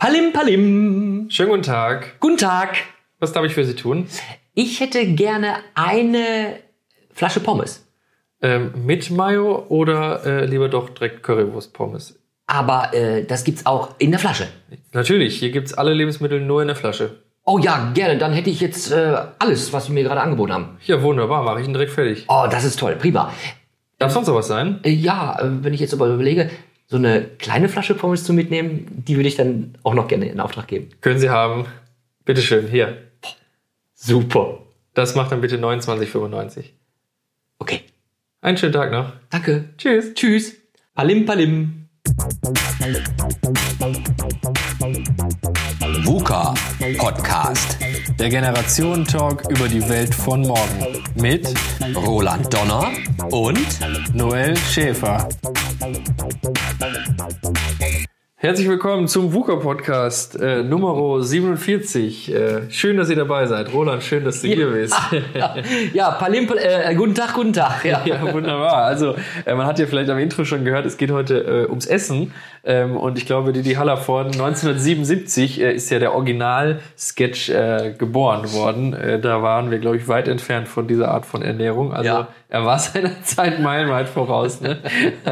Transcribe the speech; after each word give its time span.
Palim 0.00 0.32
Palim. 0.32 1.26
Schönen 1.28 1.50
guten 1.50 1.62
Tag. 1.62 2.18
Guten 2.20 2.38
Tag. 2.38 2.74
Was 3.18 3.34
darf 3.34 3.44
ich 3.44 3.52
für 3.52 3.66
Sie 3.66 3.74
tun? 3.74 4.06
Ich 4.54 4.80
hätte 4.80 5.04
gerne 5.04 5.56
eine 5.74 6.54
Flasche 7.12 7.40
Pommes. 7.40 7.86
Ähm, 8.40 8.72
mit 8.86 9.10
Mayo 9.10 9.66
oder 9.68 10.24
äh, 10.24 10.46
lieber 10.46 10.70
doch 10.70 10.88
direkt 10.88 11.22
Currywurst-Pommes? 11.22 12.18
Aber 12.46 12.94
äh, 12.94 13.26
das 13.26 13.44
gibt's 13.44 13.66
auch 13.66 13.90
in 13.98 14.10
der 14.10 14.18
Flasche. 14.18 14.48
Natürlich, 14.94 15.38
hier 15.38 15.50
gibt's 15.50 15.74
alle 15.74 15.92
Lebensmittel 15.92 16.40
nur 16.40 16.62
in 16.62 16.68
der 16.68 16.76
Flasche. 16.76 17.16
Oh 17.44 17.58
ja, 17.58 17.90
gerne. 17.92 18.16
Dann 18.16 18.32
hätte 18.32 18.48
ich 18.48 18.62
jetzt 18.62 18.90
äh, 18.90 19.18
alles, 19.38 19.70
was 19.74 19.84
Sie 19.84 19.92
mir 19.92 20.04
gerade 20.04 20.22
angeboten 20.22 20.54
haben. 20.54 20.78
Ja, 20.86 21.02
wunderbar, 21.02 21.42
mache 21.42 21.60
ich 21.60 21.66
ihn 21.66 21.74
direkt 21.74 21.92
fertig. 21.92 22.24
Oh, 22.26 22.46
das 22.50 22.64
ist 22.64 22.78
toll. 22.78 22.96
Prima. 22.96 23.34
Darf 23.98 24.12
sonst 24.12 24.28
noch 24.28 24.34
was 24.34 24.48
sein? 24.48 24.80
Äh, 24.82 24.92
ja, 24.92 25.38
äh, 25.38 25.62
wenn 25.62 25.74
ich 25.74 25.80
jetzt 25.80 25.92
überlege, 25.92 26.48
so 26.90 26.96
eine 26.96 27.22
kleine 27.22 27.68
Flasche 27.68 27.94
Pommes 27.94 28.24
zu 28.24 28.32
mitnehmen, 28.32 29.04
die 29.06 29.14
würde 29.14 29.28
ich 29.28 29.36
dann 29.36 29.74
auch 29.84 29.94
noch 29.94 30.08
gerne 30.08 30.28
in 30.28 30.40
Auftrag 30.40 30.66
geben. 30.66 30.88
Können 31.00 31.20
Sie 31.20 31.30
haben. 31.30 31.66
Bitteschön, 32.24 32.66
hier. 32.66 32.98
Super. 33.94 34.58
Das 34.92 35.14
macht 35.14 35.30
dann 35.30 35.40
bitte 35.40 35.56
29,95. 35.56 36.64
Okay. 37.60 37.82
Einen 38.40 38.56
schönen 38.56 38.72
Tag 38.72 38.90
noch. 38.90 39.12
Danke. 39.30 39.68
Tschüss. 39.78 40.14
Tschüss. 40.14 40.56
Palim 40.92 41.26
Palim. 41.26 41.86
VUCA 46.04 46.54
Podcast. 46.98 47.78
Der 48.18 48.28
Generationen-Talk 48.28 49.50
über 49.50 49.68
die 49.68 49.86
Welt 49.88 50.14
von 50.14 50.42
morgen. 50.42 51.02
Mit 51.14 51.52
Roland 51.94 52.52
Donner 52.52 52.90
und 53.30 54.14
Noel 54.14 54.56
Schäfer. 54.56 55.28
Herzlich 58.42 58.68
willkommen 58.68 59.06
zum 59.06 59.34
VUCA 59.34 59.56
Podcast 59.56 60.40
äh, 60.40 60.62
Nummer 60.62 61.22
47. 61.22 62.34
Äh, 62.34 62.70
schön, 62.70 62.96
dass 62.96 63.10
ihr 63.10 63.16
dabei 63.16 63.44
seid. 63.44 63.70
Roland, 63.74 64.02
schön, 64.02 64.24
dass 64.24 64.40
du 64.40 64.48
hier 64.48 64.68
bist. 64.70 64.94
Ja, 65.92 66.12
Palim. 66.12 66.48
Äh, 66.56 66.94
guten 66.94 67.14
Tag, 67.14 67.34
guten 67.34 67.52
Tag. 67.52 67.84
Ja. 67.84 68.00
Ja, 68.06 68.32
wunderbar. 68.32 68.76
Also, 68.76 69.14
äh, 69.44 69.54
man 69.54 69.66
hat 69.66 69.78
ja 69.78 69.84
vielleicht 69.84 70.08
am 70.08 70.18
Intro 70.18 70.46
schon 70.46 70.64
gehört, 70.64 70.86
es 70.86 70.96
geht 70.96 71.10
heute 71.10 71.38
äh, 71.66 71.68
ums 71.68 71.84
Essen. 71.84 72.32
Ähm, 72.64 72.96
und 72.96 73.18
ich 73.18 73.26
glaube, 73.26 73.52
Didi 73.52 73.74
Hallervorden 73.74 74.32
1977 74.32 75.60
äh, 75.60 75.72
ist 75.74 75.90
ja 75.90 75.98
der 75.98 76.14
Original-Sketch 76.14 77.50
äh, 77.50 77.94
geboren 77.96 78.50
worden. 78.54 78.94
Äh, 78.94 79.18
da 79.20 79.42
waren 79.42 79.70
wir, 79.70 79.78
glaube 79.78 79.96
ich, 79.98 80.08
weit 80.08 80.28
entfernt 80.28 80.66
von 80.68 80.86
dieser 80.86 81.10
Art 81.10 81.26
von 81.26 81.42
Ernährung. 81.42 81.92
Also, 81.92 82.08
Ja. 82.08 82.28
er 82.48 82.64
war 82.64 82.78
seiner 82.78 83.22
Zeit 83.22 83.60
meilenweit 83.60 84.08
voraus. 84.08 84.60
Ne? 84.62 84.78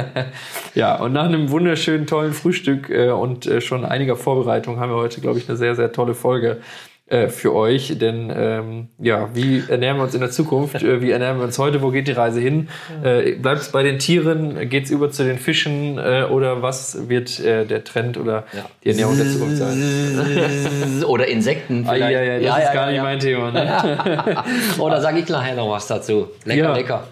ja, 0.75 0.97
und 0.97 1.13
nach 1.15 1.25
einem 1.27 1.51
wunderschönen, 1.51 2.07
tollen 2.07 2.33
Frühstück 2.35 2.89
äh, 2.91 2.98
und 3.07 3.47
äh, 3.47 3.61
schon 3.61 3.85
einiger 3.85 4.17
Vorbereitung 4.17 4.81
haben 4.81 4.91
wir 4.91 4.97
heute, 4.97 5.21
glaube 5.21 5.39
ich, 5.39 5.49
eine 5.49 5.57
sehr, 5.57 5.75
sehr 5.75 5.93
tolle 5.93 6.15
Folge 6.15 6.61
äh, 7.09 7.29
für 7.29 7.55
euch. 7.55 7.99
Denn 7.99 8.33
ähm, 8.35 8.89
ja, 8.99 9.29
wie 9.35 9.63
ernähren 9.69 9.97
wir 9.97 10.05
uns 10.05 10.15
in 10.15 10.21
der 10.21 10.31
Zukunft? 10.31 10.83
Äh, 10.83 11.01
wie 11.03 11.11
ernähren 11.11 11.39
wir 11.39 11.45
uns 11.45 11.59
heute? 11.59 11.83
Wo 11.83 11.91
geht 11.91 12.09
die 12.09 12.13
Reise 12.13 12.41
hin? 12.41 12.69
Äh, 13.03 13.33
Bleibt 13.37 13.61
es 13.63 13.69
bei 13.71 13.83
den 13.83 13.99
Tieren? 13.99 14.69
Geht 14.69 14.85
es 14.85 14.91
über 14.91 15.11
zu 15.11 15.25
den 15.25 15.39
Fischen? 15.39 15.99
Äh, 15.99 16.25
oder 16.31 16.63
was 16.63 17.09
wird 17.09 17.41
äh, 17.41 17.65
der 17.65 17.85
Trend 17.85 18.17
oder 18.19 18.45
die 18.85 18.91
Ernährung 18.91 19.17
der 19.17 19.27
Zukunft 19.27 19.57
sein? 19.57 19.79
Oder 21.07 21.27
Insekten 21.29 21.85
Ah, 21.87 21.93
vielleicht. 21.95 22.13
ja, 22.13 22.23
ja, 22.23 22.57
das 22.57 22.65
ist 22.65 22.73
gar 22.75 22.91
nicht 22.91 23.03
mein 23.03 23.19
Thema. 23.19 23.51
Ne? 23.51 24.37
Oder 24.79 25.01
sage 25.01 25.21
ich 25.21 25.29
nachher 25.29 25.55
noch 25.55 25.71
was 25.71 25.87
dazu. 25.87 26.29
Lecker, 26.45 26.63
Ja. 26.63 26.75
lecker. 26.75 27.05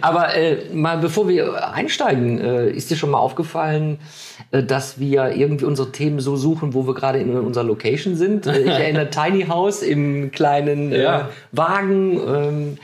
Aber 0.00 0.34
äh, 0.34 0.56
mal 0.72 0.98
bevor 0.98 1.28
wir 1.28 1.72
einsteigen, 1.74 2.40
äh, 2.40 2.70
ist 2.70 2.90
dir 2.90 2.96
schon 2.96 3.10
mal 3.10 3.18
aufgefallen, 3.18 3.98
äh, 4.50 4.62
dass 4.62 4.98
wir 5.00 5.34
irgendwie 5.36 5.64
unsere 5.64 5.92
Themen 5.92 6.20
so 6.20 6.36
suchen, 6.36 6.74
wo 6.74 6.86
wir 6.86 6.94
gerade 6.94 7.18
in 7.18 7.34
unserer 7.36 7.64
Location 7.64 8.16
sind? 8.16 8.46
Äh, 8.46 8.60
ich 8.60 8.68
erinnere 8.70 9.10
Tiny 9.10 9.41
House 9.48 9.82
im 9.82 10.30
kleinen 10.30 10.92
äh, 10.92 11.02
Ja. 11.02 11.28
Wagen. 11.52 12.20
Ähm, 12.26 12.78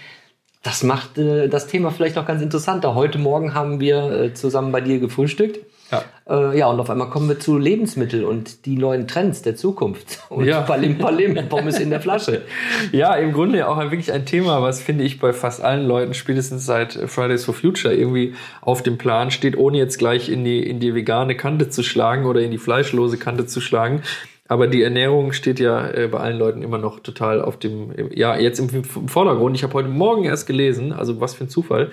das 0.62 0.82
macht 0.82 1.18
äh, 1.18 1.48
das 1.48 1.66
Thema 1.66 1.90
vielleicht 1.90 2.16
noch 2.16 2.26
ganz 2.26 2.42
interessanter. 2.42 2.94
Heute 2.94 3.18
Morgen 3.18 3.54
haben 3.54 3.80
wir 3.80 4.10
äh, 4.10 4.34
zusammen 4.34 4.72
bei 4.72 4.80
dir 4.80 4.98
gefrühstückt. 4.98 5.60
Ja. 5.90 6.04
Äh, 6.28 6.58
ja, 6.58 6.66
und 6.66 6.78
auf 6.80 6.90
einmal 6.90 7.08
kommen 7.08 7.28
wir 7.30 7.40
zu 7.40 7.56
Lebensmitteln 7.56 8.24
und 8.24 8.66
die 8.66 8.76
neuen 8.76 9.08
Trends 9.08 9.40
der 9.40 9.56
Zukunft. 9.56 10.18
Und 10.28 10.44
Ja. 10.44 10.60
Palim 10.60 10.98
Palim, 10.98 11.48
Pommes 11.48 11.78
in 11.78 11.88
der 11.88 12.02
Flasche. 12.02 12.42
Ja, 12.92 13.14
im 13.14 13.32
Grunde 13.32 13.66
auch 13.66 13.78
wirklich 13.78 14.12
ein 14.12 14.26
Thema, 14.26 14.60
was 14.60 14.82
finde 14.82 15.04
ich 15.04 15.18
bei 15.18 15.32
fast 15.32 15.62
allen 15.62 15.86
Leuten 15.86 16.12
spätestens 16.12 16.66
seit 16.66 16.92
Fridays 16.92 17.46
for 17.46 17.54
Future 17.54 17.94
irgendwie 17.94 18.34
auf 18.60 18.82
dem 18.82 18.98
Plan 18.98 19.30
steht, 19.30 19.56
ohne 19.56 19.78
jetzt 19.78 19.98
gleich 19.98 20.28
in 20.28 20.44
die, 20.44 20.62
in 20.62 20.78
die 20.78 20.94
vegane 20.94 21.34
Kante 21.36 21.70
zu 21.70 21.82
schlagen 21.82 22.26
oder 22.26 22.42
in 22.42 22.50
die 22.50 22.58
fleischlose 22.58 23.16
Kante 23.16 23.46
zu 23.46 23.62
schlagen. 23.62 24.02
Aber 24.48 24.66
die 24.66 24.82
Ernährung 24.82 25.32
steht 25.32 25.60
ja 25.60 25.88
äh, 25.90 26.08
bei 26.08 26.18
allen 26.18 26.38
Leuten 26.38 26.62
immer 26.62 26.78
noch 26.78 27.00
total 27.00 27.42
auf 27.42 27.58
dem, 27.58 27.92
ja, 28.14 28.36
jetzt 28.36 28.58
im, 28.58 28.68
im 28.74 29.08
Vordergrund. 29.08 29.54
Ich 29.54 29.62
habe 29.62 29.74
heute 29.74 29.90
Morgen 29.90 30.24
erst 30.24 30.46
gelesen, 30.46 30.92
also 30.92 31.20
was 31.20 31.34
für 31.34 31.44
ein 31.44 31.50
Zufall, 31.50 31.90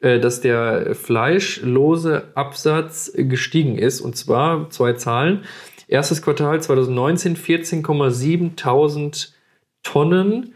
äh, 0.00 0.20
dass 0.20 0.40
der 0.40 0.94
fleischlose 0.94 2.28
Absatz 2.34 3.12
gestiegen 3.14 3.76
ist. 3.76 4.00
Und 4.00 4.16
zwar 4.16 4.70
zwei 4.70 4.92
Zahlen. 4.92 5.44
Erstes 5.88 6.22
Quartal 6.22 6.62
2019 6.62 7.36
14,7 7.36 8.56
Tausend 8.56 9.34
Tonnen 9.82 10.54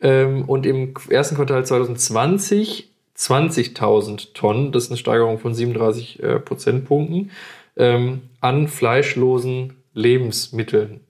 ähm, 0.00 0.48
und 0.48 0.64
im 0.64 0.94
ersten 1.10 1.36
Quartal 1.36 1.66
2020 1.66 2.90
20.000 3.16 4.32
Tonnen. 4.34 4.72
Das 4.72 4.84
ist 4.84 4.90
eine 4.90 4.98
Steigerung 4.98 5.38
von 5.38 5.54
37 5.54 6.22
äh, 6.22 6.40
Prozentpunkten 6.40 7.30
ähm, 7.76 8.22
an 8.40 8.68
fleischlosen 8.68 9.83
Lebensmitteln. 9.94 11.00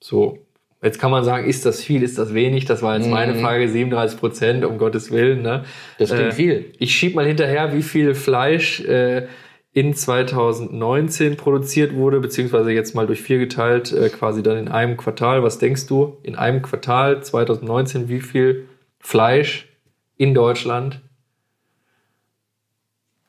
So. 0.00 0.38
Jetzt 0.82 1.00
kann 1.00 1.10
man 1.10 1.24
sagen, 1.24 1.48
ist 1.48 1.64
das 1.64 1.82
viel, 1.82 2.02
ist 2.02 2.18
das 2.18 2.34
wenig? 2.34 2.66
Das 2.66 2.82
war 2.82 2.96
jetzt 2.96 3.08
meine 3.08 3.34
Frage, 3.36 3.68
37 3.68 4.20
Prozent, 4.20 4.64
um 4.64 4.76
Gottes 4.76 5.10
Willen. 5.10 5.40
Ne? 5.40 5.64
Das 5.98 6.12
klingt 6.12 6.34
viel. 6.34 6.72
Ich 6.78 6.94
schieb 6.94 7.14
mal 7.14 7.26
hinterher, 7.26 7.74
wie 7.74 7.82
viel 7.82 8.14
Fleisch 8.14 8.80
äh, 8.82 9.26
in 9.72 9.94
2019 9.94 11.36
produziert 11.36 11.94
wurde, 11.94 12.20
beziehungsweise 12.20 12.72
jetzt 12.72 12.94
mal 12.94 13.06
durch 13.06 13.22
vier 13.22 13.38
geteilt, 13.38 13.92
äh, 13.92 14.10
quasi 14.10 14.42
dann 14.42 14.58
in 14.58 14.68
einem 14.68 14.96
Quartal. 14.96 15.42
Was 15.42 15.58
denkst 15.58 15.86
du, 15.86 16.18
in 16.22 16.36
einem 16.36 16.62
Quartal 16.62 17.22
2019, 17.22 18.08
wie 18.08 18.20
viel 18.20 18.68
Fleisch 18.98 19.68
in 20.16 20.34
Deutschland? 20.34 21.00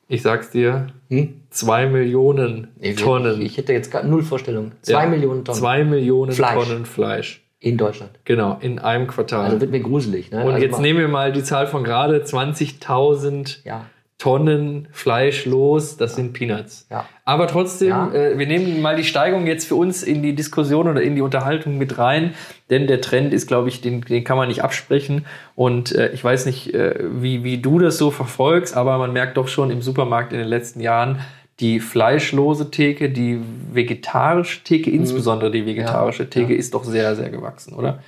Ich 0.07 0.22
sag's 0.22 0.51
dir, 0.51 0.88
Hm? 1.09 1.41
zwei 1.50 1.85
Millionen 1.88 2.69
Ich, 2.79 2.95
Tonnen. 2.95 3.41
Ich, 3.41 3.47
ich 3.47 3.57
hätte 3.57 3.73
jetzt 3.73 3.91
gerade 3.91 4.07
null 4.07 4.23
Vorstellung. 4.23 4.72
Zwei 4.81 5.03
Ja, 5.03 5.09
Millionen 5.09 5.44
Tonnen 5.45 5.59
Zwei 5.59 5.84
Millionen 5.84 6.31
Fleisch. 6.31 6.53
Tonnen 6.68 6.85
Fleisch. 6.85 7.44
in 7.59 7.78
Deutschland. 7.78 8.12
Genau, 8.25 8.57
in 8.62 8.79
einem 8.79 9.07
Quartal. 9.07 9.45
Also 9.45 9.62
wird 9.62 9.72
mir 9.72 9.79
gruselig. 9.81 10.31
Ne? 10.31 10.44
Und 10.45 10.53
also 10.53 10.66
jetzt 10.66 10.79
nehmen 10.79 11.00
wir 11.00 11.07
mal 11.07 11.31
die 11.31 11.44
Zahl 11.44 11.68
von 11.68 11.84
gerade 11.84 12.23
20.000 12.23 13.59
Ja. 13.66 13.85
Tonnen 14.17 14.88
Fleisch 14.91 15.45
los, 15.45 15.95
das 15.95 16.16
sind 16.16 16.33
Peanuts. 16.33 16.88
Ja. 16.89 17.05
Aber 17.23 17.47
trotzdem, 17.47 17.89
Ja. 17.89 18.11
äh, 18.11 18.39
wir 18.39 18.47
nehmen 18.47 18.81
mal 18.81 18.95
die 18.95 19.03
Steigung 19.03 19.45
jetzt 19.45 19.67
für 19.67 19.75
uns 19.75 20.01
in 20.01 20.23
die 20.23 20.33
Diskussion 20.33 20.88
oder 20.88 21.03
in 21.03 21.13
die 21.16 21.22
Unterhaltung 21.22 21.78
mit 21.78 22.00
rein, 22.00 22.33
denn 22.72 22.88
der 22.88 23.00
Trend 23.00 23.31
ist, 23.31 23.45
glaube 23.45 23.69
ich, 23.69 23.79
den, 23.81 24.01
den 24.01 24.23
kann 24.23 24.38
man 24.38 24.47
nicht 24.47 24.63
absprechen. 24.63 25.25
Und 25.56 25.94
äh, 25.94 26.09
ich 26.13 26.23
weiß 26.23 26.47
nicht, 26.47 26.73
äh, 26.73 26.95
wie, 27.00 27.44
wie 27.44 27.59
du 27.59 27.77
das 27.77 28.00
so 28.00 28.09
verfolgst, 28.09 28.75
aber 28.75 28.97
man 28.97 29.13
merkt 29.13 29.38
doch 29.38 29.47
schon 29.47 29.69
im 29.69 29.83
Supermarkt 29.83 30.33
in 30.33 30.39
den 30.39 30.47
letzten 30.47 30.79
Jahren, 30.79 31.19
die 31.59 31.79
fleischlose 31.79 32.72
Theke, 32.72 33.09
die 33.11 33.39
vegetarische 33.72 34.63
Theke, 34.63 34.89
insbesondere 34.89 35.51
die 35.51 35.66
vegetarische 35.66 36.29
Theke, 36.29 36.56
ist 36.56 36.73
doch 36.73 36.83
sehr, 36.83 37.16
sehr 37.16 37.29
gewachsen, 37.29 37.73
oder? 37.75 38.00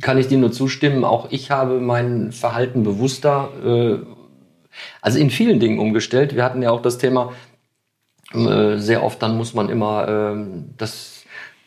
Kann 0.00 0.16
ich 0.18 0.28
dir 0.28 0.38
nur 0.38 0.52
zustimmen. 0.52 1.04
Auch 1.04 1.28
ich 1.30 1.50
habe 1.50 1.80
mein 1.80 2.32
Verhalten 2.32 2.82
bewusster, 2.82 3.50
äh, 3.64 3.96
also 5.00 5.18
in 5.18 5.30
vielen 5.30 5.60
Dingen 5.60 5.78
umgestellt. 5.78 6.34
Wir 6.34 6.44
hatten 6.44 6.62
ja 6.62 6.70
auch 6.70 6.82
das 6.82 6.98
Thema, 6.98 7.32
äh, 8.32 8.76
sehr 8.78 9.02
oft 9.02 9.22
dann 9.22 9.36
muss 9.36 9.54
man 9.54 9.68
immer 9.68 10.08
ähm, 10.08 10.70
das 10.76 11.24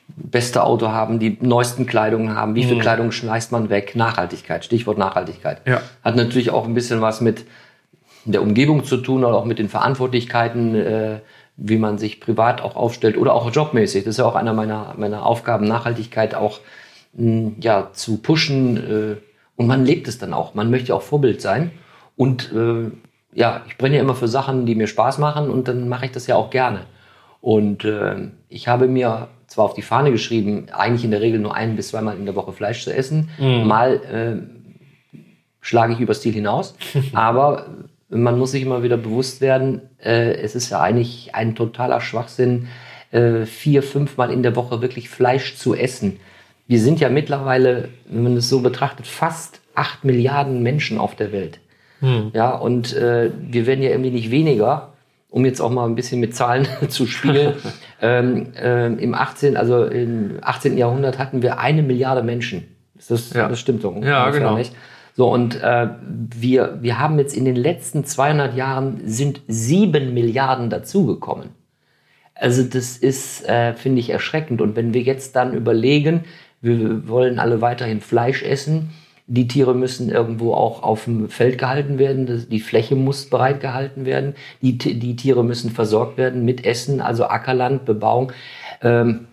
beste 0.08 0.64
Auto 0.64 0.90
haben, 0.90 1.20
die 1.20 1.38
neuesten 1.42 1.86
Kleidungen 1.86 2.36
haben. 2.36 2.56
Wie 2.56 2.64
viel 2.64 2.80
Kleidung 2.80 3.12
schmeißt 3.12 3.52
man 3.52 3.70
weg? 3.70 3.96
Nachhaltigkeit, 3.96 4.64
Stichwort 4.64 4.98
Nachhaltigkeit. 4.98 5.62
Ja. 5.66 5.82
Hat 6.04 6.16
natürlich 6.16 6.52
auch 6.52 6.66
ein 6.66 6.74
bisschen 6.74 7.02
was 7.02 7.22
mit 7.22 7.46
der 8.26 8.42
Umgebung 8.42 8.84
zu 8.84 8.98
tun 8.98 9.24
oder 9.24 9.36
auch 9.36 9.46
mit 9.46 9.60
den 9.60 9.70
Verantwortlichkeiten, 9.70 10.76
äh, 10.76 11.20
wie 11.58 11.78
man 11.78 11.98
sich 11.98 12.20
privat 12.20 12.62
auch 12.62 12.76
aufstellt 12.76 13.18
oder 13.18 13.34
auch 13.34 13.52
jobmäßig. 13.52 14.04
Das 14.04 14.16
ist 14.16 14.18
ja 14.18 14.26
auch 14.26 14.36
einer 14.36 14.54
meiner, 14.54 14.94
meiner 14.98 15.26
Aufgaben, 15.26 15.68
Nachhaltigkeit 15.68 16.36
auch 16.36 16.60
mh, 17.14 17.54
ja, 17.62 17.90
zu 17.94 18.18
pushen. 18.18 18.78
Äh, 18.78 19.16
und 19.56 19.68
man 19.68 19.86
lebt 19.86 20.08
es 20.08 20.18
dann 20.18 20.34
auch. 20.34 20.54
Man 20.54 20.70
möchte 20.70 20.94
auch 20.94 21.02
Vorbild 21.02 21.42
sein. 21.42 21.72
Und 22.16 22.52
äh, 22.54 22.92
ja, 23.34 23.64
ich 23.68 23.78
brenne 23.78 23.96
ja 23.96 24.02
immer 24.02 24.16
für 24.16 24.28
Sachen, 24.28 24.66
die 24.66 24.76
mir 24.76 24.88
Spaß 24.88 25.18
machen 25.18 25.50
und 25.50 25.68
dann 25.68 25.90
mache 25.90 26.06
ich 26.06 26.12
das 26.12 26.28
ja 26.28 26.36
auch 26.36 26.50
gerne. 26.50 26.82
Und 27.42 27.84
äh, 27.84 28.30
ich 28.50 28.68
habe 28.68 28.88
mir 28.88 29.28
zwar 29.48 29.66
auf 29.66 29.74
die 29.74 29.82
Fahne 29.82 30.12
geschrieben, 30.12 30.68
eigentlich 30.72 31.04
in 31.04 31.12
der 31.12 31.22
Regel 31.22 31.40
nur 31.40 31.54
ein 31.54 31.76
bis 31.76 31.90
zweimal 31.90 32.18
in 32.18 32.26
der 32.26 32.36
Woche 32.36 32.54
Fleisch 32.54 32.84
zu 32.84 32.94
essen. 32.94 33.30
Mal 33.68 33.94
äh, 33.96 35.16
schlage 35.62 35.94
ich 35.94 36.00
übers 36.00 36.22
Ziel 36.22 36.34
hinaus. 36.34 36.76
Aber 37.14 37.68
man 38.10 38.40
muss 38.40 38.52
sich 38.52 38.64
immer 38.64 38.84
wieder 38.84 38.98
bewusst 38.98 39.42
werden, 39.42 39.82
äh, 40.04 40.34
es 40.36 40.56
ist 40.56 40.70
ja 40.70 40.82
eigentlich 40.82 41.36
ein 41.36 41.56
totaler 41.56 42.02
Schwachsinn, 42.02 42.68
äh, 43.12 43.46
vier, 43.46 43.84
fünfmal 43.84 44.32
in 44.32 44.44
der 44.44 44.56
Woche 44.56 44.82
wirklich 44.82 45.10
Fleisch 45.10 45.56
zu 45.56 45.76
essen. 45.76 46.20
Wir 46.68 46.80
sind 46.80 47.00
ja 47.00 47.10
mittlerweile, 47.10 47.90
wenn 48.08 48.24
man 48.24 48.38
es 48.38 48.50
so 48.50 48.62
betrachtet, 48.62 49.06
fast 49.06 49.62
acht 49.76 50.04
Milliarden 50.04 50.64
Menschen 50.64 50.98
auf 50.98 51.16
der 51.16 51.32
Welt. 51.32 51.60
Hm. 52.02 52.32
Ja, 52.34 52.56
und 52.56 52.94
äh, 52.94 53.32
wir 53.40 53.66
werden 53.66 53.84
ja 53.84 53.90
irgendwie 53.90 54.12
nicht 54.12 54.32
weniger, 54.32 54.94
um 55.30 55.46
jetzt 55.46 55.60
auch 55.62 55.72
mal 55.72 55.86
ein 55.86 55.96
bisschen 55.96 56.20
mit 56.20 56.36
Zahlen 56.36 56.68
zu 56.90 57.06
spielen. 57.06 57.56
ähm, 58.02 58.54
äh, 58.56 58.88
Im 58.88 59.14
18., 59.14 59.58
also 59.58 59.86
im 59.86 60.40
18. 60.42 60.78
Jahrhundert 60.78 61.20
hatten 61.20 61.42
wir 61.42 61.60
eine 61.60 61.84
Milliarde 61.84 62.24
Menschen. 62.24 62.66
Das, 63.08 63.34
ja. 63.34 63.48
das 63.48 63.60
stimmt 63.60 63.82
so. 63.82 63.94
Ja, 64.02 64.30
genau. 64.32 64.56
Nicht. 64.56 64.74
So, 65.16 65.32
und 65.32 65.62
äh, 65.62 65.90
wir, 66.36 66.80
wir 66.82 67.00
haben 67.00 67.18
jetzt 67.20 67.36
in 67.36 67.46
den 67.46 67.56
letzten 67.56 68.04
200 68.04 68.56
Jahren 68.56 69.02
sind 69.06 69.42
sieben 69.48 70.14
Milliarden 70.14 70.70
dazugekommen. 70.70 71.50
Also 72.34 72.64
das 72.64 72.98
ist, 72.98 73.48
äh, 73.48 73.74
finde 73.74 74.02
ich, 74.02 74.10
erschreckend. 74.10 74.62
Und 74.62 74.76
wenn 74.76 74.94
wir 74.94 75.02
jetzt 75.02 75.38
dann 75.38 75.54
überlegen, 75.54 76.26
wir 76.62 77.08
wollen 77.08 77.40
alle 77.40 77.62
weiterhin 77.62 78.02
Fleisch 78.02 78.44
essen, 78.44 78.90
die 79.28 79.48
Tiere 79.48 79.74
müssen 79.74 80.10
irgendwo 80.10 80.54
auch 80.54 80.84
auf 80.84 81.06
dem 81.06 81.30
Feld 81.30 81.58
gehalten 81.58 81.98
werden, 81.98 82.48
die 82.50 82.60
Fläche 82.60 82.96
muss 82.96 83.30
bereit 83.30 83.60
gehalten 83.60 84.06
werden, 84.06 84.36
die, 84.62 84.78
die 84.78 85.16
Tiere 85.16 85.44
müssen 85.44 85.72
versorgt 85.72 86.18
werden 86.18 86.46
mit 86.46 86.66
Essen, 86.66 87.02
also 87.02 87.26
Ackerland, 87.26 87.86
Bebauung. 87.86 88.32
Ähm, 88.82 89.28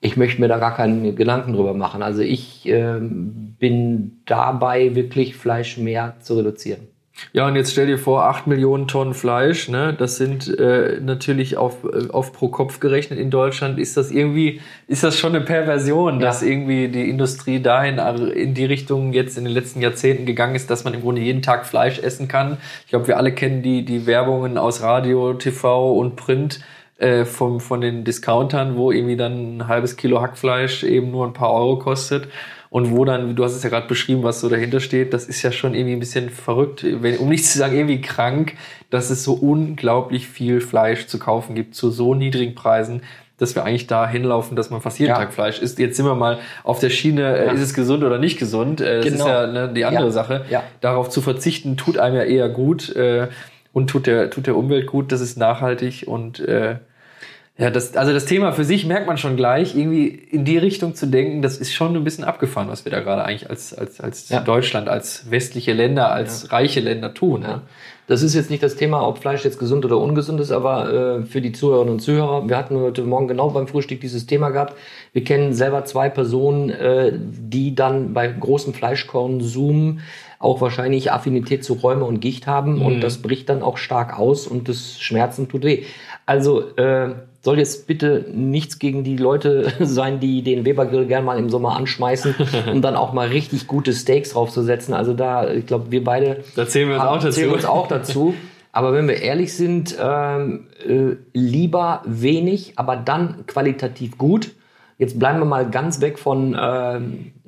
ich 0.00 0.16
möchte 0.16 0.40
mir 0.40 0.48
da 0.48 0.58
gar 0.58 0.74
keinen 0.74 1.14
Gedanken 1.14 1.52
drüber 1.52 1.74
machen. 1.74 2.02
Also 2.02 2.22
ich 2.22 2.66
ähm, 2.66 3.54
bin 3.58 4.22
dabei, 4.24 4.94
wirklich 4.96 5.36
Fleisch 5.36 5.78
mehr 5.78 6.16
zu 6.20 6.38
reduzieren. 6.38 6.88
Ja, 7.32 7.46
und 7.46 7.56
jetzt 7.56 7.72
stell 7.72 7.86
dir 7.86 7.98
vor, 7.98 8.24
8 8.24 8.46
Millionen 8.46 8.88
Tonnen 8.88 9.14
Fleisch, 9.14 9.68
ne? 9.68 9.94
das 9.96 10.16
sind 10.16 10.48
äh, 10.58 10.98
natürlich 11.00 11.56
auf, 11.56 11.84
äh, 11.84 12.10
auf 12.10 12.32
pro 12.32 12.48
Kopf 12.48 12.80
gerechnet 12.80 13.18
in 13.18 13.30
Deutschland, 13.30 13.78
ist 13.78 13.96
das 13.96 14.10
irgendwie, 14.10 14.60
ist 14.86 15.04
das 15.04 15.18
schon 15.18 15.34
eine 15.34 15.44
Perversion, 15.44 16.14
ja. 16.14 16.26
dass 16.26 16.42
irgendwie 16.42 16.88
die 16.88 17.08
Industrie 17.08 17.60
dahin 17.60 17.98
in 17.98 18.54
die 18.54 18.64
Richtung 18.64 19.12
jetzt 19.12 19.38
in 19.38 19.44
den 19.44 19.52
letzten 19.52 19.80
Jahrzehnten 19.80 20.26
gegangen 20.26 20.54
ist, 20.54 20.70
dass 20.70 20.84
man 20.84 20.94
im 20.94 21.02
Grunde 21.02 21.20
jeden 21.20 21.42
Tag 21.42 21.66
Fleisch 21.66 21.98
essen 21.98 22.28
kann. 22.28 22.58
Ich 22.84 22.90
glaube, 22.90 23.06
wir 23.06 23.16
alle 23.16 23.32
kennen 23.32 23.62
die, 23.62 23.84
die 23.84 24.06
Werbungen 24.06 24.58
aus 24.58 24.82
Radio, 24.82 25.34
TV 25.34 25.92
und 25.92 26.16
Print 26.16 26.60
äh, 26.98 27.24
vom, 27.24 27.60
von 27.60 27.80
den 27.80 28.04
Discountern, 28.04 28.76
wo 28.76 28.90
irgendwie 28.90 29.16
dann 29.16 29.58
ein 29.58 29.68
halbes 29.68 29.96
Kilo 29.96 30.20
Hackfleisch 30.20 30.82
eben 30.82 31.10
nur 31.10 31.26
ein 31.26 31.34
paar 31.34 31.52
Euro 31.52 31.78
kostet 31.78 32.28
und 32.72 32.90
wo 32.90 33.04
dann, 33.04 33.36
du 33.36 33.44
hast 33.44 33.54
es 33.54 33.62
ja 33.62 33.68
gerade 33.68 33.86
beschrieben, 33.86 34.22
was 34.22 34.40
so 34.40 34.48
dahinter 34.48 34.80
steht, 34.80 35.12
das 35.12 35.26
ist 35.26 35.42
ja 35.42 35.52
schon 35.52 35.74
irgendwie 35.74 35.92
ein 35.92 36.00
bisschen 36.00 36.30
verrückt, 36.30 36.86
wenn, 37.02 37.18
um 37.18 37.28
nicht 37.28 37.44
zu 37.44 37.58
sagen 37.58 37.76
irgendwie 37.76 38.00
krank, 38.00 38.54
dass 38.88 39.10
es 39.10 39.22
so 39.24 39.34
unglaublich 39.34 40.26
viel 40.26 40.62
Fleisch 40.62 41.06
zu 41.06 41.18
kaufen 41.18 41.54
gibt 41.54 41.74
zu 41.74 41.90
so 41.90 42.14
niedrigen 42.14 42.54
Preisen, 42.54 43.02
dass 43.36 43.54
wir 43.54 43.64
eigentlich 43.64 43.88
da 43.88 44.08
hinlaufen, 44.08 44.56
dass 44.56 44.70
man 44.70 44.80
fast 44.80 44.98
jeden 44.98 45.10
ja. 45.10 45.18
Tag 45.18 45.34
Fleisch 45.34 45.58
isst. 45.58 45.78
Jetzt 45.78 45.98
sind 45.98 46.06
wir 46.06 46.14
mal 46.14 46.38
auf 46.64 46.78
der 46.78 46.88
Schiene, 46.88 47.36
äh, 47.36 47.46
ja. 47.46 47.52
ist 47.52 47.60
es 47.60 47.74
gesund 47.74 48.04
oder 48.04 48.16
nicht 48.16 48.38
gesund? 48.38 48.80
Äh, 48.80 49.02
das 49.02 49.04
genau. 49.04 49.24
ist 49.26 49.30
ja 49.30 49.46
ne, 49.48 49.72
die 49.74 49.84
andere 49.84 50.06
ja. 50.06 50.10
Sache. 50.10 50.46
Darauf 50.80 51.10
zu 51.10 51.20
verzichten 51.20 51.76
tut 51.76 51.98
einem 51.98 52.16
ja 52.16 52.22
eher 52.22 52.48
gut 52.48 52.96
äh, 52.96 53.28
und 53.74 53.90
tut 53.90 54.06
der, 54.06 54.30
tut 54.30 54.46
der 54.46 54.56
Umwelt 54.56 54.86
gut, 54.86 55.12
das 55.12 55.20
ist 55.20 55.36
nachhaltig 55.36 56.04
und 56.06 56.40
äh, 56.40 56.76
ja, 57.58 57.70
das, 57.70 57.96
also 57.96 58.14
das 58.14 58.24
Thema 58.24 58.52
für 58.52 58.64
sich 58.64 58.86
merkt 58.86 59.06
man 59.06 59.18
schon 59.18 59.36
gleich, 59.36 59.76
irgendwie 59.76 60.08
in 60.08 60.46
die 60.46 60.56
Richtung 60.56 60.94
zu 60.94 61.06
denken, 61.06 61.42
das 61.42 61.58
ist 61.58 61.74
schon 61.74 61.94
ein 61.94 62.02
bisschen 62.02 62.24
abgefahren, 62.24 62.68
was 62.68 62.86
wir 62.86 62.92
da 62.92 63.00
gerade 63.00 63.24
eigentlich 63.24 63.50
als, 63.50 63.74
als, 63.74 64.00
als 64.00 64.30
ja. 64.30 64.40
Deutschland, 64.40 64.88
als 64.88 65.30
westliche 65.30 65.74
Länder, 65.74 66.10
als 66.12 66.44
ja. 66.44 66.48
reiche 66.48 66.80
Länder 66.80 67.12
tun. 67.12 67.42
Ja. 67.42 67.60
Das 68.06 68.22
ist 68.22 68.34
jetzt 68.34 68.50
nicht 68.50 68.62
das 68.62 68.76
Thema, 68.76 69.06
ob 69.06 69.18
Fleisch 69.18 69.44
jetzt 69.44 69.58
gesund 69.58 69.84
oder 69.84 69.98
ungesund 69.98 70.40
ist, 70.40 70.50
aber 70.50 71.20
äh, 71.20 71.24
für 71.24 71.42
die 71.42 71.52
Zuhörerinnen 71.52 71.92
und 71.92 72.00
Zuhörer, 72.00 72.48
wir 72.48 72.56
hatten 72.56 72.76
heute 72.76 73.02
Morgen 73.02 73.28
genau 73.28 73.50
beim 73.50 73.68
Frühstück 73.68 74.00
dieses 74.00 74.26
Thema 74.26 74.48
gehabt. 74.48 74.74
Wir 75.12 75.22
kennen 75.22 75.52
selber 75.52 75.84
zwei 75.84 76.08
Personen, 76.08 76.70
äh, 76.70 77.12
die 77.14 77.74
dann 77.74 78.14
bei 78.14 78.28
großem 78.28 78.72
Fleischkonsum 78.72 80.00
auch 80.38 80.60
wahrscheinlich 80.62 81.12
Affinität 81.12 81.64
zu 81.64 81.74
Räume 81.74 82.04
und 82.06 82.20
Gicht 82.20 82.46
haben 82.46 82.76
mhm. 82.76 82.86
und 82.86 83.00
das 83.02 83.18
bricht 83.18 83.48
dann 83.50 83.62
auch 83.62 83.76
stark 83.76 84.18
aus 84.18 84.46
und 84.46 84.68
das 84.68 84.98
Schmerzen 84.98 85.48
tut 85.48 85.62
weh. 85.64 85.84
Also 86.26 86.74
äh, 86.76 87.10
soll 87.42 87.58
jetzt 87.58 87.86
bitte 87.88 88.24
nichts 88.32 88.78
gegen 88.78 89.02
die 89.02 89.16
Leute 89.16 89.72
sein, 89.80 90.20
die 90.20 90.42
den 90.42 90.64
Webergrill 90.64 91.06
gern 91.06 91.24
mal 91.24 91.38
im 91.38 91.50
Sommer 91.50 91.76
anschmeißen, 91.76 92.34
um 92.72 92.82
dann 92.82 92.96
auch 92.96 93.12
mal 93.12 93.28
richtig 93.28 93.66
gute 93.66 93.92
Steaks 93.92 94.30
draufzusetzen. 94.30 94.94
Also 94.94 95.12
da, 95.12 95.50
ich 95.50 95.66
glaube, 95.66 95.90
wir 95.90 96.04
beide 96.04 96.44
da 96.54 96.66
zählen 96.66 96.88
wir 96.88 96.94
uns, 96.94 97.04
haben, 97.04 97.18
auch, 97.18 97.22
dazu. 97.22 97.32
Zählen 97.32 97.52
uns 97.52 97.64
auch 97.64 97.88
dazu. 97.88 98.34
Aber 98.70 98.94
wenn 98.94 99.06
wir 99.06 99.20
ehrlich 99.20 99.52
sind, 99.54 99.96
ähm, 100.00 100.68
äh, 100.86 101.16
lieber 101.34 102.02
wenig, 102.06 102.72
aber 102.76 102.96
dann 102.96 103.44
qualitativ 103.46 104.16
gut. 104.16 104.52
Jetzt 104.96 105.18
bleiben 105.18 105.40
wir 105.40 105.46
mal 105.46 105.68
ganz 105.68 106.00
weg 106.00 106.18
von 106.18 106.54
äh, 106.54 107.00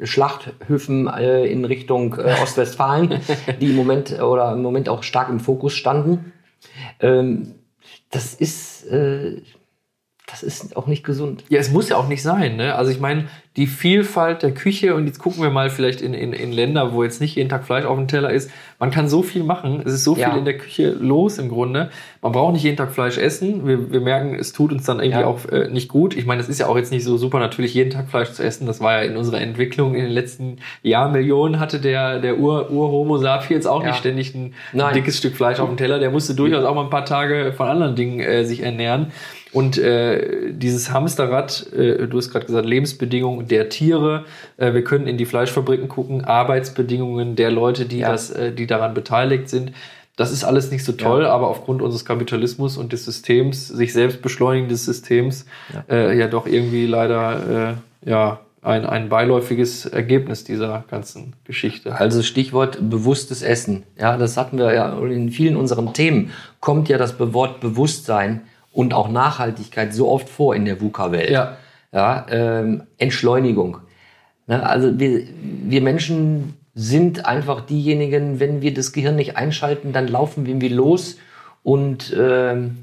Schlachthöfen 0.04 1.06
äh, 1.06 1.46
in 1.46 1.64
Richtung 1.64 2.14
äh, 2.18 2.34
Ostwestfalen, 2.42 3.20
die 3.60 3.70
im 3.70 3.76
Moment 3.76 4.20
oder 4.20 4.52
im 4.52 4.62
Moment 4.62 4.88
auch 4.88 5.02
stark 5.02 5.28
im 5.28 5.40
Fokus 5.40 5.72
standen. 5.72 6.32
Ähm, 7.00 7.54
das 8.10 8.34
ist 8.34 8.84
äh, 8.90 9.40
das 10.34 10.42
ist 10.42 10.76
auch 10.76 10.88
nicht 10.88 11.04
gesund. 11.04 11.44
Ja, 11.48 11.60
es 11.60 11.70
muss 11.70 11.88
ja 11.88 11.96
auch 11.96 12.08
nicht 12.08 12.22
sein. 12.22 12.56
Ne? 12.56 12.74
Also 12.74 12.90
ich 12.90 12.98
meine, 12.98 13.26
die 13.56 13.68
Vielfalt 13.68 14.42
der 14.42 14.52
Küche 14.52 14.96
und 14.96 15.06
jetzt 15.06 15.20
gucken 15.20 15.40
wir 15.40 15.50
mal 15.50 15.70
vielleicht 15.70 16.00
in, 16.00 16.12
in, 16.12 16.32
in 16.32 16.50
Länder, 16.50 16.92
wo 16.92 17.04
jetzt 17.04 17.20
nicht 17.20 17.36
jeden 17.36 17.48
Tag 17.48 17.64
Fleisch 17.64 17.84
auf 17.84 17.96
dem 17.96 18.08
Teller 18.08 18.30
ist. 18.30 18.50
Man 18.80 18.90
kann 18.90 19.08
so 19.08 19.22
viel 19.22 19.44
machen. 19.44 19.80
Es 19.84 19.92
ist 19.92 20.02
so 20.02 20.16
viel 20.16 20.24
ja. 20.24 20.36
in 20.36 20.44
der 20.44 20.58
Küche 20.58 20.90
los 20.90 21.38
im 21.38 21.48
Grunde. 21.48 21.90
Man 22.20 22.32
braucht 22.32 22.54
nicht 22.54 22.64
jeden 22.64 22.76
Tag 22.76 22.90
Fleisch 22.90 23.16
essen. 23.16 23.64
Wir, 23.64 23.92
wir 23.92 24.00
merken, 24.00 24.34
es 24.34 24.52
tut 24.52 24.72
uns 24.72 24.84
dann 24.84 24.98
irgendwie 24.98 25.20
ja. 25.20 25.26
auch 25.26 25.46
äh, 25.46 25.68
nicht 25.68 25.88
gut. 25.88 26.16
Ich 26.16 26.26
meine, 26.26 26.40
es 26.40 26.48
ist 26.48 26.58
ja 26.58 26.66
auch 26.66 26.76
jetzt 26.76 26.90
nicht 26.90 27.04
so 27.04 27.16
super 27.16 27.38
natürlich 27.38 27.74
jeden 27.74 27.90
Tag 27.90 28.08
Fleisch 28.08 28.32
zu 28.32 28.42
essen. 28.42 28.66
Das 28.66 28.80
war 28.80 28.94
ja 28.94 29.08
in 29.08 29.16
unserer 29.16 29.40
Entwicklung 29.40 29.94
in 29.94 30.02
den 30.02 30.12
letzten 30.12 30.56
Jahrmillionen 30.82 31.60
hatte 31.60 31.78
der, 31.78 32.18
der 32.18 32.40
Ur-Homo 32.40 33.14
Ur 33.14 33.20
sapiens 33.20 33.66
auch 33.66 33.82
ja. 33.82 33.90
nicht 33.90 33.98
ständig 33.98 34.34
ein, 34.34 34.54
ein, 34.72 34.94
dickes 34.94 35.16
Stück 35.16 35.36
Fleisch 35.36 35.60
auf 35.60 35.68
dem 35.68 35.76
Teller. 35.76 36.00
Der 36.00 36.10
musste 36.10 36.34
durchaus 36.34 36.64
auch 36.64 36.74
mal 36.74 36.82
ein 36.82 36.90
paar 36.90 37.04
Tage 37.04 37.52
von 37.56 37.68
anderen 37.68 37.94
Dingen 37.94 38.18
äh, 38.18 38.44
sich 38.44 38.64
ernähren. 38.64 39.12
Und 39.54 39.78
äh, 39.78 40.52
dieses 40.52 40.90
Hamsterrad, 40.90 41.72
äh, 41.72 42.08
du 42.08 42.18
hast 42.18 42.30
gerade 42.30 42.44
gesagt, 42.44 42.66
Lebensbedingungen 42.66 43.46
der 43.46 43.68
Tiere. 43.68 44.24
Äh, 44.56 44.74
wir 44.74 44.82
können 44.82 45.06
in 45.06 45.16
die 45.16 45.26
Fleischfabriken 45.26 45.88
gucken, 45.88 46.24
Arbeitsbedingungen 46.24 47.36
der 47.36 47.52
Leute, 47.52 47.86
die, 47.86 47.98
ja. 47.98 48.10
das, 48.10 48.30
äh, 48.30 48.52
die 48.52 48.66
daran 48.66 48.94
beteiligt 48.94 49.48
sind. 49.48 49.70
Das 50.16 50.32
ist 50.32 50.42
alles 50.42 50.72
nicht 50.72 50.84
so 50.84 50.92
toll, 50.92 51.22
ja. 51.22 51.32
aber 51.32 51.48
aufgrund 51.48 51.82
unseres 51.82 52.04
Kapitalismus 52.04 52.76
und 52.76 52.92
des 52.92 53.04
Systems, 53.04 53.68
sich 53.68 53.92
selbst 53.92 54.22
beschleunigen 54.22 54.68
des 54.68 54.84
Systems, 54.84 55.46
ja, 55.72 55.84
äh, 55.88 56.18
ja 56.18 56.26
doch 56.26 56.46
irgendwie 56.46 56.86
leider 56.86 57.76
äh, 58.04 58.10
ja, 58.10 58.40
ein, 58.60 58.84
ein 58.84 59.08
beiläufiges 59.08 59.86
Ergebnis 59.86 60.42
dieser 60.42 60.82
ganzen 60.90 61.34
Geschichte. 61.44 61.94
Also 61.94 62.22
Stichwort 62.24 62.78
bewusstes 62.90 63.42
Essen. 63.42 63.84
Ja, 63.96 64.16
das 64.16 64.36
hatten 64.36 64.58
wir 64.58 64.74
ja 64.74 64.98
in 64.98 65.30
vielen 65.30 65.54
unseren 65.56 65.92
Themen. 65.92 66.32
Kommt 66.58 66.88
ja 66.88 66.98
das 66.98 67.20
Wort 67.20 67.60
Bewusstsein 67.60 68.42
und 68.74 68.92
auch 68.92 69.08
Nachhaltigkeit 69.08 69.94
so 69.94 70.10
oft 70.10 70.28
vor 70.28 70.54
in 70.54 70.64
der 70.66 70.80
VUCA-Welt. 70.80 71.30
Ja. 71.30 71.56
Ja, 71.92 72.26
ähm, 72.28 72.82
Entschleunigung. 72.98 73.78
Ne, 74.48 74.68
also 74.68 74.98
wir, 74.98 75.22
wir 75.64 75.80
Menschen 75.80 76.54
sind 76.74 77.24
einfach 77.24 77.60
diejenigen, 77.60 78.40
wenn 78.40 78.62
wir 78.62 78.74
das 78.74 78.92
Gehirn 78.92 79.14
nicht 79.14 79.36
einschalten, 79.36 79.92
dann 79.92 80.08
laufen 80.08 80.44
wir 80.44 80.50
irgendwie 80.50 80.74
los 80.74 81.18
und 81.62 82.14
ähm, 82.18 82.78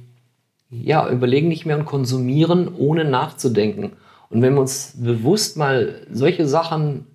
ja, 0.70 1.10
überlegen 1.10 1.50
nicht 1.50 1.66
mehr 1.66 1.78
und 1.78 1.84
konsumieren, 1.84 2.74
ohne 2.74 3.04
nachzudenken. 3.04 3.92
Und 4.30 4.42
wenn 4.42 4.54
wir 4.54 4.62
uns 4.62 4.94
bewusst 4.96 5.58
mal 5.58 6.08
solche 6.10 6.48
Sachen 6.48 7.06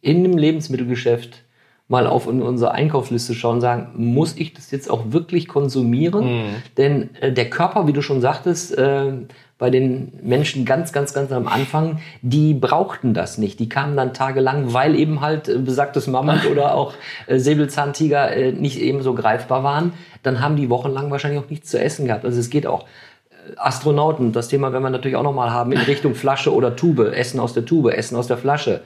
in 0.00 0.24
dem 0.24 0.36
Lebensmittelgeschäft 0.36 1.44
mal 1.88 2.06
auf 2.06 2.26
unsere 2.26 2.72
Einkaufsliste 2.72 3.34
schauen 3.34 3.56
und 3.56 3.60
sagen, 3.60 3.90
muss 3.94 4.36
ich 4.36 4.54
das 4.54 4.70
jetzt 4.72 4.90
auch 4.90 5.12
wirklich 5.12 5.46
konsumieren? 5.46 6.24
Mhm. 6.24 6.54
Denn 6.76 7.14
äh, 7.20 7.32
der 7.32 7.48
Körper, 7.48 7.86
wie 7.86 7.92
du 7.92 8.02
schon 8.02 8.20
sagtest, 8.20 8.76
äh, 8.76 9.12
bei 9.58 9.70
den 9.70 10.12
Menschen 10.22 10.66
ganz, 10.66 10.92
ganz, 10.92 11.14
ganz 11.14 11.32
am 11.32 11.46
Anfang, 11.46 12.00
die 12.20 12.52
brauchten 12.52 13.14
das 13.14 13.38
nicht. 13.38 13.58
Die 13.58 13.68
kamen 13.68 13.96
dann 13.96 14.12
tagelang, 14.12 14.74
weil 14.74 14.94
eben 14.96 15.20
halt 15.20 15.48
äh, 15.48 15.58
besagtes 15.58 16.08
Mammut 16.08 16.46
oder 16.50 16.74
auch 16.74 16.92
äh, 17.26 17.38
Säbelzahntiger 17.38 18.36
äh, 18.36 18.52
nicht 18.52 18.80
eben 18.80 19.02
so 19.02 19.14
greifbar 19.14 19.62
waren. 19.62 19.92
Dann 20.22 20.40
haben 20.40 20.56
die 20.56 20.68
wochenlang 20.68 21.10
wahrscheinlich 21.10 21.42
auch 21.42 21.48
nichts 21.48 21.70
zu 21.70 21.80
essen 21.80 22.06
gehabt. 22.06 22.24
Also 22.24 22.38
es 22.38 22.50
geht 22.50 22.66
auch. 22.66 22.82
Äh, 23.30 23.56
Astronauten, 23.56 24.32
das 24.32 24.48
Thema 24.48 24.72
werden 24.72 24.82
wir 24.82 24.90
natürlich 24.90 25.16
auch 25.16 25.22
nochmal 25.22 25.50
haben 25.50 25.70
in 25.70 25.78
Richtung 25.78 26.16
Flasche 26.16 26.52
oder 26.52 26.74
Tube, 26.74 27.12
Essen 27.14 27.38
aus 27.38 27.54
der 27.54 27.64
Tube, 27.64 27.92
Essen 27.96 28.16
aus 28.16 28.26
der 28.26 28.38
Flasche. 28.38 28.82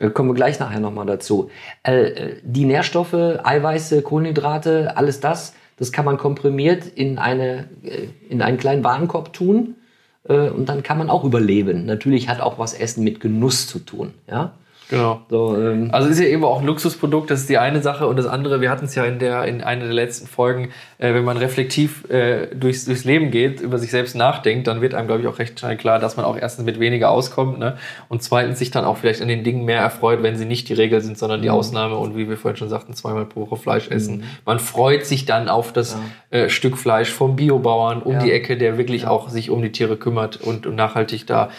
Äh, 0.00 0.10
kommen 0.10 0.30
wir 0.30 0.34
gleich 0.34 0.58
nachher 0.58 0.80
nochmal 0.80 1.06
dazu. 1.06 1.50
Äh, 1.84 2.32
die 2.42 2.64
Nährstoffe, 2.64 3.14
Eiweiße, 3.14 4.02
Kohlenhydrate, 4.02 4.96
alles 4.96 5.20
das, 5.20 5.54
das 5.76 5.92
kann 5.92 6.04
man 6.04 6.16
komprimiert 6.16 6.86
in, 6.86 7.18
eine, 7.18 7.68
äh, 7.84 8.08
in 8.28 8.42
einen 8.42 8.58
kleinen 8.58 8.82
Warenkorb 8.82 9.32
tun 9.32 9.76
und 10.22 10.68
dann 10.68 10.82
kann 10.82 10.98
man 10.98 11.08
auch 11.08 11.24
überleben. 11.24 11.86
Natürlich 11.86 12.28
hat 12.28 12.42
auch 12.42 12.58
was 12.58 12.74
Essen 12.74 13.04
mit 13.04 13.20
Genuss 13.20 13.66
zu 13.66 13.78
tun. 13.78 14.12
Ja? 14.30 14.52
Genau. 14.90 15.20
So, 15.30 15.56
ähm, 15.56 15.88
Also 15.92 16.08
ist 16.08 16.18
ja 16.18 16.26
eben 16.26 16.44
auch 16.44 16.60
ein 16.60 16.66
Luxusprodukt, 16.66 17.30
das 17.30 17.40
ist 17.40 17.48
die 17.48 17.58
eine 17.58 17.80
Sache 17.80 18.06
und 18.08 18.16
das 18.16 18.26
andere, 18.26 18.60
wir 18.60 18.70
hatten 18.70 18.84
es 18.86 18.94
ja 18.96 19.04
in 19.04 19.18
der 19.20 19.44
in 19.44 19.62
einer 19.62 19.84
der 19.84 19.94
letzten 19.94 20.26
Folgen, 20.26 20.70
äh, 20.98 21.14
wenn 21.14 21.24
man 21.24 21.36
reflektiv 21.36 22.10
äh, 22.10 22.48
durchs, 22.54 22.84
durchs 22.86 23.04
Leben 23.04 23.30
geht, 23.30 23.60
über 23.60 23.78
sich 23.78 23.90
selbst 23.92 24.16
nachdenkt, 24.16 24.66
dann 24.66 24.80
wird 24.80 24.94
einem 24.94 25.06
glaube 25.06 25.22
ich 25.22 25.28
auch 25.28 25.38
recht 25.38 25.58
schnell 25.60 25.76
klar, 25.76 26.00
dass 26.00 26.16
man 26.16 26.26
auch 26.26 26.36
erstens 26.36 26.64
mit 26.64 26.80
weniger 26.80 27.10
auskommt, 27.10 27.58
ne? 27.58 27.76
Und 28.08 28.22
zweitens 28.22 28.58
sich 28.58 28.72
dann 28.72 28.84
auch 28.84 28.96
vielleicht 28.96 29.22
an 29.22 29.28
den 29.28 29.44
Dingen 29.44 29.64
mehr 29.64 29.80
erfreut, 29.80 30.22
wenn 30.22 30.36
sie 30.36 30.44
nicht 30.44 30.68
die 30.68 30.74
Regel 30.74 31.00
sind, 31.00 31.16
sondern 31.16 31.40
die 31.40 31.50
Ausnahme 31.50 31.96
und 31.96 32.16
wie 32.16 32.28
wir 32.28 32.36
vorhin 32.36 32.56
schon 32.56 32.68
sagten, 32.68 32.92
zweimal 32.94 33.26
pro 33.26 33.42
Woche 33.42 33.56
Fleisch 33.56 33.88
essen. 33.88 34.24
Man 34.44 34.58
freut 34.58 35.06
sich 35.06 35.24
dann 35.24 35.48
auf 35.48 35.72
das 35.72 35.96
äh, 36.30 36.48
Stück 36.48 36.76
Fleisch 36.76 37.10
vom 37.12 37.36
Biobauern 37.36 38.02
um 38.02 38.14
Ja. 38.14 38.18
die 38.24 38.32
Ecke, 38.32 38.56
der 38.56 38.76
wirklich 38.76 39.06
auch 39.06 39.28
sich 39.28 39.50
um 39.50 39.62
die 39.62 39.70
Tiere 39.70 39.96
kümmert 39.96 40.40
und, 40.40 40.66
und 40.66 40.74
nachhaltig 40.74 41.26
da 41.28 41.50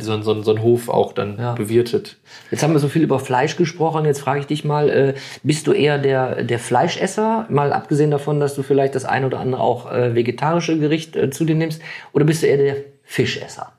so, 0.00 0.20
so, 0.22 0.42
so 0.42 0.50
einen 0.50 0.62
Hof 0.62 0.88
auch 0.88 1.12
dann 1.12 1.38
Ja. 1.38 1.54
bewirtet. 1.54 2.18
Jetzt 2.50 2.62
haben 2.62 2.72
wir 2.72 2.78
so 2.80 2.88
viel 2.88 3.02
über 3.02 3.18
Fleisch 3.18 3.56
gesprochen. 3.56 4.04
Jetzt 4.04 4.20
frage 4.20 4.40
ich 4.40 4.46
dich 4.46 4.64
mal, 4.64 4.88
äh, 4.90 5.14
bist 5.42 5.66
du 5.66 5.72
eher 5.72 5.98
der, 5.98 6.42
der 6.44 6.58
Fleischesser? 6.58 7.46
Mal 7.48 7.72
abgesehen 7.72 8.10
davon, 8.10 8.40
dass 8.40 8.54
du 8.54 8.62
vielleicht 8.62 8.94
das 8.94 9.04
ein 9.04 9.24
oder 9.24 9.40
andere 9.40 9.62
auch 9.62 9.90
äh, 9.90 10.14
vegetarische 10.14 10.78
Gericht 10.78 11.16
äh, 11.16 11.30
zu 11.30 11.44
dir 11.44 11.54
nimmst. 11.54 11.80
Oder 12.12 12.24
bist 12.24 12.42
du 12.42 12.46
eher 12.46 12.58
der 12.58 12.76
Fischesser? 13.04 13.72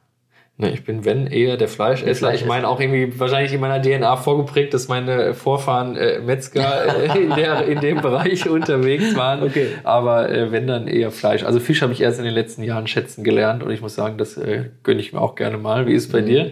Ne, 0.61 0.71
ich 0.73 0.83
bin, 0.83 1.05
wenn, 1.05 1.25
eher 1.25 1.57
der 1.57 1.67
Fleischesser. 1.67 2.13
Fleischesser. 2.13 2.33
Ich 2.43 2.45
meine 2.47 2.67
auch 2.67 2.79
irgendwie 2.79 3.19
wahrscheinlich 3.19 3.51
in 3.51 3.59
meiner 3.59 3.81
DNA 3.81 4.15
vorgeprägt, 4.15 4.75
dass 4.75 4.87
meine 4.87 5.33
Vorfahren 5.33 5.95
äh, 5.97 6.19
Metzger 6.19 6.85
äh, 7.15 7.19
in, 7.23 7.29
der, 7.35 7.65
in 7.65 7.79
dem 7.79 7.99
Bereich 7.99 8.47
unterwegs 8.47 9.15
waren. 9.15 9.41
Okay. 9.41 9.69
Aber 9.83 10.29
äh, 10.29 10.51
wenn, 10.51 10.67
dann 10.67 10.87
eher 10.87 11.09
Fleisch. 11.09 11.43
Also 11.43 11.59
Fisch 11.59 11.81
habe 11.81 11.93
ich 11.93 12.01
erst 12.01 12.19
in 12.19 12.25
den 12.25 12.33
letzten 12.35 12.61
Jahren 12.63 12.85
schätzen 12.85 13.23
gelernt 13.23 13.63
und 13.63 13.71
ich 13.71 13.81
muss 13.81 13.95
sagen, 13.95 14.19
das 14.19 14.37
äh, 14.37 14.65
gönne 14.83 14.99
ich 15.01 15.13
mir 15.13 15.19
auch 15.21 15.33
gerne 15.33 15.57
mal. 15.57 15.87
Wie 15.87 15.93
ist 15.93 16.05
es 16.05 16.11
bei 16.11 16.21
dir? 16.21 16.51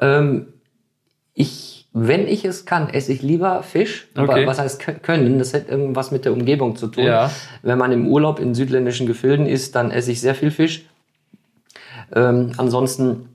Ähm, 0.00 0.46
ich, 1.34 1.86
wenn 1.92 2.26
ich 2.26 2.44
es 2.46 2.64
kann, 2.64 2.88
esse 2.88 3.12
ich 3.12 3.20
lieber 3.20 3.62
Fisch. 3.62 4.08
Aber 4.14 4.32
Okay. 4.32 4.46
was 4.46 4.58
heißt 4.58 4.80
kö- 4.80 4.98
können? 4.98 5.38
Das 5.38 5.52
hat 5.52 5.68
irgendwas 5.68 6.10
mit 6.10 6.24
der 6.24 6.32
Umgebung 6.32 6.76
zu 6.76 6.86
tun. 6.86 7.04
Ja. 7.04 7.30
Wenn 7.62 7.76
man 7.76 7.92
im 7.92 8.08
Urlaub 8.08 8.40
in 8.40 8.54
südländischen 8.54 9.06
Gefilden 9.06 9.46
ist, 9.46 9.74
dann 9.74 9.90
esse 9.90 10.10
ich 10.12 10.20
sehr 10.22 10.34
viel 10.34 10.50
Fisch. 10.50 10.86
Ähm, 12.14 12.52
ansonsten 12.56 13.28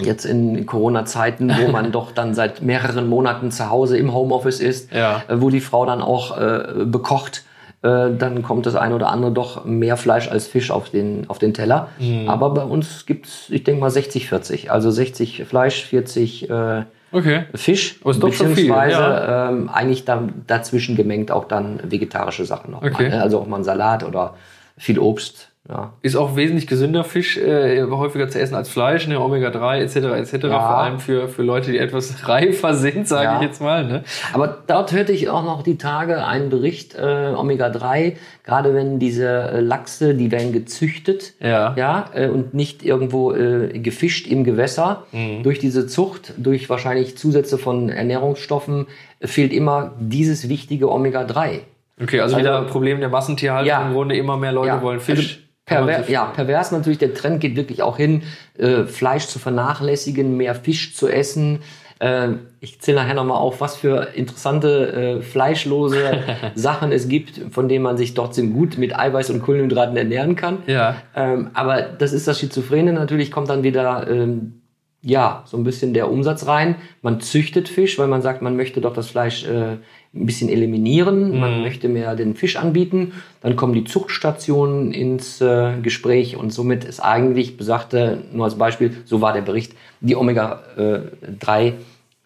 jetzt 0.00 0.24
in 0.24 0.66
Corona-Zeiten, 0.66 1.52
wo 1.56 1.70
man 1.70 1.92
doch 1.92 2.12
dann 2.12 2.34
seit 2.34 2.62
mehreren 2.62 3.08
Monaten 3.08 3.50
zu 3.50 3.70
Hause 3.70 3.96
im 3.96 4.12
Homeoffice 4.12 4.60
ist, 4.60 4.92
Ja. 4.92 5.22
äh, 5.28 5.40
wo 5.40 5.50
die 5.50 5.60
Frau 5.60 5.86
dann 5.86 6.02
auch 6.02 6.36
äh, 6.36 6.84
bekocht, 6.84 7.44
äh, 7.82 8.10
dann 8.18 8.42
kommt 8.42 8.66
das 8.66 8.74
eine 8.74 8.94
oder 8.94 9.08
andere 9.10 9.30
doch 9.30 9.64
mehr 9.64 9.96
Fleisch 9.96 10.28
als 10.28 10.46
Fisch 10.46 10.70
auf 10.70 10.90
den, 10.90 11.28
auf 11.28 11.38
den 11.38 11.54
Teller. 11.54 11.88
Mhm. 11.98 12.28
Aber 12.28 12.50
bei 12.50 12.64
uns 12.64 13.06
gibt's, 13.06 13.46
ich 13.50 13.62
denke 13.62 13.80
mal, 13.82 13.90
60-40. 13.90 14.68
Also 14.70 14.90
60 14.90 15.44
Fleisch, 15.46 15.84
40 15.84 16.50
äh, 16.50 16.82
Okay. 17.14 17.44
Fisch, 17.54 18.00
Aber 18.00 18.10
ist 18.10 18.20
doch 18.20 18.32
schon 18.32 18.46
viel, 18.48 18.64
beziehungsweise 18.64 18.96
ja. 19.00 19.48
ähm, 19.48 19.70
eigentlich 19.72 20.04
da, 20.04 20.24
dazwischen 20.48 20.96
gemengt 20.96 21.30
auch 21.30 21.44
dann 21.44 21.78
vegetarische 21.88 22.44
Sachen 22.44 22.72
noch. 22.72 22.82
Okay. 22.82 23.04
Mal, 23.04 23.08
ne? 23.10 23.22
Also 23.22 23.38
auch 23.38 23.46
mal 23.46 23.58
ein 23.58 23.64
Salat 23.64 24.02
oder 24.02 24.34
viel 24.76 24.98
Obst. 24.98 25.50
Ja. 25.66 25.94
Ist 26.02 26.14
auch 26.14 26.36
wesentlich 26.36 26.66
gesünder 26.66 27.04
Fisch 27.04 27.38
äh, 27.38 27.82
häufiger 27.84 28.28
zu 28.28 28.38
essen 28.38 28.54
als 28.54 28.68
Fleisch, 28.68 29.08
ne? 29.08 29.18
Omega-3 29.18 29.78
etc. 29.78 29.96
etc. 29.96 30.44
Ja. 30.44 30.50
Vor 30.60 30.76
allem 30.76 30.98
für, 31.00 31.26
für 31.28 31.42
Leute, 31.42 31.72
die 31.72 31.78
etwas 31.78 32.28
reifer 32.28 32.74
sind, 32.74 33.08
sage 33.08 33.24
Ja. 33.24 33.36
ich 33.36 33.42
jetzt 33.46 33.62
mal. 33.62 33.82
Ne? 33.86 34.04
Aber 34.34 34.58
dort 34.66 34.92
hörte 34.92 35.12
ich 35.12 35.30
auch 35.30 35.42
noch 35.42 35.62
die 35.62 35.78
Tage 35.78 36.22
einen 36.26 36.50
Bericht, 36.50 36.94
äh, 36.96 37.32
Omega-3, 37.34 38.12
gerade 38.44 38.74
wenn 38.74 38.98
diese 38.98 39.26
äh, 39.26 39.60
Lachse, 39.60 40.14
die 40.14 40.30
werden 40.30 40.52
gezüchtet, 40.52 41.32
Ja. 41.40 41.72
ja 41.78 42.10
äh, 42.12 42.28
und 42.28 42.52
nicht 42.52 42.84
irgendwo 42.84 43.32
äh, 43.32 43.78
gefischt 43.78 44.26
im 44.26 44.44
Gewässer. 44.44 45.04
Mhm. 45.12 45.44
Durch 45.44 45.60
diese 45.60 45.86
Zucht, 45.86 46.34
durch 46.36 46.68
wahrscheinlich 46.68 47.16
Zusätze 47.16 47.56
von 47.56 47.88
Ernährungsstoffen, 47.88 48.86
äh, 49.20 49.26
fehlt 49.26 49.52
immer 49.54 49.92
dieses 49.98 50.50
wichtige 50.50 50.90
Omega-3. 50.92 51.60
Okay, 52.02 52.20
also, 52.20 52.34
Also- 52.34 52.36
wieder 52.36 52.58
ein 52.58 52.66
Problem 52.66 53.00
der 53.00 53.08
Massentierhaltung. 53.08 53.66
Ja. 53.68 53.86
Im 53.86 53.94
Grunde 53.94 54.14
immer 54.16 54.36
mehr 54.36 54.52
Leute 54.52 54.68
Ja, 54.68 54.82
wollen 54.82 55.00
Fisch. 55.00 55.18
Also 55.18 55.43
perver 55.66 56.10
ja, 56.10 56.26
pervers 56.26 56.72
natürlich, 56.72 56.98
der 56.98 57.14
Trend 57.14 57.40
geht 57.40 57.56
wirklich 57.56 57.82
auch 57.82 57.96
hin, 57.96 58.22
äh, 58.58 58.84
Fleisch 58.84 59.26
zu 59.26 59.38
vernachlässigen, 59.38 60.36
mehr 60.36 60.54
Fisch 60.54 60.94
zu 60.94 61.08
essen. 61.08 61.60
Äh, 62.00 62.32
ich 62.60 62.80
zähle 62.80 62.98
nachher 62.98 63.14
nochmal 63.14 63.38
auf, 63.38 63.60
was 63.60 63.76
für 63.76 64.08
interessante 64.14 64.92
äh, 64.92 65.22
fleischlose 65.22 66.18
Sachen 66.54 66.92
es 66.92 67.08
gibt, 67.08 67.40
von 67.52 67.68
denen 67.68 67.82
man 67.82 67.96
sich 67.96 68.14
trotzdem 68.14 68.52
gut 68.52 68.78
mit 68.78 68.98
Eiweiß 68.98 69.30
und 69.30 69.42
Kohlenhydraten 69.42 69.96
ernähren 69.96 70.36
kann. 70.36 70.58
Ja. 70.66 70.96
Ähm, 71.14 71.50
aber 71.54 71.82
das 71.82 72.12
ist 72.12 72.28
das 72.28 72.40
Schizophrene. 72.40 72.92
Natürlich 72.92 73.30
kommt 73.30 73.48
dann 73.48 73.62
wieder 73.62 74.08
ähm, 74.10 74.60
ja 75.00 75.44
so 75.46 75.56
ein 75.56 75.64
bisschen 75.64 75.94
der 75.94 76.10
Umsatz 76.10 76.46
rein. 76.46 76.76
Man 77.02 77.20
züchtet 77.20 77.68
Fisch, 77.68 77.98
weil 77.98 78.08
man 78.08 78.22
sagt, 78.22 78.42
man 78.42 78.56
möchte 78.56 78.80
doch 78.80 78.92
das 78.92 79.08
Fleisch 79.08 79.44
äh, 79.46 79.76
ein 80.14 80.26
bisschen 80.26 80.48
eliminieren. 80.48 81.38
Man 81.40 81.62
möchte 81.62 81.88
mehr 81.88 82.14
den 82.14 82.34
Fisch 82.34 82.56
anbieten. 82.56 83.12
Dann 83.40 83.56
kommen 83.56 83.74
die 83.74 83.84
Zuchtstationen 83.84 84.92
ins 84.92 85.40
äh, 85.40 85.72
Gespräch 85.82 86.36
und 86.36 86.52
somit 86.52 86.84
ist 86.84 87.00
eigentlich 87.00 87.56
besagte, 87.56 88.22
nur 88.32 88.44
als 88.44 88.56
Beispiel, 88.56 88.96
so 89.04 89.20
war 89.20 89.32
der 89.32 89.42
Bericht, 89.42 89.74
die 90.00 90.16
Omega-3 90.16 91.66
äh, 91.66 91.72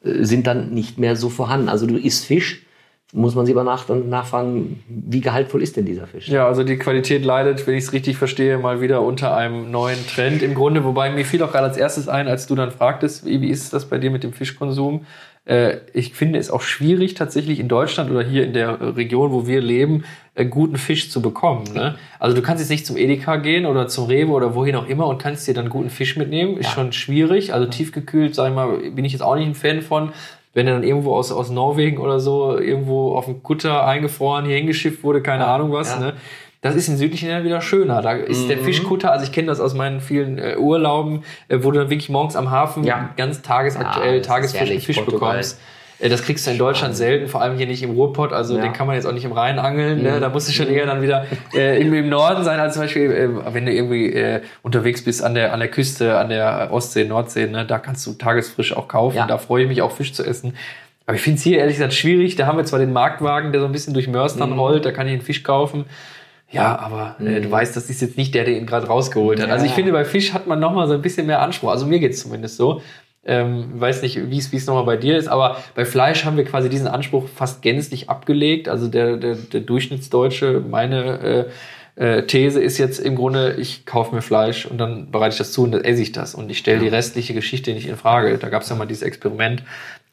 sind 0.02 0.46
dann 0.46 0.74
nicht 0.74 0.98
mehr 0.98 1.16
so 1.16 1.28
vorhanden. 1.28 1.68
Also 1.68 1.86
du 1.86 1.96
isst 1.96 2.26
Fisch, 2.26 2.62
muss 3.14 3.34
man 3.34 3.46
sich 3.46 3.54
aber 3.54 3.64
nach, 3.64 3.88
nachfragen, 3.88 4.84
wie 4.86 5.22
gehaltvoll 5.22 5.62
ist 5.62 5.78
denn 5.78 5.86
dieser 5.86 6.06
Fisch? 6.06 6.28
Ja, 6.28 6.46
also 6.46 6.62
die 6.62 6.76
Qualität 6.76 7.24
leidet, 7.24 7.66
wenn 7.66 7.74
ich 7.74 7.84
es 7.84 7.92
richtig 7.94 8.18
verstehe, 8.18 8.58
mal 8.58 8.82
wieder 8.82 9.00
unter 9.00 9.34
einem 9.34 9.70
neuen 9.70 10.06
Trend 10.06 10.42
im 10.42 10.54
Grunde. 10.54 10.84
Wobei 10.84 11.10
mir 11.10 11.24
fiel 11.24 11.42
auch 11.42 11.50
gerade 11.50 11.68
als 11.68 11.78
erstes 11.78 12.06
ein, 12.06 12.28
als 12.28 12.46
du 12.46 12.54
dann 12.54 12.70
fragtest, 12.70 13.24
wie, 13.24 13.40
wie 13.40 13.48
ist 13.48 13.72
das 13.72 13.86
bei 13.86 13.96
dir 13.96 14.10
mit 14.10 14.24
dem 14.24 14.34
Fischkonsum? 14.34 15.06
Äh, 15.48 15.78
ich 15.94 16.12
finde 16.12 16.38
es 16.38 16.50
auch 16.50 16.60
schwierig, 16.60 17.14
tatsächlich 17.14 17.58
in 17.58 17.68
Deutschland 17.68 18.10
oder 18.10 18.22
hier 18.22 18.44
in 18.44 18.52
der 18.52 18.96
Region, 18.96 19.32
wo 19.32 19.46
wir 19.46 19.60
leben, 19.62 20.04
äh, 20.34 20.44
guten 20.44 20.76
Fisch 20.76 21.10
zu 21.10 21.22
bekommen. 21.22 21.64
Ne? 21.74 21.96
Also 22.18 22.36
du 22.36 22.42
kannst 22.42 22.62
jetzt 22.62 22.70
nicht 22.70 22.86
zum 22.86 22.98
Edeka 22.98 23.36
gehen 23.36 23.64
oder 23.64 23.88
zum 23.88 24.06
Rewe 24.06 24.30
oder 24.30 24.54
wohin 24.54 24.76
auch 24.76 24.86
immer 24.86 25.06
und 25.06 25.18
kannst 25.18 25.48
dir 25.48 25.54
dann 25.54 25.70
guten 25.70 25.88
Fisch 25.90 26.16
mitnehmen. 26.16 26.58
Ist 26.58 26.70
schon 26.70 26.92
schwierig. 26.92 27.54
Also 27.54 27.66
tiefgekühlt, 27.66 28.34
sag 28.34 28.50
ich 28.50 28.54
mal, 28.54 28.90
bin 28.90 29.04
ich 29.06 29.12
jetzt 29.12 29.22
auch 29.22 29.36
nicht 29.36 29.46
ein 29.46 29.54
Fan 29.54 29.80
von. 29.80 30.12
Wenn 30.52 30.66
er 30.66 30.74
dann 30.74 30.82
irgendwo 30.82 31.14
aus, 31.14 31.32
aus 31.32 31.50
Norwegen 31.50 31.98
oder 31.98 32.20
so 32.20 32.58
irgendwo 32.58 33.14
auf 33.14 33.26
dem 33.26 33.42
Kutter 33.42 33.86
eingefroren 33.86 34.44
hier 34.44 34.56
hingeschifft 34.56 35.02
wurde, 35.02 35.22
keine 35.22 35.46
Ahnung 35.46 35.72
was, 35.72 35.92
ja. 35.92 36.00
ne? 36.00 36.12
Das 36.60 36.74
ist 36.74 36.88
in 36.88 36.96
südlichen 36.96 37.28
Ländern 37.28 37.44
wieder 37.44 37.60
schöner. 37.60 38.02
Da 38.02 38.12
ist 38.12 38.44
Mhm. 38.44 38.48
der 38.48 38.58
Fischkutter, 38.58 39.12
also 39.12 39.24
ich 39.24 39.30
kenne 39.32 39.46
das 39.46 39.60
aus 39.60 39.74
meinen 39.74 40.00
vielen 40.00 40.38
äh, 40.38 40.56
Urlauben, 40.56 41.22
äh, 41.48 41.58
wo 41.62 41.70
du 41.70 41.78
dann 41.78 41.90
wirklich 41.90 42.08
morgens 42.08 42.34
am 42.34 42.50
Hafen 42.50 42.82
Ja. 42.84 43.10
ganz 43.16 43.42
tagesaktuell 43.42 44.16
Ja, 44.16 44.22
tagesfrischen 44.22 44.80
Fisch 44.80 44.96
Portugal. 44.96 45.30
bekommst. 45.34 45.60
Äh, 46.00 46.08
Das 46.08 46.22
kriegst 46.22 46.46
du 46.46 46.50
in 46.50 46.58
Deutschland 46.58 46.96
selten, 46.96 47.28
vor 47.28 47.42
allem 47.42 47.56
hier 47.56 47.66
nicht 47.68 47.82
im 47.84 47.90
Ruhrpott. 47.90 48.32
Also 48.32 48.54
Ja. 48.54 48.58
Mhm. 48.60 48.64
den 48.64 48.72
kann 48.72 48.86
man 48.88 48.96
jetzt 48.96 49.04
auch 49.06 49.12
nicht 49.12 49.24
im 49.24 49.30
Rhein 49.32 49.58
angeln. 49.60 50.02
Ne? 50.02 50.18
Da 50.20 50.28
musst 50.30 50.48
du 50.48 50.52
schon 50.52 50.68
eher 50.68 50.86
dann 50.86 51.00
wieder 51.00 51.26
äh, 51.54 51.80
im, 51.80 51.92
im 51.94 52.08
Norden 52.08 52.42
sein, 52.42 52.58
als 52.58 52.74
zum 52.74 52.82
Beispiel, 52.82 53.10
äh, 53.12 53.54
wenn 53.54 53.64
du 53.66 53.72
irgendwie 53.72 54.12
äh, 54.12 54.40
unterwegs 54.62 55.04
bist 55.04 55.22
an 55.22 55.34
der, 55.36 55.52
an 55.52 55.60
der 55.60 55.68
Küste, 55.68 56.18
an 56.18 56.28
der 56.28 56.70
Ostsee, 56.72 57.04
Nordsee. 57.04 57.46
Ne? 57.46 57.66
Da 57.66 57.78
kannst 57.78 58.04
du 58.06 58.14
tagesfrisch 58.14 58.76
auch 58.76 58.88
kaufen. 58.88 59.16
Ja. 59.16 59.26
Da 59.28 59.38
freue 59.38 59.62
ich 59.62 59.68
mich 59.68 59.80
auch, 59.82 59.92
Fisch 59.92 60.12
zu 60.12 60.24
essen. 60.24 60.56
Aber 61.06 61.14
ich 61.14 61.22
finde 61.22 61.38
es 61.38 61.42
hier 61.44 61.58
ehrlich 61.58 61.76
gesagt 61.76 61.94
schwierig. 61.94 62.34
Da 62.36 62.46
haben 62.46 62.58
wir 62.58 62.64
zwar 62.64 62.78
den 62.80 62.92
Marktwagen, 62.92 63.52
der 63.52 63.60
so 63.60 63.66
ein 63.66 63.72
bisschen 63.72 63.94
durch 63.94 64.08
Mörs-dann 64.08 64.50
Mhm. 64.50 64.58
rollt. 64.58 64.84
Da 64.84 64.90
kann 64.92 65.06
ich 65.06 65.12
einen 65.14 65.22
Fisch 65.22 65.42
kaufen. 65.44 65.84
Ja, 66.50 66.78
aber 66.78 67.16
äh, 67.20 67.40
du 67.40 67.50
weißt, 67.50 67.76
das 67.76 67.90
ist 67.90 68.00
jetzt 68.00 68.16
nicht 68.16 68.34
der, 68.34 68.44
der 68.44 68.56
ihn 68.56 68.66
gerade 68.66 68.86
rausgeholt 68.86 69.40
hat. 69.42 69.50
Also 69.50 69.64
ich 69.66 69.72
Ja. 69.72 69.76
finde, 69.76 69.92
bei 69.92 70.04
Fisch 70.04 70.32
hat 70.32 70.46
man 70.46 70.58
nochmal 70.58 70.88
so 70.88 70.94
ein 70.94 71.02
bisschen 71.02 71.26
mehr 71.26 71.42
Anspruch. 71.42 71.70
Also 71.70 71.86
mir 71.86 71.98
geht's 71.98 72.20
zumindest 72.20 72.56
so. 72.56 72.80
Ähm, 73.24 73.78
weiß 73.78 74.00
nicht, 74.02 74.30
wie 74.30 74.38
es 74.38 74.52
wie 74.52 74.56
es 74.56 74.66
nochmal 74.66 74.84
bei 74.84 74.96
dir 74.96 75.18
ist, 75.18 75.28
aber 75.28 75.58
bei 75.74 75.84
Fleisch 75.84 76.24
haben 76.24 76.38
wir 76.38 76.44
quasi 76.44 76.70
diesen 76.70 76.86
Anspruch 76.88 77.28
fast 77.28 77.60
gänzlich 77.60 78.08
abgelegt. 78.08 78.68
Also 78.70 78.88
der, 78.88 79.18
der, 79.18 79.34
der 79.34 79.60
Durchschnittsdeutsche, 79.60 80.62
meine 80.66 81.46
äh, 81.98 82.12
äh, 82.18 82.22
These 82.26 82.60
ist 82.62 82.78
jetzt 82.78 82.98
im 83.00 83.16
Grunde, 83.16 83.56
ich 83.58 83.84
kaufe 83.84 84.14
mir 84.14 84.22
Fleisch 84.22 84.64
und 84.64 84.78
dann 84.78 85.10
bereite 85.10 85.32
ich 85.34 85.38
das 85.38 85.52
zu 85.52 85.64
und 85.64 85.72
dann 85.72 85.84
esse 85.84 86.00
ich 86.00 86.12
das 86.12 86.34
und 86.34 86.48
ich 86.50 86.56
stelle 86.58 86.78
die 86.78 86.88
restliche 86.88 87.34
Geschichte 87.34 87.72
nicht 87.72 87.88
in 87.88 87.96
Frage. 87.96 88.38
Da 88.38 88.48
gab 88.48 88.62
es 88.62 88.70
ja 88.70 88.76
mal 88.76 88.86
dieses 88.86 89.02
Experiment 89.02 89.62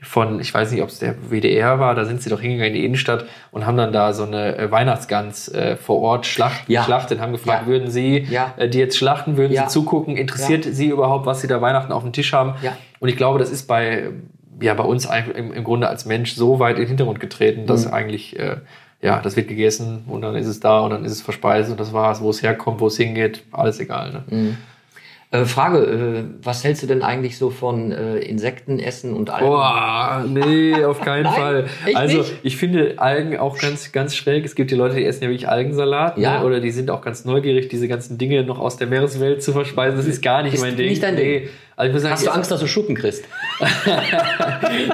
von, 0.05 0.39
ich 0.39 0.53
weiß 0.53 0.71
nicht, 0.71 0.81
ob 0.81 0.89
es 0.89 0.99
der 0.99 1.15
WDR 1.29 1.79
war, 1.79 1.95
da 1.95 2.05
sind 2.05 2.21
sie 2.21 2.29
doch 2.29 2.39
hingegangen 2.39 2.73
in 2.73 2.79
die 2.79 2.85
Innenstadt 2.85 3.25
und 3.51 3.65
haben 3.65 3.75
dann 3.77 3.91
da 3.91 4.13
so 4.13 4.23
eine 4.23 4.57
äh, 4.57 4.71
Weihnachtsgans 4.71 5.49
äh, 5.49 5.75
vor 5.75 5.99
Ort 6.01 6.25
schlacht, 6.25 6.69
Ja. 6.69 6.81
geschlachtet, 6.81 7.19
haben 7.19 7.31
gefragt, 7.31 7.63
Ja. 7.63 7.67
würden 7.67 7.89
sie 7.89 8.19
Ja. 8.29 8.53
äh, 8.57 8.69
die 8.69 8.77
jetzt 8.79 8.97
schlachten, 8.97 9.35
würden 9.37 9.55
sie 9.55 9.67
zugucken, 9.67 10.15
interessiert 10.17 10.63
sie 10.63 10.87
überhaupt, 10.89 11.25
was 11.25 11.41
sie 11.41 11.47
da 11.47 11.61
Weihnachten 11.61 11.91
auf 11.91 12.03
dem 12.03 12.13
Tisch 12.13 12.31
haben? 12.33 12.53
Und 12.99 13.09
ich 13.09 13.17
glaube, 13.17 13.39
das 13.39 13.49
ist 13.49 13.67
bei, 13.67 14.09
ja, 14.61 14.73
bei 14.73 14.83
uns 14.83 15.07
im, 15.35 15.51
im 15.51 15.63
Grunde 15.63 15.87
als 15.89 16.05
Mensch 16.05 16.33
so 16.35 16.59
weit 16.59 16.75
in 16.77 16.83
den 16.83 16.87
Hintergrund 16.89 17.19
getreten, 17.19 17.63
Mhm. 17.63 17.67
dass 17.67 17.91
eigentlich, 17.91 18.39
äh, 18.39 18.57
ja, 19.01 19.19
das 19.21 19.35
wird 19.35 19.47
gegessen 19.49 20.05
und 20.07 20.21
dann 20.21 20.35
ist 20.35 20.47
es 20.47 20.59
da 20.59 20.79
und 20.79 20.91
dann 20.91 21.03
ist 21.05 21.11
es 21.11 21.21
verspeist 21.21 21.69
und 21.69 21.79
das 21.79 21.93
war's, 21.93 22.21
wo 22.21 22.29
es 22.29 22.41
herkommt, 22.41 22.79
wo 22.79 22.87
es 22.87 22.97
hingeht, 22.97 23.43
alles 23.51 23.79
egal. 23.79 24.11
Ne? 24.13 24.23
Mhm. 24.29 24.57
Äh, 25.41 25.45
Frage, 25.45 25.77
äh, 25.79 26.23
was 26.43 26.63
hältst 26.63 26.83
du 26.83 26.87
denn 26.87 27.01
eigentlich 27.01 27.37
so 27.37 27.49
von 27.49 27.91
äh, 27.91 28.17
Insektenessen 28.19 29.13
und 29.13 29.29
Algen? 29.29 29.47
Boah, 29.47 30.23
nee, 30.27 30.83
auf 30.83 31.01
keinen 31.01 31.23
Nein, 31.25 31.33
Fall. 31.33 31.65
Also 31.93 32.17
nicht? 32.19 32.33
ich 32.43 32.57
finde 32.57 32.95
Algen 32.97 33.37
auch 33.37 33.57
ganz, 33.57 33.91
ganz 33.91 34.15
schräg. 34.15 34.45
Es 34.45 34.55
gibt 34.55 34.71
die 34.71 34.75
Leute, 34.75 34.95
die 34.95 35.05
essen 35.05 35.23
ja 35.23 35.29
wirklich 35.29 35.49
Algensalat, 35.49 36.17
Ja. 36.17 36.39
ne? 36.39 36.45
oder 36.45 36.59
die 36.59 36.71
sind 36.71 36.89
auch 36.91 37.01
ganz 37.01 37.25
neugierig, 37.25 37.67
diese 37.69 37.87
ganzen 37.87 38.17
Dinge 38.17 38.43
noch 38.43 38.59
aus 38.59 38.77
der 38.77 38.87
Meereswelt 38.87 39.43
zu 39.43 39.51
verspeisen. 39.51 39.97
Das 39.97 40.07
ist 40.07 40.21
gar 40.21 40.43
nicht 40.43 40.53
Ist 40.53 40.61
mein 40.61 40.75
Ding. 40.75 40.89
nicht 40.89 41.03
dein 41.03 41.15
nee. 41.15 41.49
Also 41.77 41.99
sagen, 41.99 42.13
Hast 42.13 42.25
du 42.25 42.31
Angst, 42.31 42.51
dass 42.51 42.61
du 42.61 42.67
Schuppen 42.67 42.95
kriegst? 42.95 43.25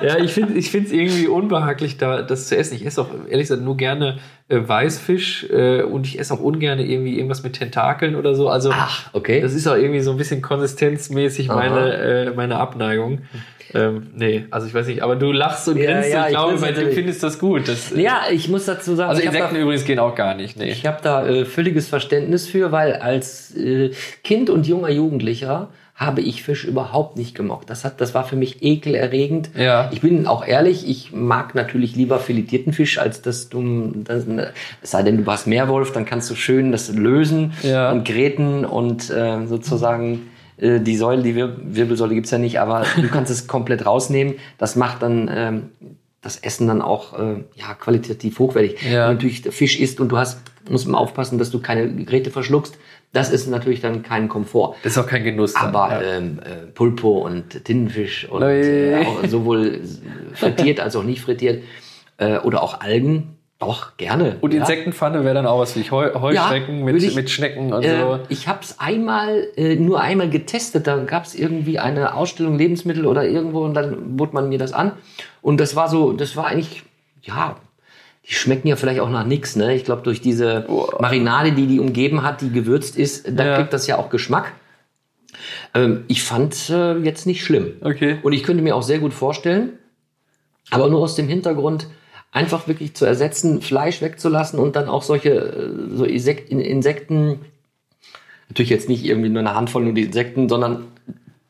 ja, 0.02 0.18
ich 0.18 0.32
finde 0.32 0.58
ich 0.58 0.74
es 0.74 0.92
irgendwie 0.92 1.28
unbehaglich, 1.28 1.98
da 1.98 2.24
das 2.24 2.48
zu 2.48 2.58
essen. 2.58 2.76
Ich 2.76 2.86
esse 2.86 3.02
auch 3.02 3.10
ehrlich 3.30 3.48
gesagt 3.48 3.62
nur 3.62 3.78
gerne 3.78 4.18
äh, 4.50 4.58
Weißfisch 4.68 5.48
äh, 5.52 5.84
und 5.84 6.08
ich 6.08 6.20
esse 6.20 6.34
auch 6.34 6.40
ungern 6.40 6.80
irgendwie 6.80 7.16
irgendwas 7.16 7.44
mit 7.44 7.54
Tentakeln 7.54 8.16
oder 8.16 8.34
so. 8.34 8.50
Also 8.50 8.72
Ach, 8.74 9.10
okay. 9.14 9.42
das 9.42 9.54
ist 9.54 9.68
auch 9.68 9.76
irgendwie 9.76 10.02
so 10.02 10.10
ein 10.10 10.18
bisschen 10.18 10.42
konsistenzmäßig 10.42 11.50
meine, 11.50 11.94
äh, 11.94 12.32
meine 12.32 12.58
Abneigung. 12.58 13.22
Ähm, 13.74 14.08
nee, 14.16 14.46
also 14.52 14.68
ich 14.68 14.74
weiß 14.74 14.88
nicht, 14.88 15.02
aber 15.02 15.16
du 15.16 15.32
lachst 15.32 15.68
und 15.68 15.78
Ja, 15.78 15.92
grinst 15.92 16.10
ja, 16.10 16.22
und 16.24 16.28
ich 16.28 16.36
glaube, 16.36 16.58
bei 16.58 16.72
dir 16.72 16.92
findest 16.92 17.22
du 17.22 17.28
das 17.28 17.40
gut. 17.40 17.68
Das, 17.68 17.92
Ja, 17.96 18.24
ich 18.32 18.50
muss 18.50 18.66
dazu 18.66 18.96
sagen, 18.96 19.12
also 19.12 19.22
habe 19.22 19.36
Insekten 19.36 19.56
da, 19.56 19.62
übrigens 19.62 19.86
gehen 19.86 20.00
auch 20.00 20.16
gar 20.16 20.34
nicht. 20.34 20.58
Nee. 20.58 20.72
ich 20.72 20.86
hab 20.86 21.02
da 21.02 21.26
äh, 21.26 21.46
völliges 21.46 21.88
Verständnis 21.88 22.48
für, 22.48 22.72
weil 22.72 22.94
als 22.94 23.56
äh, 23.56 23.92
Kind 24.24 24.50
und 24.50 24.68
junger 24.68 24.90
Jugendlicher 24.90 25.70
habe 26.02 26.22
ich 26.22 26.42
Fisch 26.42 26.66
überhaupt 26.66 27.16
nicht 27.16 27.36
gemocht. 27.36 27.70
Das, 27.70 27.86
hat, 27.86 28.02
das 28.02 28.16
war 28.16 28.24
für 28.24 28.36
mich 28.36 28.64
ekelerregend. 28.64 29.52
Ja. 29.56 29.90
Ich 29.94 30.02
bin 30.02 30.26
auch 30.26 30.44
ehrlich, 30.46 30.90
ich 30.90 31.12
mag 31.14 31.54
natürlich 31.54 31.96
lieber 31.96 32.18
filetierten 32.20 32.74
Fisch, 32.74 32.98
als 32.98 33.22
dass 33.22 33.50
du, 33.50 33.92
das, 34.04 34.26
es 34.82 34.92
sei 34.92 35.04
denn, 35.04 35.24
du 35.24 35.32
hast 35.32 35.46
Meerwolf, 35.46 35.92
dann 35.94 36.06
kannst 36.06 36.30
du 36.32 36.36
schön 36.36 36.72
das 36.72 36.92
lösen 36.92 37.54
Ja. 37.62 37.92
und 37.92 38.04
gräten 38.04 38.66
und 38.66 39.12
äh, 39.12 39.46
sozusagen 39.46 40.24
äh, 40.58 40.80
die 40.80 40.98
Säule, 40.98 41.22
die 41.22 41.36
Wir 41.36 41.56
Wirbelsäule 41.62 42.16
gibt's 42.16 42.32
ja 42.32 42.40
nicht, 42.40 42.60
aber 42.60 42.84
du 42.96 43.08
kannst 43.12 43.30
es 43.32 43.46
komplett 43.46 43.86
rausnehmen. 43.86 44.36
Das 44.58 44.76
macht 44.76 45.04
dann 45.04 45.30
ähm, 45.32 45.70
das 46.22 46.38
Essen 46.38 46.68
dann 46.68 46.82
auch 46.82 47.18
äh, 47.20 47.44
ja, 47.56 47.76
qualitativ 47.80 48.40
hochwertig. 48.40 48.82
Ja. 48.84 49.10
Wenn 49.10 49.20
du 49.20 49.28
natürlich 49.28 49.54
Fisch 49.56 49.80
isst 49.80 50.00
und 50.00 50.10
du 50.10 50.18
hast, 50.18 50.40
musst 50.72 50.88
immer 50.88 50.98
aufpassen, 51.00 51.38
dass 51.38 51.52
du 51.52 51.60
keine 51.62 51.88
Geräte 51.94 52.32
verschluckst. 52.32 52.78
Das 53.14 53.30
ist 53.30 53.48
natürlich 53.48 53.82
dann 53.82 54.04
kein 54.04 54.30
Komfort. 54.30 54.76
Das 54.84 54.94
ist 54.94 54.98
auch 54.98 55.08
kein 55.08 55.24
Genuss. 55.24 55.54
dann, 55.54 55.76
Aber 55.76 56.02
ja. 56.02 56.18
ähm, 56.18 56.40
äh, 56.40 56.68
Pulpo 56.74 57.20
und 57.26 57.64
Tintenfisch 57.66 58.28
und 58.30 58.42
äh, 58.42 59.04
sowohl 59.28 59.82
frittiert 60.34 60.80
als 60.80 60.96
auch 60.96 61.04
nicht 61.04 61.22
frittiert 61.22 61.64
äh, 62.18 62.38
oder 62.40 62.64
auch 62.64 62.80
Algen, 62.82 63.36
doch 63.60 63.96
gerne. 63.98 64.38
und 64.42 64.54
ja. 64.56 64.62
Insektenpfanne 64.62 65.24
wäre 65.24 65.36
dann 65.36 65.46
auch 65.46 65.60
was 65.60 65.76
wie. 65.76 65.84
Heu 65.92 66.10
Heuschrecken 66.20 66.84
mit, 66.84 66.96
würde 66.96 67.06
ich- 67.06 67.16
mit 67.16 67.30
Schnecken 67.30 67.74
und 67.74 67.84
Äh, 67.84 68.00
so. 68.00 68.20
ich 68.30 68.48
habe 68.48 68.60
es 68.64 68.80
einmal, 68.80 69.46
äh, 69.56 69.76
nur 69.76 70.02
einmal 70.02 70.30
getestet. 70.32 70.88
Da 70.88 70.98
gab 71.04 71.26
es 71.26 71.36
irgendwie 71.36 71.78
eine 71.78 72.16
Ausstellung 72.16 72.58
Lebensmittel 72.58 73.06
oder 73.06 73.24
irgendwo 73.28 73.64
und 73.64 73.76
dann 73.76 74.18
bot 74.18 74.34
man 74.34 74.50
mir 74.50 74.58
das 74.58 74.74
an. 74.74 74.94
Und 75.44 75.60
das 75.60 75.76
war 75.76 75.90
so, 75.90 76.12
das 76.14 76.36
war 76.36 76.48
eigentlich, 76.48 76.82
ja, 77.22 77.56
die 78.32 78.36
schmecken 78.36 78.70
ja 78.70 78.78
vielleicht 78.78 79.02
auch 79.02 79.10
nach 79.10 79.26
nichts. 79.26 79.58
Ne? 79.58 79.76
Ich 79.76 79.84
glaube, 79.84 80.04
durch 80.04 80.22
diese 80.22 80.66
Marinade, 81.00 81.52
die 81.52 81.68
die 81.68 81.82
umgeben 81.82 82.24
hat, 82.24 82.40
die 82.40 82.50
gewürzt 82.50 82.98
ist, 82.98 83.28
da 83.30 83.46
Ja. 83.46 83.56
kriegt 83.58 83.74
das 83.74 83.88
ja 83.88 83.98
auch 83.98 84.10
Geschmack. 84.10 84.54
Ähm, 85.74 86.06
ich 86.08 86.24
fand 86.24 86.70
äh, 86.70 86.98
jetzt 87.00 87.26
nicht 87.28 87.44
schlimm. 87.44 87.74
Okay. 87.82 88.20
Und 88.24 88.32
ich 88.32 88.44
könnte 88.44 88.64
mir 88.64 88.78
auch 88.78 88.84
sehr 88.84 89.00
gut 89.00 89.14
vorstellen, 89.14 89.74
aber 90.70 90.88
nur 90.88 91.02
aus 91.02 91.16
dem 91.16 91.28
Hintergrund, 91.28 91.88
einfach 92.32 92.70
wirklich 92.70 92.94
zu 92.94 93.04
ersetzen, 93.06 93.62
Fleisch 93.62 94.02
wegzulassen 94.02 94.60
und 94.60 94.78
dann 94.78 94.88
auch 94.88 95.04
solche 95.04 95.32
äh, 95.32 95.70
so 95.98 96.06
Insek- 96.06 96.48
In- 96.48 96.62
Insekten, 96.62 97.42
natürlich 98.48 98.70
jetzt 98.70 98.88
nicht 98.88 99.04
irgendwie 99.04 99.28
nur 99.28 99.42
eine 99.42 99.56
Handvoll 99.56 99.84
nur 99.84 99.94
die 99.94 100.04
Insekten, 100.04 100.48
sondern 100.48 100.86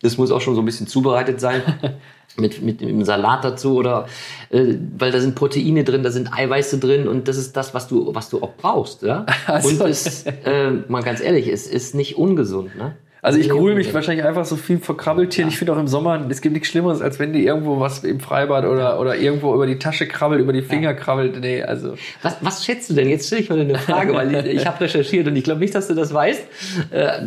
das 0.02 0.18
muss 0.18 0.32
auch 0.32 0.42
schon 0.42 0.56
so 0.56 0.62
ein 0.62 0.66
bisschen 0.66 0.88
zubereitet 0.88 1.40
sein. 1.40 1.62
Mit, 2.38 2.62
mit 2.62 2.80
dem 2.80 3.04
Salat 3.04 3.44
dazu 3.44 3.76
oder 3.76 4.08
äh, 4.52 4.76
weil 4.98 5.12
da 5.12 5.20
sind 5.20 5.36
Proteine 5.36 5.84
drin, 5.84 6.02
da 6.02 6.12
sind 6.12 6.32
Eiweiße 6.32 6.80
drin 6.80 7.10
und 7.10 7.28
das 7.28 7.36
ist 7.36 7.58
das, 7.58 7.74
was 7.74 7.90
du, 7.90 8.16
was 8.16 8.30
du 8.30 8.42
auch 8.42 8.54
brauchst, 8.56 9.02
ja. 9.04 9.26
Also- 9.48 9.84
Und 9.84 9.90
es, 9.90 10.24
äh, 10.46 10.72
mal 10.88 11.04
ganz 11.04 11.20
ehrlich, 11.20 11.50
es 11.50 11.68
ist 11.68 11.94
nicht 11.94 12.16
ungesund, 12.18 12.78
ne? 12.78 12.96
Also 13.24 13.38
ich 13.38 13.50
grühl 13.50 13.76
mich 13.76 13.94
wahrscheinlich 13.94 14.26
einfach 14.26 14.46
so 14.46 14.56
viel 14.56 14.80
vor 14.80 14.98
Krabbeltieren. 14.98 15.50
Ich 15.50 15.58
finde 15.58 15.74
auch 15.74 15.78
im 15.78 15.88
Sommer, 15.88 16.26
es 16.28 16.42
gibt 16.42 16.54
nichts 16.54 16.70
Schlimmeres, 16.70 17.02
als 17.02 17.20
wenn 17.20 17.34
die 17.34 17.46
irgendwo 17.46 17.80
was 17.80 18.04
im 18.04 18.20
Freibad 18.20 18.66
oder, 18.66 19.00
oder 19.00 19.16
irgendwo 19.16 19.54
über 19.54 19.68
die 19.68 19.78
Tasche 19.78 20.08
krabbelt, 20.08 20.42
über 20.42 20.54
die 20.54 20.64
Finger 20.64 20.96
krabbelt. 20.96 21.40
Nee, 21.40 21.62
also. 21.62 21.94
Was, 22.24 22.38
was 22.42 22.66
schätzt 22.66 22.90
du 22.90 22.96
denn? 22.96 23.08
Jetzt 23.10 23.28
stelle 23.28 23.42
ich 23.42 23.50
mal 23.50 23.60
eine 23.60 23.78
Frage, 23.78 24.16
weil 24.16 24.34
ich, 24.34 24.62
ich 24.62 24.66
habe 24.66 24.82
recherchiert 24.82 25.28
und 25.28 25.36
ich 25.36 25.44
glaube 25.44 25.60
nicht, 25.60 25.76
dass 25.76 25.88
du 25.88 25.94
das 25.94 26.12
weißt. 26.12 26.44
Äh, 26.90 27.22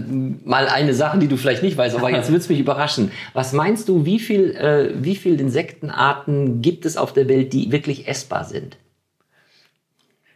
mal 0.44 0.66
eine 0.66 0.94
Sache, 0.94 1.18
die 1.18 1.28
du 1.28 1.36
vielleicht 1.36 1.62
nicht 1.62 1.76
weißt, 1.76 1.96
aber 1.96 2.10
jetzt 2.10 2.32
wird's 2.32 2.48
mich 2.48 2.58
überraschen. 2.58 3.12
Was 3.32 3.52
meinst 3.52 3.88
du, 3.88 4.04
wie 4.04 4.18
viel, 4.18 4.50
äh, 4.56 4.90
wie 4.96 5.14
viel 5.14 5.38
Insektenarten 5.40 6.60
gibt 6.60 6.86
es 6.86 6.96
auf 6.96 7.12
der 7.12 7.28
Welt, 7.28 7.52
die 7.52 7.70
wirklich 7.70 8.08
essbar 8.08 8.44
sind? 8.44 8.78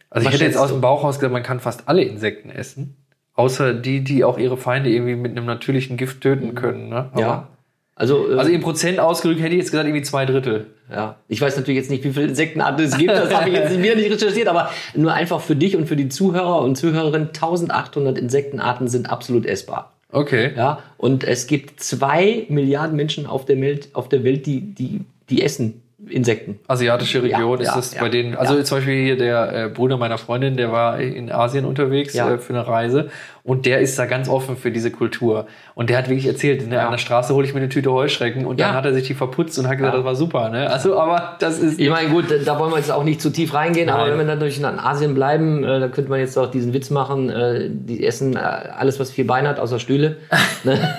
Also 0.09 0.23
ich 0.23 0.27
Was 0.27 0.33
hätte 0.35 0.45
jetzt 0.45 0.57
aus 0.57 0.69
dem 0.69 0.79
Bauch 0.79 1.03
raus 1.03 1.19
gesagt, 1.19 1.33
man 1.33 1.43
kann 1.43 1.59
fast 1.59 1.89
alle 1.89 2.03
Insekten 2.03 2.49
essen. 2.49 2.95
Außer 3.39 3.73
die, 3.73 4.03
die 4.03 4.23
auch 4.25 4.37
ihre 4.37 4.57
Feinde 4.57 4.89
irgendwie 4.89 5.15
mit 5.15 5.31
einem 5.31 5.45
natürlichen 5.45 5.95
Gift 5.95 6.21
töten 6.21 6.55
können. 6.55 6.89
Ne? 6.89 7.09
Aber- 7.13 7.47
Also, 7.95 8.31
äh, 8.31 8.37
Also 8.37 8.51
in 8.51 8.61
Prozent 8.61 8.99
ausgedrückt 8.99 9.41
hätte 9.41 9.51
ich 9.55 9.59
jetzt 9.59 9.71
gesagt, 9.71 9.85
irgendwie 9.87 10.03
zwei 10.03 10.25
Drittel. 10.25 10.67
ja. 10.89 11.15
Ich 11.27 11.39
weiß 11.41 11.57
natürlich 11.57 11.77
jetzt 11.77 11.89
nicht, 11.89 12.03
wie 12.05 12.11
viele 12.13 12.27
Insektenarten 12.27 12.83
es 12.85 12.97
gibt. 12.97 13.11
Das 13.11 13.33
habe 13.33 13.49
ich 13.49 13.55
jetzt 13.55 13.81
wieder 13.81 13.95
nicht 13.95 14.11
recherchiert, 14.11 14.47
aber 14.47 14.69
nur 14.95 15.11
einfach 15.13 15.41
für 15.41 15.55
dich 15.55 15.75
und 15.75 15.85
für 15.87 15.95
die 15.97 16.07
Zuhörer 16.09 16.61
und 16.61 16.75
Zuhörerinnen. 16.77 17.29
1800 17.33 18.17
Insektenarten 18.17 18.87
sind 18.87 19.09
absolut 19.09 19.45
essbar. 19.45 19.91
Okay. 20.11 20.51
Ja, 20.55 20.79
und 20.97 21.23
es 21.23 21.45
gibt 21.47 21.81
zwei 21.81 22.45
Milliarden 22.49 22.95
Menschen 22.95 23.25
auf 23.27 23.45
der 23.45 23.59
Welt, 23.61 23.89
auf 23.93 24.07
der 24.09 24.23
Welt 24.23 24.45
die, 24.45 24.61
die, 24.73 25.01
die 25.29 25.41
essen 25.43 25.81
Insekten. 26.09 26.59
Asiatische 26.67 27.23
Region 27.23 27.59
Ja, 27.59 27.63
ist 27.63 27.67
ja, 27.69 27.75
das 27.75 27.93
ja, 27.95 28.01
bei 28.01 28.09
denen. 28.09 28.35
Also 28.35 28.61
zum 28.63 28.77
Beispiel 28.77 29.03
hier 29.03 29.17
der 29.17 29.65
äh, 29.65 29.69
Bruder 29.69 29.97
meiner 29.97 30.17
Freundin, 30.17 30.57
der 30.57 30.71
war 30.71 30.99
in 30.99 31.31
Asien 31.31 31.65
unterwegs 31.65 32.15
äh, 32.15 32.37
für 32.37 32.53
eine 32.53 32.67
Reise 32.67 33.09
und 33.43 33.65
der 33.65 33.79
ist 33.79 33.97
da 33.97 34.05
ganz 34.05 34.29
offen 34.29 34.57
für 34.57 34.71
diese 34.71 34.91
Kultur. 34.91 35.47
Und 35.73 35.89
der 35.89 35.97
hat 35.97 36.09
wirklich 36.09 36.27
erzählt, 36.27 36.67
ne, 36.67 36.75
Ja. 36.75 36.85
an 36.85 36.91
der 36.91 36.97
Straße 36.97 37.33
hole 37.33 37.47
ich 37.47 37.53
mir 37.53 37.61
eine 37.61 37.69
Tüte 37.69 37.91
Heuschrecken 37.91 38.45
und 38.45 38.59
dann 38.59 38.73
hat 38.73 38.85
er 38.85 38.93
sich 38.93 39.07
die 39.07 39.13
verputzt 39.13 39.57
und 39.57 39.67
hat 39.67 39.77
gesagt, 39.77 39.95
das 39.95 40.03
war 40.03 40.15
super. 40.15 40.49
Ne? 40.49 40.69
Also, 40.69 40.99
aber 40.99 41.37
das 41.39 41.59
ist. 41.59 41.79
Ich 41.79 41.89
meine, 41.89 42.09
gut, 42.09 42.25
da 42.45 42.59
wollen 42.59 42.71
wir 42.71 42.77
jetzt 42.77 42.91
auch 42.91 43.03
nicht 43.03 43.21
zu 43.21 43.29
tief 43.31 43.53
reingehen, 43.53 43.89
aber 43.89 44.03
Nein. 44.03 44.11
wenn 44.11 44.19
wir 44.19 44.25
dann 44.25 44.39
durch 44.39 44.57
in 44.57 44.65
Asien 44.65 45.15
bleiben, 45.15 45.63
äh, 45.63 45.79
da 45.79 45.87
könnte 45.87 46.09
man 46.09 46.19
jetzt 46.19 46.37
auch 46.37 46.51
diesen 46.51 46.73
Witz 46.73 46.89
machen, 46.89 47.29
äh, 47.29 47.69
die 47.71 48.05
essen 48.05 48.35
äh, 48.35 48.39
alles, 48.39 48.99
was 48.99 49.11
vier 49.11 49.25
Beine 49.25 49.49
hat, 49.49 49.59
außer 49.59 49.79
Stühle. 49.79 50.17
Ne? 50.63 50.79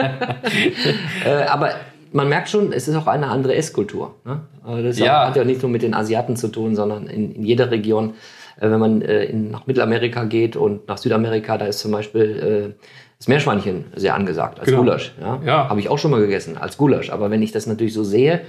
äh, 1.24 1.44
aber 1.48 1.70
man 2.12 2.28
merkt 2.28 2.48
schon, 2.48 2.72
es 2.72 2.88
ist 2.88 2.96
auch 2.96 3.06
eine 3.06 3.28
andere 3.28 3.54
Esskultur. 3.54 4.14
Ne? 4.24 4.40
Also 4.64 4.82
Das 4.82 4.98
Ja. 4.98 5.26
hat 5.28 5.36
ja 5.36 5.44
nicht 5.44 5.62
nur 5.62 5.70
mit 5.70 5.82
den 5.82 5.94
Asiaten 5.94 6.36
zu 6.36 6.48
tun, 6.48 6.74
sondern 6.76 7.06
in, 7.06 7.32
in 7.34 7.42
jeder 7.44 7.70
Region. 7.70 8.14
Äh, 8.60 8.70
wenn 8.70 8.80
man 8.80 9.02
äh, 9.02 9.24
in, 9.24 9.50
nach 9.50 9.66
Mittelamerika 9.66 10.24
geht 10.24 10.56
und 10.56 10.88
nach 10.88 10.98
Südamerika, 10.98 11.56
da 11.58 11.66
ist 11.66 11.78
zum 11.80 11.92
Beispiel 11.92 12.74
äh, 12.78 12.84
das 13.18 13.28
Meerschweinchen 13.28 13.84
sehr 13.96 14.14
angesagt 14.14 14.58
als 14.60 14.66
Genau. 14.68 14.80
Gulasch. 14.82 15.12
Ja? 15.20 15.40
Ja. 15.44 15.68
Habe 15.68 15.80
ich 15.80 15.88
auch 15.88 15.98
schon 15.98 16.10
mal 16.10 16.20
gegessen 16.20 16.56
als 16.58 16.76
Gulasch. 16.76 17.10
Aber 17.10 17.30
wenn 17.30 17.42
ich 17.42 17.52
das 17.52 17.66
natürlich 17.66 17.94
so 17.94 18.04
sehe, 18.04 18.42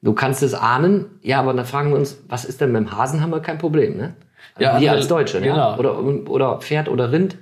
Du 0.00 0.12
kannst 0.12 0.44
es 0.44 0.54
ahnen, 0.54 1.06
ja, 1.22 1.40
aber 1.40 1.52
dann 1.52 1.66
fragen 1.66 1.90
wir 1.90 1.96
uns, 1.96 2.22
was 2.28 2.44
ist 2.44 2.60
denn 2.60 2.70
mit 2.70 2.82
dem 2.82 2.96
Hasen? 2.96 3.20
Haben 3.20 3.30
wir 3.30 3.40
kein 3.40 3.58
Problem, 3.58 3.96
ne? 3.96 4.14
Ja, 4.56 4.60
wir 4.60 4.74
andere- 4.76 4.90
als 4.92 5.08
Deutsche, 5.08 5.40
genau. 5.40 5.56
ja? 5.56 5.76
Oder, 5.76 5.98
oder 6.30 6.58
Pferd 6.60 6.88
oder 6.88 7.10
Rind, 7.10 7.36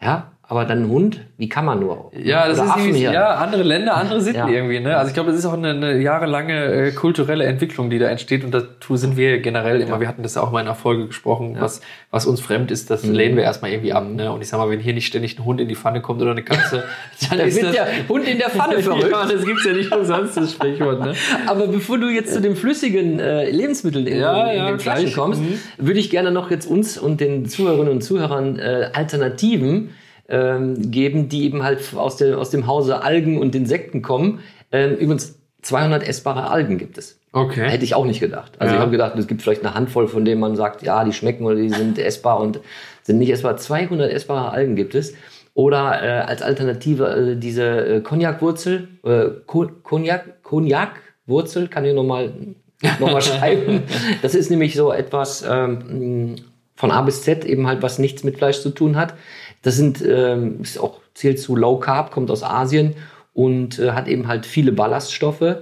ja? 0.00 0.32
Aber 0.50 0.64
dann 0.64 0.84
ein 0.84 0.88
Hund, 0.88 1.20
wie 1.36 1.50
kann 1.50 1.66
man 1.66 1.78
nur? 1.78 2.10
Ja, 2.16 2.48
das 2.48 2.58
oder 2.58 2.68
ist 2.68 2.76
irgendwie, 2.86 3.02
ja, 3.02 3.34
andere 3.34 3.62
Länder, 3.62 3.94
andere 3.98 4.22
Sitten 4.22 4.38
Ja. 4.38 4.48
irgendwie, 4.48 4.80
ne? 4.80 4.96
Also 4.96 5.08
ich 5.08 5.14
glaube, 5.14 5.28
das 5.30 5.38
ist 5.38 5.44
auch 5.44 5.52
eine, 5.52 5.72
eine 5.72 5.98
jahrelange 6.00 6.64
äh, 6.86 6.92
kulturelle 6.92 7.44
Entwicklung, 7.44 7.90
die 7.90 7.98
da 7.98 8.06
entsteht 8.08 8.44
und 8.44 8.52
dazu 8.54 8.96
sind 8.96 9.18
wir 9.18 9.40
generell 9.40 9.82
immer, 9.82 10.00
wir 10.00 10.08
hatten 10.08 10.22
das 10.22 10.36
ja 10.36 10.42
auch 10.42 10.50
mal 10.50 10.60
in 10.62 10.66
einer 10.66 10.74
Folge 10.74 11.06
gesprochen, 11.08 11.58
was, 11.60 11.82
was 12.10 12.24
uns 12.24 12.40
fremd 12.40 12.70
ist, 12.70 12.88
Mhm. 12.88 12.94
das 12.94 13.04
lehnen 13.04 13.36
wir 13.36 13.44
erstmal 13.44 13.72
irgendwie 13.72 13.92
ab, 13.92 14.06
ne? 14.08 14.32
Und 14.32 14.40
ich 14.40 14.48
sag 14.48 14.56
mal, 14.56 14.70
wenn 14.70 14.80
hier 14.80 14.94
nicht 14.94 15.06
ständig 15.06 15.38
ein 15.38 15.44
Hund 15.44 15.60
in 15.60 15.68
die 15.68 15.74
Pfanne 15.76 16.00
kommt 16.00 16.22
oder 16.22 16.30
eine 16.30 16.42
Katze, 16.42 16.84
dann 17.28 17.38
Da 17.40 17.44
ist 17.44 17.56
wird 17.56 17.66
das... 17.66 17.72
der 17.74 18.08
Hund 18.08 18.26
in 18.26 18.38
der 18.38 18.48
Pfanne 18.48 18.78
verrückt. 18.82 19.08
ja, 19.12 19.26
das 19.26 19.44
gibt's 19.44 19.64
ja 19.66 19.72
nicht 19.74 19.94
umsonst, 19.94 20.34
das 20.38 20.52
Sprichwort, 20.52 21.00
ne? 21.04 21.12
Aber 21.46 21.66
bevor 21.66 21.98
du 21.98 22.08
jetzt 22.08 22.32
zu 22.32 22.40
den 22.40 22.56
flüssigen 22.56 23.20
äh, 23.20 23.50
Lebensmitteln 23.50 24.06
in, 24.06 24.18
Ja, 24.18 24.46
in 24.50 24.56
ja, 24.56 24.68
den 24.70 24.78
Flaschen 24.78 25.04
gleich. 25.04 25.14
kommst, 25.14 25.42
Mhm. 25.42 25.58
würde 25.76 26.00
ich 26.00 26.08
gerne 26.08 26.30
noch 26.30 26.50
jetzt 26.50 26.64
uns 26.64 26.96
und 26.96 27.20
den 27.20 27.44
Zuhörerinnen 27.44 27.92
und 27.92 28.00
Zuhörern 28.02 28.58
äh, 28.58 28.88
Alternativen 28.94 29.90
ähm, 30.28 30.90
geben, 30.90 31.28
die 31.28 31.44
eben 31.44 31.62
halt 31.62 31.80
aus, 31.96 32.16
der, 32.16 32.38
aus 32.38 32.50
dem 32.50 32.66
Hause 32.66 33.02
Algen 33.02 33.38
und 33.38 33.54
Insekten 33.54 34.02
kommen. 34.02 34.40
Ähm, 34.72 34.94
übrigens, 34.96 35.38
200 35.62 36.06
essbare 36.06 36.50
Algen 36.50 36.78
gibt 36.78 36.98
es. 36.98 37.18
Okay. 37.32 37.68
Hätte 37.68 37.84
ich 37.84 37.94
auch 37.94 38.04
nicht 38.06 38.20
gedacht. 38.20 38.52
Also 38.58 38.72
Ja. 38.72 38.78
ich 38.78 38.80
habe 38.82 38.90
gedacht, 38.92 39.18
es 39.18 39.26
gibt 39.26 39.42
vielleicht 39.42 39.64
eine 39.64 39.74
Handvoll, 39.74 40.08
von 40.08 40.24
denen 40.24 40.40
man 40.40 40.56
sagt, 40.56 40.82
ja, 40.82 41.04
die 41.04 41.12
schmecken 41.12 41.44
oder 41.44 41.56
die 41.56 41.68
sind 41.70 41.98
essbar 41.98 42.40
und 42.40 42.60
sind 43.02 43.18
nicht 43.18 43.30
essbar. 43.30 43.56
200 43.56 44.10
essbare 44.10 44.50
Algen 44.50 44.76
gibt 44.76 44.94
es. 44.94 45.14
Oder 45.54 46.02
äh, 46.02 46.20
als 46.20 46.40
Alternative 46.42 47.32
äh, 47.32 47.36
diese 47.36 47.64
äh, 47.64 48.00
Cognac-Wurzel, 48.00 48.88
äh, 49.04 49.24
Co- 49.46 49.70
Cognac, 49.82 50.42
Cognac-Wurzel, 50.42 51.68
kann 51.68 51.84
ich 51.84 51.94
nochmal 51.94 52.32
noch 53.00 53.12
mal 53.12 53.20
schreiben. 53.22 53.82
Das 54.22 54.34
ist 54.34 54.50
nämlich 54.50 54.74
so 54.74 54.92
etwas 54.92 55.44
ähm, 55.48 56.36
von 56.76 56.90
A 56.92 57.02
bis 57.02 57.22
Z, 57.22 57.44
eben 57.44 57.66
halt, 57.66 57.82
was 57.82 57.98
nichts 57.98 58.22
mit 58.24 58.38
Fleisch 58.38 58.60
zu 58.60 58.70
tun 58.70 58.96
hat. 58.96 59.14
Das 59.62 59.76
sind, 59.76 60.02
ähm, 60.06 60.60
ist 60.62 60.78
auch, 60.78 61.00
zählt 61.14 61.40
zu 61.40 61.56
Low 61.56 61.78
Carb, 61.78 62.10
kommt 62.10 62.30
aus 62.30 62.42
Asien 62.42 62.94
und 63.34 63.78
äh, 63.78 63.92
hat 63.92 64.08
eben 64.08 64.28
halt 64.28 64.46
viele 64.46 64.72
Ballaststoffe. 64.72 65.56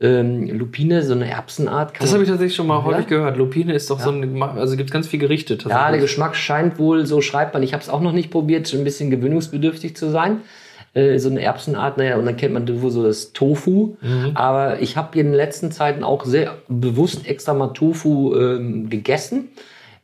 Ähm, 0.00 0.48
Lupine, 0.48 1.04
so 1.04 1.12
eine 1.12 1.30
Erbsenart. 1.30 1.94
Kann 1.94 2.04
Das 2.04 2.12
habe 2.12 2.24
ich 2.24 2.28
tatsächlich 2.28 2.56
schon 2.56 2.66
mal 2.66 2.78
Ja? 2.78 2.84
häufig 2.84 3.06
gehört. 3.06 3.36
Lupine 3.36 3.72
ist 3.72 3.88
doch 3.88 4.00
so 4.00 4.10
ein, 4.10 4.42
also 4.42 4.76
gibt's 4.76 4.90
ganz 4.90 5.06
viel 5.06 5.20
Gerichte 5.20 5.56
Ja, 5.68 5.90
der. 5.92 6.00
Geschmack 6.00 6.34
scheint 6.34 6.78
wohl, 6.80 7.06
so 7.06 7.20
schreibt 7.20 7.54
man, 7.54 7.62
ich 7.62 7.72
habe 7.72 7.82
es 7.82 7.88
auch 7.88 8.00
noch 8.00 8.10
nicht 8.12 8.30
probiert, 8.30 8.68
schon 8.68 8.80
ein 8.80 8.84
bisschen 8.84 9.10
gewöhnungsbedürftig 9.10 9.94
zu 9.94 10.10
sein. 10.10 10.38
äh, 10.94 11.18
so 11.18 11.30
eine 11.30 11.40
Erbsenart, 11.40 11.96
naja, 11.98 12.16
und 12.16 12.26
dann 12.26 12.36
kennt 12.36 12.52
man 12.52 12.82
wohl 12.82 12.90
so 12.90 13.02
das 13.02 13.32
Tofu. 13.32 13.96
Mhm. 14.02 14.32
Aber 14.34 14.80
ich 14.80 14.96
habe 14.96 15.18
in 15.18 15.26
den 15.28 15.34
letzten 15.34 15.70
Zeiten 15.72 16.02
auch 16.04 16.24
sehr 16.26 16.56
bewusst 16.68 17.26
extra 17.26 17.54
mal 17.54 17.68
Tofu 17.68 18.34
ähm, 18.34 18.90
gegessen. 18.90 19.48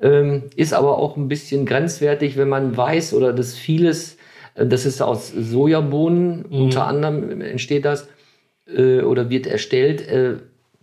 Ähm, 0.01 0.45
ist 0.55 0.75
aber 0.75 0.99
auch 0.99 1.17
ein 1.17 1.27
bisschen 1.29 1.67
grenzwertig, 1.67 2.37
wenn 2.37 2.49
man 2.49 2.77
weiß 2.77 3.15
oder 3.15 3.33
das 3.33 3.55
vieles, 3.55 4.17
äh, 4.55 4.65
das 4.67 4.87
ist 4.87 5.03
aus 5.03 5.33
Sojabohnen, 5.37 6.45
Mhm. 6.49 6.63
unter 6.63 6.87
anderem 6.87 7.41
entsteht 7.41 7.85
das 7.85 8.09
äh, 8.75 9.01
oder 9.01 9.29
wird 9.31 9.47
erstellt. 9.47 10.07
Äh, 10.09 10.35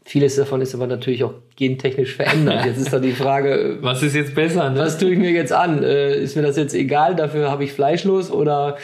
vieles 0.04 0.36
davon 0.36 0.62
ist 0.62 0.76
aber 0.76 0.86
natürlich 0.88 1.24
auch 1.24 1.34
gentechnisch 1.56 2.14
verändert. 2.16 2.66
Jetzt 2.66 2.78
ist 2.78 2.92
da 2.94 3.00
die 3.00 3.14
Frage, 3.14 3.54
äh, 3.54 3.78
Was 3.82 4.04
ist 4.04 4.16
jetzt 4.16 4.36
besser? 4.36 4.70
Ne? 4.70 4.80
was 4.80 4.98
tue 4.98 5.12
ich 5.12 5.18
mir 5.18 5.32
jetzt 5.32 5.54
an? 5.54 5.82
Äh, 5.82 6.18
ist 6.18 6.36
mir 6.36 6.42
das 6.44 6.58
jetzt 6.58 6.76
egal? 6.76 7.16
Dafür 7.16 7.50
habe 7.50 7.64
ich 7.64 7.72
fleischlos 7.72 8.30
oder 8.32 8.78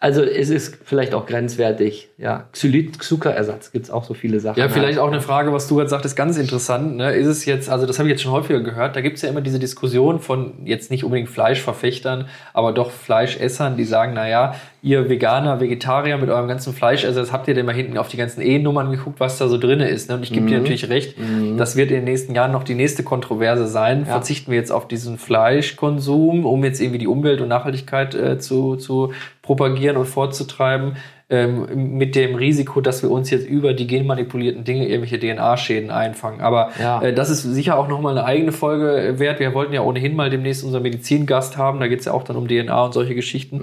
also 0.00 0.22
es 0.22 0.48
ist 0.48 0.78
vielleicht 0.84 1.12
auch 1.12 1.26
grenzwertig. 1.26 2.10
Ja, 2.18 2.46
Xylit, 2.52 3.02
Zuckerersatz 3.02 3.72
gibt's 3.72 3.90
auch 3.90 4.04
so 4.04 4.14
viele 4.14 4.38
Sachen. 4.38 4.60
Ja, 4.60 4.68
vielleicht 4.68 5.00
auch 5.00 5.08
eine 5.08 5.20
Frage, 5.20 5.52
was 5.52 5.66
du 5.66 5.74
gerade 5.74 5.90
sagtest, 5.90 6.14
ganz 6.14 6.38
interessant. 6.38 6.96
Ne? 6.96 7.12
Ist 7.14 7.26
es 7.26 7.44
jetzt, 7.46 7.68
also 7.68 7.84
das 7.84 7.98
habe 7.98 8.08
ich 8.08 8.12
jetzt 8.12 8.22
schon 8.22 8.30
häufiger 8.30 8.60
gehört, 8.60 8.94
da 8.94 9.00
gibt 9.00 9.16
es 9.16 9.22
ja 9.22 9.28
immer 9.28 9.40
diese 9.40 9.58
Diskussion 9.58 10.20
von 10.20 10.64
jetzt 10.66 10.92
nicht 10.92 11.02
unbedingt 11.02 11.28
Fleischverfechtern, 11.30 12.28
aber 12.54 12.70
doch 12.70 12.92
Fleischessern, 12.92 13.76
die 13.76 13.82
sagen, 13.82 14.14
naja, 14.14 14.54
ihr 14.82 15.08
Veganer, 15.08 15.58
Vegetarier 15.58 16.16
mit 16.16 16.30
eurem 16.30 16.46
ganzen 16.46 16.72
Fleischersatz, 16.72 17.32
habt 17.32 17.48
ihr 17.48 17.54
denn 17.54 17.66
mal 17.66 17.74
hinten 17.74 17.98
auf 17.98 18.06
die 18.06 18.16
ganzen 18.16 18.40
E-Nummern 18.40 18.92
geguckt, 18.92 19.18
was 19.18 19.36
da 19.38 19.48
so 19.48 19.58
drin 19.58 19.80
ist? 19.80 20.08
Ne? 20.08 20.14
Und 20.14 20.22
ich 20.22 20.32
gebe 20.32 20.46
dir 20.46 20.58
natürlich 20.58 20.88
recht, 20.88 21.16
das 21.56 21.74
wird 21.74 21.90
in 21.90 21.96
den 21.96 22.04
nächsten 22.04 22.36
Jahren 22.36 22.52
noch 22.52 22.62
die 22.62 22.74
nächste 22.74 23.02
Kontroverse 23.02 23.66
sein. 23.66 24.06
Verzichten 24.06 24.52
wir 24.52 24.58
jetzt 24.58 24.70
auf 24.70 24.86
diesen 24.86 25.18
Fleischkonsum, 25.18 26.46
um 26.46 26.62
jetzt 26.62 26.80
irgendwie 26.80 26.98
die 26.98 27.08
Umwelt 27.08 27.40
und 27.40 27.48
Nachhaltigkeit 27.48 28.14
äh, 28.14 28.38
zu, 28.38 28.76
zu 28.76 29.12
propagieren 29.48 29.96
und 29.96 30.04
vorzutreiben 30.04 30.96
ähm, 31.30 31.96
mit 31.96 32.14
dem 32.14 32.34
Risiko, 32.34 32.82
dass 32.82 33.02
wir 33.02 33.10
uns 33.10 33.30
jetzt 33.30 33.48
über 33.48 33.72
die 33.72 33.86
genmanipulierten 33.86 34.62
Dinge 34.64 34.86
irgendwelche 34.86 35.18
DNA-Schäden 35.18 35.90
einfangen. 35.90 36.42
Aber 36.42 36.68
Ja. 36.78 37.00
äh, 37.00 37.14
das 37.14 37.30
ist 37.30 37.44
sicher 37.44 37.78
auch 37.78 37.88
nochmal 37.88 38.18
eine 38.18 38.26
eigene 38.26 38.52
Folge 38.52 39.14
wert. 39.18 39.40
Wir 39.40 39.54
wollten 39.54 39.72
ja 39.72 39.80
ohnehin 39.80 40.14
mal 40.14 40.28
demnächst 40.28 40.64
unseren 40.64 40.82
Medizingast 40.82 41.56
haben. 41.56 41.80
Da 41.80 41.88
geht 41.88 42.00
es 42.00 42.04
ja 42.04 42.12
auch 42.12 42.24
dann 42.24 42.36
um 42.36 42.46
DNA 42.46 42.84
und 42.84 42.92
solche 42.92 43.14
Geschichten. 43.14 43.62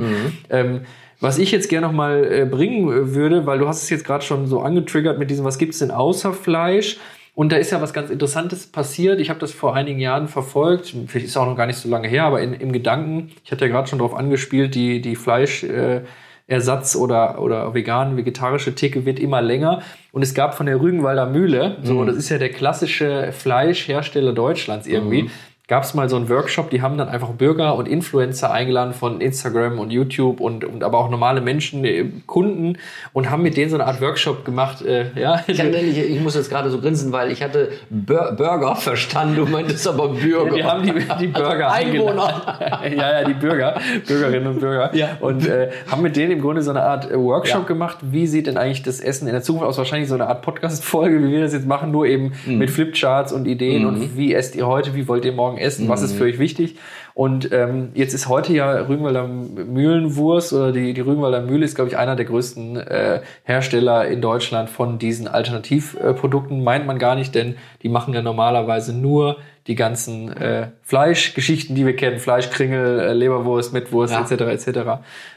Ähm, 0.50 0.82
was 1.20 1.38
ich 1.38 1.52
jetzt 1.52 1.70
gerne 1.70 1.86
nochmal 1.86 2.26
äh, 2.26 2.46
bringen 2.46 2.88
äh, 2.92 3.14
würde, 3.14 3.46
weil 3.46 3.60
du 3.60 3.68
hast 3.68 3.84
es 3.84 3.90
jetzt 3.92 4.06
gerade 4.06 4.26
schon 4.26 4.48
so 4.48 4.62
angetriggert 4.62 5.20
mit 5.20 5.30
diesem, 5.30 5.46
was 5.46 5.60
gibt's 5.60 5.78
denn 5.80 5.92
außer 5.92 6.34
Fleisch? 6.34 6.98
Und 7.36 7.52
da 7.52 7.58
ist 7.58 7.72
ja 7.72 7.82
was 7.82 7.94
ganz 7.94 8.10
Interessantes 8.10 8.66
passiert. 8.66 9.20
Ich 9.20 9.30
habe 9.30 9.40
das 9.40 9.52
vor 9.52 9.76
einigen 9.76 10.00
Jahren 10.00 10.30
verfolgt. 10.30 10.96
Vielleicht 11.08 11.26
ist 11.26 11.32
es 11.32 11.38
auch 11.38 11.46
noch 11.46 11.58
gar 11.58 11.68
nicht 11.68 11.78
so 11.78 11.90
lange 11.90 12.08
her, 12.08 12.24
aber 12.24 12.42
in, 12.42 12.54
im 12.54 12.72
Gedanken, 12.72 13.32
ich 13.44 13.52
hatte 13.52 13.66
ja 13.66 13.72
gerade 13.72 13.88
schon 13.90 14.00
darauf 14.00 14.16
angespielt, 14.16 14.74
die, 14.74 15.02
die 15.02 15.18
Fleisch, 15.18 15.64
äh, 15.64 16.02
oder, 16.48 17.42
oder 17.42 17.74
vegan, 17.74 18.18
vegetarische 18.18 18.76
Theke 18.76 19.06
wird 19.06 19.20
immer 19.20 19.42
länger. 19.42 19.82
Und 20.12 20.22
es 20.22 20.34
gab 20.34 20.56
von 20.56 20.66
der 20.66 20.80
Rügenwalder 20.80 21.26
Mühle, 21.26 21.78
so, 21.82 22.06
das 22.06 22.16
ist 22.16 22.30
ja 22.30 22.38
der 22.38 22.50
klassische 22.50 23.32
Fleischhersteller 23.34 24.32
Deutschlands 24.32 24.88
irgendwie, 24.88 25.30
gab 25.68 25.84
es 25.84 25.94
mal 25.94 26.10
so 26.10 26.16
einen 26.16 26.30
Workshop, 26.30 26.70
die 26.70 26.82
haben 26.82 26.98
dann 26.98 27.10
einfach 27.10 27.30
Bürger 27.30 27.76
und 27.76 27.88
Influencer 27.88 28.52
eingeladen 28.52 28.94
von 28.94 29.20
Instagram 29.22 29.80
und 29.80 29.92
YouTube 29.92 30.40
und, 30.40 30.64
und 30.64 30.84
aber 30.84 31.00
auch 31.00 31.10
normale 31.10 31.42
Menschen, 31.42 31.84
äh, 31.86 32.06
Kunden 32.28 32.78
und 33.14 33.30
haben 33.32 33.42
mit 33.44 33.58
denen 33.58 33.70
so 33.72 33.76
eine 33.78 33.86
Art 33.88 34.00
Workshop 34.02 34.46
gemacht. 34.46 34.84
Äh, 34.84 35.06
ja, 35.20 35.42
Ich, 35.48 35.60
ich, 35.60 35.98
ich 36.12 36.22
muss 36.22 36.36
jetzt 36.36 36.50
gerade 36.50 36.70
so 36.70 36.80
grinsen, 36.80 37.12
weil 37.12 37.32
ich 37.32 37.42
hatte 37.42 37.70
Bur 37.90 38.34
Burger 38.38 38.76
verstanden, 38.76 39.36
du 39.38 39.46
meintest 39.46 39.88
aber 39.88 40.10
Bürger. 40.10 40.56
Die 40.56 40.64
haben 40.64 40.84
die, 40.84 40.94
die 41.20 41.28
Bürger 41.28 41.72
Einwohner. 41.72 42.58
eingeladen. 42.60 42.98
ja, 42.98 43.22
ja, 43.22 43.24
die 43.28 43.34
Bürger, 43.34 43.80
Bürgerinnen 44.08 44.48
und 44.48 44.60
Bürger. 44.60 44.96
Ja. 44.96 45.18
Und 45.20 45.48
äh, 45.48 45.70
haben 45.90 46.02
mit 46.02 46.16
denen 46.16 46.32
im 46.34 46.42
Grunde 46.42 46.62
so 46.62 46.70
eine 46.72 46.84
Art 46.84 47.10
äh, 47.10 47.18
Workshop 47.18 47.62
Ja. 47.62 47.68
gemacht. 47.68 47.98
Wie 48.02 48.28
sieht 48.28 48.48
denn 48.48 48.58
eigentlich 48.58 48.84
das 48.84 49.00
Essen 49.00 49.28
in 49.28 49.34
der 49.34 49.42
Zukunft 49.42 49.68
aus? 49.68 49.78
Wahrscheinlich 49.78 50.10
so 50.10 50.16
eine 50.16 50.28
Art 50.28 50.42
Podcast-Folge, 50.42 51.24
wie 51.24 51.32
wir 51.32 51.42
das 51.42 51.54
jetzt 51.54 51.66
machen, 51.68 51.92
nur 51.92 52.06
eben 52.06 52.34
Mhm. 52.46 52.58
mit 52.60 52.70
Flipcharts 52.70 53.34
und 53.34 53.48
Ideen 53.48 53.86
und 53.86 54.16
wie 54.18 54.34
esst 54.34 54.56
ihr 54.56 54.68
heute, 54.68 54.94
wie 54.96 55.08
wollt 55.08 55.26
ihr 55.26 55.32
morgen 55.32 55.55
essen, 55.58 55.88
was 55.90 56.02
ist 56.02 56.14
Mhm. 56.14 56.18
für 56.18 56.24
euch 56.26 56.40
wichtig. 56.40 56.76
Und 57.14 57.52
ähm, 57.54 57.90
jetzt 57.94 58.14
ist 58.14 58.28
heute 58.28 58.52
ja 58.54 58.72
Rügenwalder 58.88 59.26
Mühlenwurst 59.28 60.52
oder 60.54 60.72
die, 60.72 60.94
die 60.94 61.02
Rügenwalder 61.02 61.42
Mühle 61.42 61.64
ist, 61.66 61.76
glaube 61.76 61.90
ich, 61.90 61.98
einer 61.98 62.16
der 62.16 62.26
größten 62.26 62.76
äh, 62.78 63.22
Hersteller 63.44 64.06
in 64.08 64.22
Deutschland 64.22 64.70
von 64.70 65.00
diesen 65.00 65.28
Alternativprodukten. 65.28 66.64
Meint 66.64 66.86
man 66.86 67.00
gar 67.00 67.16
nicht, 67.16 67.34
denn 67.36 67.56
die 67.84 67.90
machen 67.90 68.14
ja 68.14 68.22
normalerweise 68.22 68.94
nur 68.94 69.38
die 69.68 69.76
ganzen 69.76 70.32
äh, 70.38 70.68
Fleischgeschichten, 70.84 71.76
die 71.76 71.86
wir 71.88 71.96
kennen, 71.96 72.20
Fleischkringel, 72.20 73.00
äh, 73.00 73.14
Leberwurst, 73.14 73.74
Mettwurst 73.74 74.14
Ja. 74.14 74.22
etc. 74.22 74.42
etc. 74.68 74.80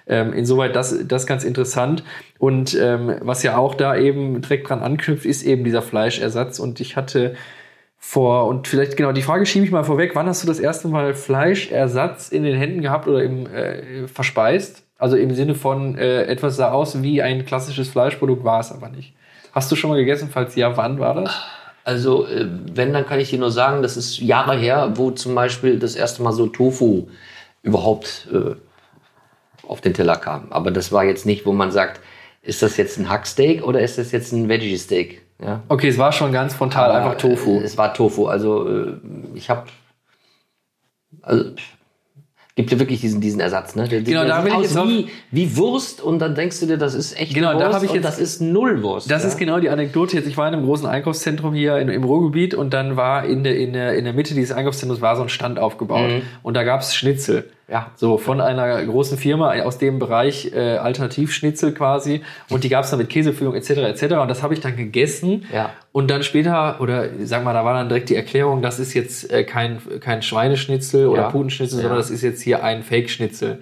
Ähm, 0.07 0.33
insoweit 0.35 0.77
das 0.77 0.95
das 1.07 1.27
ganz 1.27 1.45
interessant 1.45 2.03
und 2.39 2.77
ähm, 2.79 3.15
was 3.21 3.43
ja 3.43 3.57
auch 3.57 3.75
da 3.75 3.97
eben 3.97 4.43
direkt 4.43 4.69
dran 4.69 4.81
anknüpft, 4.81 5.25
ist 5.25 5.43
eben 5.45 5.65
dieser 5.65 5.81
Fleischersatz 5.81 6.59
und 6.59 6.81
ich 6.81 6.97
hatte 6.97 7.37
vor 8.09 8.47
und 8.47 8.67
vielleicht 8.67 8.97
genau 8.97 9.13
die 9.13 9.21
Frage 9.21 9.45
schiebe 9.45 9.67
ich 9.67 9.71
mal 9.71 9.85
vorweg, 9.85 10.15
wann 10.15 10.27
hast 10.27 10.43
du 10.43 10.47
das 10.47 10.59
erste 10.59 10.89
Mal 10.89 11.13
Fleischersatz 11.13 12.31
in 12.31 12.43
den 12.43 12.57
Händen 12.57 12.81
gehabt 12.81 13.07
oder 13.07 13.23
im 13.23 13.47
äh, 13.47 14.09
verspeist? 14.09 14.83
Also 14.97 15.17
im 15.17 15.35
Sinne 15.35 15.55
von 15.55 15.99
äh, 15.99 16.23
etwas 16.23 16.57
sah 16.57 16.73
aus 16.73 17.03
wie 17.03 17.21
ein 17.21 17.45
klassisches 17.45 17.91
Fleischprodukt, 17.91 18.45
war 18.45 18.61
es 18.61 18.73
aber 18.73 18.89
nicht. 18.89 19.13
Hast 19.53 19.71
du 19.71 19.77
schon 19.77 19.91
mal 19.91 19.99
gegessen? 19.99 20.31
Falls 20.33 20.57
ja, 20.57 20.75
wann 20.79 20.99
war 20.99 21.17
das? 21.17 21.39
Also, 21.85 22.27
äh, 22.27 22.47
wenn, 22.73 22.95
dann 22.95 23.05
kann 23.05 23.21
ich 23.21 23.29
dir 23.29 23.39
nur 23.39 23.51
sagen, 23.51 23.83
das 23.83 23.99
ist 23.99 24.19
Jahre 24.19 24.57
her, 24.57 24.93
wo 24.95 25.11
zum 25.11 25.35
Beispiel 25.35 25.79
das 25.79 25.95
erste 25.95 26.23
Mal 26.23 26.33
so 26.33 26.47
Tofu 26.47 27.09
überhaupt 27.63 28.27
äh, 28.33 28.55
auf 29.67 29.83
den 29.83 29.93
Teller 29.93 30.17
kam. 30.17 30.51
Aber 30.51 30.71
das 30.71 30.93
war 30.93 31.05
jetzt 31.05 31.27
nicht, 31.27 31.45
wo 31.45 31.53
man 31.53 31.71
sagt, 31.71 32.01
ist 32.41 32.63
das 32.63 32.79
jetzt 32.79 32.99
ein 32.99 33.11
Hacksteak 33.11 33.63
oder 33.63 33.83
ist 33.83 33.99
das 33.99 34.13
jetzt 34.13 34.33
ein 34.33 34.49
Veggie-Steak? 34.49 35.28
Ja? 35.41 35.63
Okay, 35.69 35.89
es 35.89 35.99
war 35.99 36.13
schon 36.13 36.33
ganz 36.33 36.55
frontal 36.55 36.91
Aber, 36.91 36.99
einfach 36.99 37.17
Tofu. 37.17 37.61
Äh, 37.61 37.65
es 37.65 37.79
war 37.79 37.95
Tofu. 37.95 38.27
Also 38.27 38.69
äh, 38.69 38.93
ich 39.35 39.51
habe 39.51 39.65
also 41.23 41.45
gibt 42.57 42.73
ja 42.73 42.79
wirklich 42.81 43.01
diesen 43.01 43.21
diesen 43.21 43.39
Ersatz, 43.39 43.77
ne? 43.77 43.87
Der, 43.87 44.03
Genau, 44.03 44.25
da 44.25 44.45
will 44.45 44.53
ich 44.55 44.63
jetzt 44.63 44.77
auf- 44.77 44.89
wie, 44.89 45.09
wie 45.31 45.57
Wurst 45.57 46.01
und 46.03 46.19
dann 46.19 46.35
denkst 46.35 46.59
du 46.59 46.67
dir, 46.67 46.77
das 46.77 46.95
ist 46.95 47.17
echt 47.19 47.33
Genau, 47.35 47.53
da 47.57 47.67
Wurst 47.67 47.75
hab 47.77 47.83
ich 47.85 47.91
und 47.91 47.95
jetzt- 47.97 48.05
das 48.05 48.19
ist 48.19 48.41
Nullwurst. 48.41 49.09
Das 49.09 49.23
ja? 49.23 49.29
ist 49.29 49.37
genau 49.39 49.61
die 49.61 49.71
Anekdote 49.71 50.17
jetzt. 50.17 50.27
Ich 50.27 50.37
war 50.37 50.49
in 50.49 50.55
einem 50.55 50.65
großen 50.65 50.87
Einkaufszentrum 50.89 51.55
hier 51.55 51.77
in, 51.79 51.89
im 51.89 52.03
Ruhrgebiet 52.03 52.55
und 52.55 52.75
dann 52.75 52.97
war 52.97 53.25
in 53.25 53.45
der, 53.45 53.57
in, 53.57 53.73
der, 53.75 53.95
in 53.97 54.05
der 54.05 54.13
Mitte 54.13 54.35
dieses 54.35 54.51
Einkaufszentrums 54.57 55.01
war 55.01 55.15
so 55.15 55.23
ein 55.23 55.29
Stand 55.29 55.61
aufgebaut 55.61 56.11
und 56.43 56.55
da 56.55 56.65
gab's 56.65 56.97
Schnitzel. 56.97 57.49
Ja. 57.71 57.91
So 57.97 58.17
von 58.17 58.41
einer 58.41 58.83
großen 58.87 59.19
Firma 59.19 59.53
aus 59.63 59.77
dem 59.77 59.99
Bereich 59.99 60.53
äh, 60.55 60.79
Alternativschnitzel 60.79 61.73
quasi 61.75 62.23
und 62.49 62.65
die 62.65 62.69
gab's 62.71 62.91
dann 62.91 62.99
mit 62.99 63.11
Käsefüllung 63.11 63.55
etc. 63.55 63.71
etc. 63.71 64.03
und 64.15 64.29
das 64.29 64.43
habe 64.43 64.55
ich 64.55 64.61
dann 64.61 64.75
gegessen 64.77 65.45
Ja. 65.53 65.71
und 65.93 66.11
dann 66.11 66.23
später 66.23 66.81
oder 66.81 67.09
sag 67.25 67.45
mal, 67.45 67.53
da 67.53 67.65
war 67.67 67.75
dann 67.75 67.89
direkt 67.89 68.09
die 68.09 68.17
Erklärung, 68.17 68.63
das 68.63 68.79
ist 68.79 68.95
jetzt 68.95 69.31
äh, 69.31 69.45
kein 69.45 69.79
kein 70.01 70.23
Schweineschnitzel 70.23 71.07
oder 71.09 71.23
Ja. 71.23 71.31
Putenschnitzel, 71.31 71.77
Ja. 71.79 71.83
sondern 71.83 71.99
das 71.99 72.11
ist 72.11 72.23
jetzt 72.23 72.41
hier 72.41 72.65
ein 72.65 72.83
Fake-Schnitzel. 72.83 73.59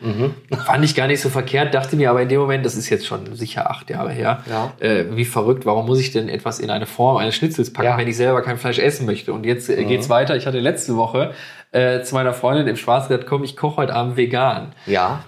Fand 0.65 0.85
ich 0.85 0.95
gar 0.95 1.09
nicht 1.09 1.21
so 1.21 1.29
verkehrt, 1.29 1.75
dachte 1.75 1.97
mir 1.97 2.11
aber 2.11 2.23
in 2.23 2.29
dem 2.29 2.41
Moment, 2.41 2.65
das 2.65 2.77
ist 2.77 2.89
jetzt 2.91 3.07
schon 3.07 3.35
sicher 3.35 3.71
acht 3.71 3.91
Jahre 3.91 4.11
her, 4.13 4.43
Ja. 4.49 4.73
äh, 4.79 5.05
wie 5.17 5.25
verrückt, 5.25 5.67
warum 5.67 5.87
muss 5.87 5.99
ich 5.99 6.13
denn 6.13 6.29
etwas 6.29 6.61
in 6.61 6.71
eine 6.71 6.87
Form 6.87 7.17
eines 7.17 7.35
Schnitzels 7.35 7.73
packen, 7.73 7.87
Ja. 7.89 7.95
Mhm. 7.95 8.01
wenn 8.01 8.09
ich 8.09 8.17
selber 8.17 8.43
kein 8.43 8.57
Fleisch 8.57 8.79
essen 8.79 9.05
möchte? 9.07 9.33
Und 9.33 9.45
jetzt 9.45 9.69
äh, 9.69 9.85
geht's 9.85 10.09
weiter. 10.09 10.37
Ich 10.37 10.47
hatte 10.47 10.61
letzte 10.61 10.97
Woche 10.97 11.33
äh, 11.77 12.03
zu 12.03 12.15
meiner 12.15 12.33
Freundin 12.33 12.67
im 12.67 12.77
gesagt, 13.09 13.27
komm, 13.27 13.45
ich 13.45 13.57
koche 13.57 13.77
heute 13.77 13.95
Abend 13.95 14.17
vegan. 14.17 14.75
Ja. 14.87 15.25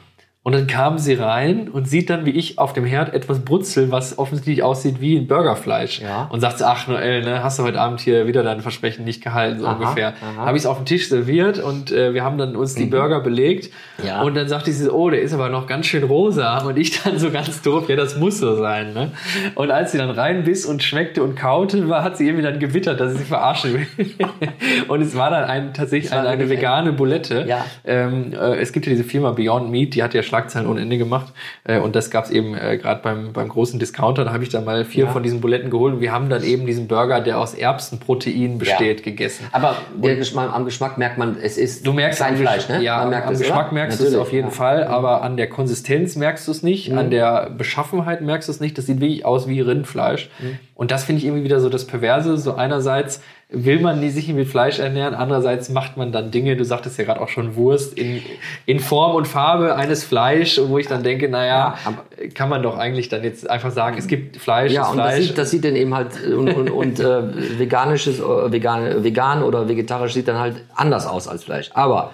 Und 0.48 0.54
dann 0.54 0.66
kam 0.66 0.96
sie 0.96 1.12
rein 1.12 1.68
und 1.68 1.86
sieht 1.86 2.08
dann, 2.08 2.24
wie 2.24 2.30
ich 2.30 2.58
auf 2.58 2.72
dem 2.72 2.86
Herd 2.86 3.12
etwas 3.12 3.40
brutzel, 3.40 3.90
was 3.90 4.18
offensichtlich 4.18 4.62
aussieht 4.62 4.98
wie 4.98 5.14
ein 5.14 5.26
Burgerfleisch. 5.26 6.00
Ja. 6.00 6.26
Und 6.32 6.40
sagt, 6.40 6.62
ach 6.62 6.88
Noel, 6.88 7.22
ne, 7.22 7.42
hast 7.42 7.58
du 7.58 7.64
heute 7.64 7.78
Abend 7.78 8.00
hier 8.00 8.26
wieder 8.26 8.42
dein 8.42 8.62
Versprechen 8.62 9.04
nicht 9.04 9.22
gehalten, 9.22 9.60
so 9.60 9.66
Aha, 9.66 9.74
ungefähr. 9.74 10.14
Habe 10.38 10.56
ich 10.56 10.62
es 10.62 10.66
auf 10.66 10.78
den 10.78 10.86
Tisch 10.86 11.10
serviert 11.10 11.58
und 11.58 11.92
äh, 11.92 12.14
wir 12.14 12.24
haben 12.24 12.38
dann 12.38 12.56
uns 12.56 12.74
die 12.74 12.86
Burger 12.86 13.20
belegt. 13.20 13.70
Ja. 14.02 14.22
Und 14.22 14.36
dann 14.36 14.48
sagte 14.48 14.72
sie, 14.72 14.90
oh, 14.90 15.10
der 15.10 15.20
ist 15.20 15.34
aber 15.34 15.50
noch 15.50 15.66
ganz 15.66 15.84
schön 15.84 16.02
rosa. 16.02 16.64
Und 16.64 16.78
ich 16.78 17.02
dann 17.02 17.18
so 17.18 17.30
ganz 17.30 17.60
doof, 17.60 17.90
ja, 17.90 17.96
das 17.96 18.16
muss 18.16 18.38
so 18.38 18.56
sein. 18.56 18.94
Ne? 18.94 19.12
Und 19.54 19.70
als 19.70 19.92
sie 19.92 19.98
dann 19.98 20.08
reinbiss 20.08 20.64
und 20.64 20.82
schmeckte 20.82 21.22
und 21.22 21.36
kaute, 21.36 21.90
war, 21.90 22.02
hat 22.02 22.16
sie 22.16 22.24
irgendwie 22.24 22.44
dann 22.44 22.58
gewittert, 22.58 23.00
dass 23.00 23.12
sie 23.12 23.18
sich 23.18 23.28
verarschen 23.28 23.74
will. 23.74 23.86
und 24.88 25.02
es 25.02 25.14
war 25.14 25.28
dann 25.28 25.44
ein, 25.44 25.74
tatsächlich 25.74 26.10
eine, 26.10 26.26
eine 26.26 26.48
vegane 26.48 26.94
Bulette. 26.94 27.44
Ja. 27.46 27.66
Ähm, 27.84 28.32
äh, 28.32 28.56
es 28.56 28.72
gibt 28.72 28.86
ja 28.86 28.90
diese 28.92 29.04
Firma 29.04 29.32
Beyond 29.32 29.70
Meat, 29.70 29.94
die 29.94 30.02
hat 30.02 30.14
ja 30.14 30.22
Schlagzeilen 30.38 30.68
ohne 30.68 30.80
Ende 30.82 30.98
gemacht. 30.98 31.32
Äh, 31.64 31.78
und 31.80 31.96
das 31.96 32.10
gab 32.10 32.24
es 32.26 32.30
eben 32.30 32.54
äh, 32.56 32.78
gerade 32.78 33.02
beim, 33.02 33.32
beim 33.32 33.48
großen 33.48 33.78
Discounter. 33.78 34.24
Da 34.24 34.32
habe 34.32 34.42
ich 34.44 34.50
dann 34.50 34.64
mal 34.64 34.84
vier 34.84 35.04
Ja. 35.06 35.10
von 35.10 35.22
diesen 35.22 35.40
Buletten 35.40 35.70
geholt. 35.70 35.94
Und 35.94 36.00
wir 36.00 36.12
haben 36.12 36.28
dann 36.28 36.42
eben 36.44 36.66
diesen 36.66 36.86
Burger, 36.86 37.20
der 37.20 37.38
aus 37.38 37.54
Erbsenprotein 37.54 38.58
besteht, 38.58 39.02
gegessen. 39.02 39.46
Aber 39.52 39.76
Geschmack, 40.00 40.52
am 40.52 40.64
Geschmack 40.64 40.98
merkt 40.98 41.18
man, 41.18 41.36
es 41.42 41.56
ist 41.58 41.86
Du 41.86 41.92
merkst 41.92 42.20
kein 42.20 42.36
Fleisch, 42.36 42.68
ne? 42.68 42.82
Ja, 42.82 43.02
am 43.02 43.12
es, 43.32 43.40
Geschmack 43.40 43.66
oder? 43.66 43.74
merkst 43.74 44.00
du 44.00 44.04
es 44.04 44.14
auf 44.14 44.32
jeden 44.32 44.48
ja. 44.48 44.54
Fall, 44.54 44.84
aber 44.84 45.22
an 45.22 45.36
der 45.36 45.48
Konsistenz 45.48 46.16
merkst 46.16 46.46
du 46.46 46.52
es 46.52 46.62
nicht, 46.62 46.90
Mhm. 46.90 46.98
an 46.98 47.10
der 47.10 47.50
Beschaffenheit 47.56 48.20
merkst 48.20 48.48
du 48.48 48.52
es 48.52 48.60
nicht. 48.60 48.78
Das 48.78 48.86
sieht 48.86 49.00
wirklich 49.00 49.24
aus 49.24 49.48
wie 49.48 49.60
Rindfleisch. 49.60 50.30
Mhm. 50.38 50.58
Und 50.74 50.90
das 50.90 51.04
finde 51.04 51.18
ich 51.20 51.26
irgendwie 51.26 51.44
wieder 51.44 51.60
so 51.60 51.68
das 51.68 51.86
Perverse. 51.86 52.36
So 52.38 52.54
einerseits 52.54 53.20
will 53.50 53.80
man 53.80 53.98
nie 54.00 54.10
sich 54.10 54.28
mit 54.32 54.46
Fleisch 54.46 54.78
ernähren. 54.78 55.14
Andererseits 55.14 55.70
macht 55.70 55.96
man 55.96 56.12
dann 56.12 56.30
Dinge, 56.30 56.54
du 56.56 56.64
sagtest 56.64 56.98
ja 56.98 57.04
gerade 57.04 57.20
auch 57.22 57.28
schon 57.30 57.56
Wurst, 57.56 57.96
in, 57.96 58.20
in 58.66 58.78
Form 58.78 59.14
und 59.16 59.26
Farbe 59.26 59.74
eines 59.74 60.04
Fleisch, 60.04 60.60
wo 60.66 60.76
ich 60.76 60.86
dann 60.86 61.02
denke, 61.02 61.30
naja, 61.30 61.74
Ja, 61.86 62.28
kann 62.34 62.50
man 62.50 62.62
doch 62.62 62.76
eigentlich 62.76 63.08
dann 63.08 63.24
jetzt 63.24 63.48
einfach 63.48 63.70
sagen, 63.72 63.96
es 63.96 64.06
gibt 64.06 64.36
Fleisch, 64.36 64.72
Ja, 64.72 64.82
ist 64.82 64.90
und 64.90 64.98
das 64.98 65.06
Fleisch. 65.14 65.26
sieht, 65.28 65.38
das 65.38 65.50
sieht 65.50 65.64
dann 65.64 65.76
eben 65.76 65.94
halt 65.94 66.22
und, 66.26 66.50
und, 66.52 66.68
und 66.70 67.00
äh, 67.00 67.58
veganisches, 67.58 68.20
äh, 68.20 68.52
vegan, 68.52 69.02
vegan 69.02 69.42
oder 69.42 69.66
vegetarisch 69.66 70.12
sieht 70.12 70.28
dann 70.28 70.38
halt 70.38 70.56
anders 70.74 71.06
aus 71.06 71.26
als 71.26 71.44
Fleisch. 71.44 71.70
Aber 71.72 72.12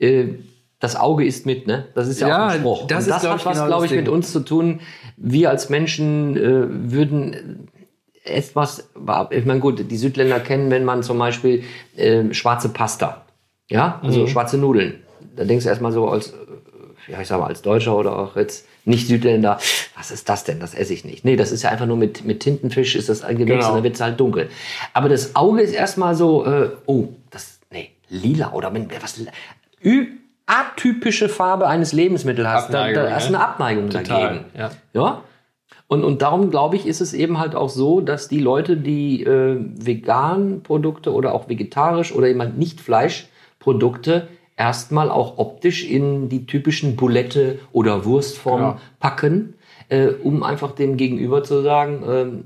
äh, 0.00 0.24
das 0.80 0.96
Auge 0.96 1.24
ist 1.24 1.46
mit, 1.46 1.68
ne? 1.68 1.86
Das 1.94 2.08
ist 2.08 2.20
ja, 2.20 2.26
Ja, 2.26 2.46
auch 2.46 2.50
ein 2.50 2.58
Spruch. 2.58 2.86
das 2.88 3.04
und 3.04 3.10
ist, 3.10 3.10
das 3.10 3.22
glaub 3.22 3.34
hat 3.34 3.46
was, 3.46 3.54
genau 3.54 3.66
glaube 3.68 3.82
das 3.84 3.92
ich, 3.92 3.98
mit 3.98 4.08
uns 4.08 4.32
zu 4.32 4.40
tun. 4.40 4.80
Wir 5.16 5.50
als 5.50 5.68
Menschen 5.70 6.36
äh, 6.36 6.90
würden 6.92 7.68
etwas, 8.24 8.88
ich 9.30 9.44
meine 9.44 9.60
gut, 9.60 9.90
die 9.90 9.96
Südländer 9.96 10.40
kennen, 10.40 10.70
wenn 10.70 10.84
man 10.84 11.02
zum 11.02 11.18
Beispiel 11.18 11.64
äh, 11.96 12.32
schwarze 12.32 12.68
Pasta, 12.68 13.22
ja, 13.68 14.00
also 14.02 14.20
Mhm. 14.22 14.28
schwarze 14.28 14.58
Nudeln. 14.58 15.02
Da 15.36 15.44
denkst 15.44 15.64
du 15.64 15.68
erstmal 15.70 15.92
so 15.92 16.08
als, 16.08 16.28
äh, 16.28 17.12
ja, 17.12 17.20
ich 17.20 17.28
sag 17.28 17.40
mal, 17.40 17.46
als 17.46 17.62
Deutscher 17.62 17.96
oder 17.96 18.16
auch 18.18 18.36
jetzt 18.36 18.66
nicht 18.84 19.06
Südländer, 19.08 19.58
was 19.96 20.10
ist 20.10 20.28
das 20.28 20.44
denn? 20.44 20.60
Das 20.60 20.74
esse 20.74 20.92
ich 20.92 21.04
nicht. 21.04 21.24
Nee, 21.24 21.36
das 21.36 21.52
ist 21.52 21.62
ja 21.62 21.70
einfach 21.70 21.86
nur 21.86 21.96
mit, 21.96 22.24
mit 22.24 22.40
Tintenfisch 22.40 22.96
ist 22.96 23.08
das 23.08 23.22
Gewürz 23.22 23.38
Genau. 23.48 23.68
und 23.68 23.74
dann 23.76 23.82
wird 23.84 23.94
es 23.94 24.00
halt 24.00 24.18
dunkel. 24.20 24.50
Aber 24.92 25.08
das 25.08 25.34
Auge 25.36 25.62
ist 25.62 25.72
erstmal 25.72 26.14
so, 26.14 26.44
äh, 26.46 26.70
oh, 26.86 27.08
das, 27.30 27.60
nee, 27.70 27.90
lila 28.08 28.52
oder 28.52 28.72
wenn 28.74 28.88
was, 29.00 29.20
ü- 29.84 30.06
atypische 30.46 31.28
Farbe 31.28 31.66
eines 31.68 31.92
Lebensmittels 31.92 32.46
hast, 32.48 32.74
da, 32.74 32.90
da 32.92 33.10
hast 33.10 33.30
ne? 33.30 33.36
eine 33.38 33.46
Abneigung 33.46 33.88
Total, 33.90 34.04
dagegen. 34.04 34.44
ja. 34.56 34.70
Ja. 34.92 35.22
Und, 35.92 36.04
und 36.04 36.22
darum 36.22 36.48
glaube 36.48 36.76
ich, 36.76 36.86
ist 36.86 37.02
es 37.02 37.12
eben 37.12 37.38
halt 37.38 37.54
auch 37.54 37.68
so, 37.68 38.00
dass 38.00 38.26
die 38.26 38.38
Leute, 38.38 38.78
die 38.78 39.24
äh, 39.24 39.58
vegan 39.60 40.62
Produkte 40.62 41.12
oder 41.12 41.34
auch 41.34 41.50
vegetarisch 41.50 42.14
oder 42.14 42.28
eben 42.28 42.40
halt 42.40 42.56
nicht 42.56 42.80
Fleischprodukte 42.80 44.26
erstmal 44.56 45.10
auch 45.10 45.36
optisch 45.36 45.84
in 45.84 46.30
die 46.30 46.46
typischen 46.46 46.96
Bulette 46.96 47.58
oder 47.72 48.06
Wurstform 48.06 48.60
Genau. 48.60 48.76
packen, 49.00 49.52
äh, 49.90 50.06
um 50.06 50.42
einfach 50.42 50.72
dem 50.72 50.96
Gegenüber 50.96 51.44
zu 51.44 51.60
sagen, 51.60 52.02
ähm, 52.08 52.44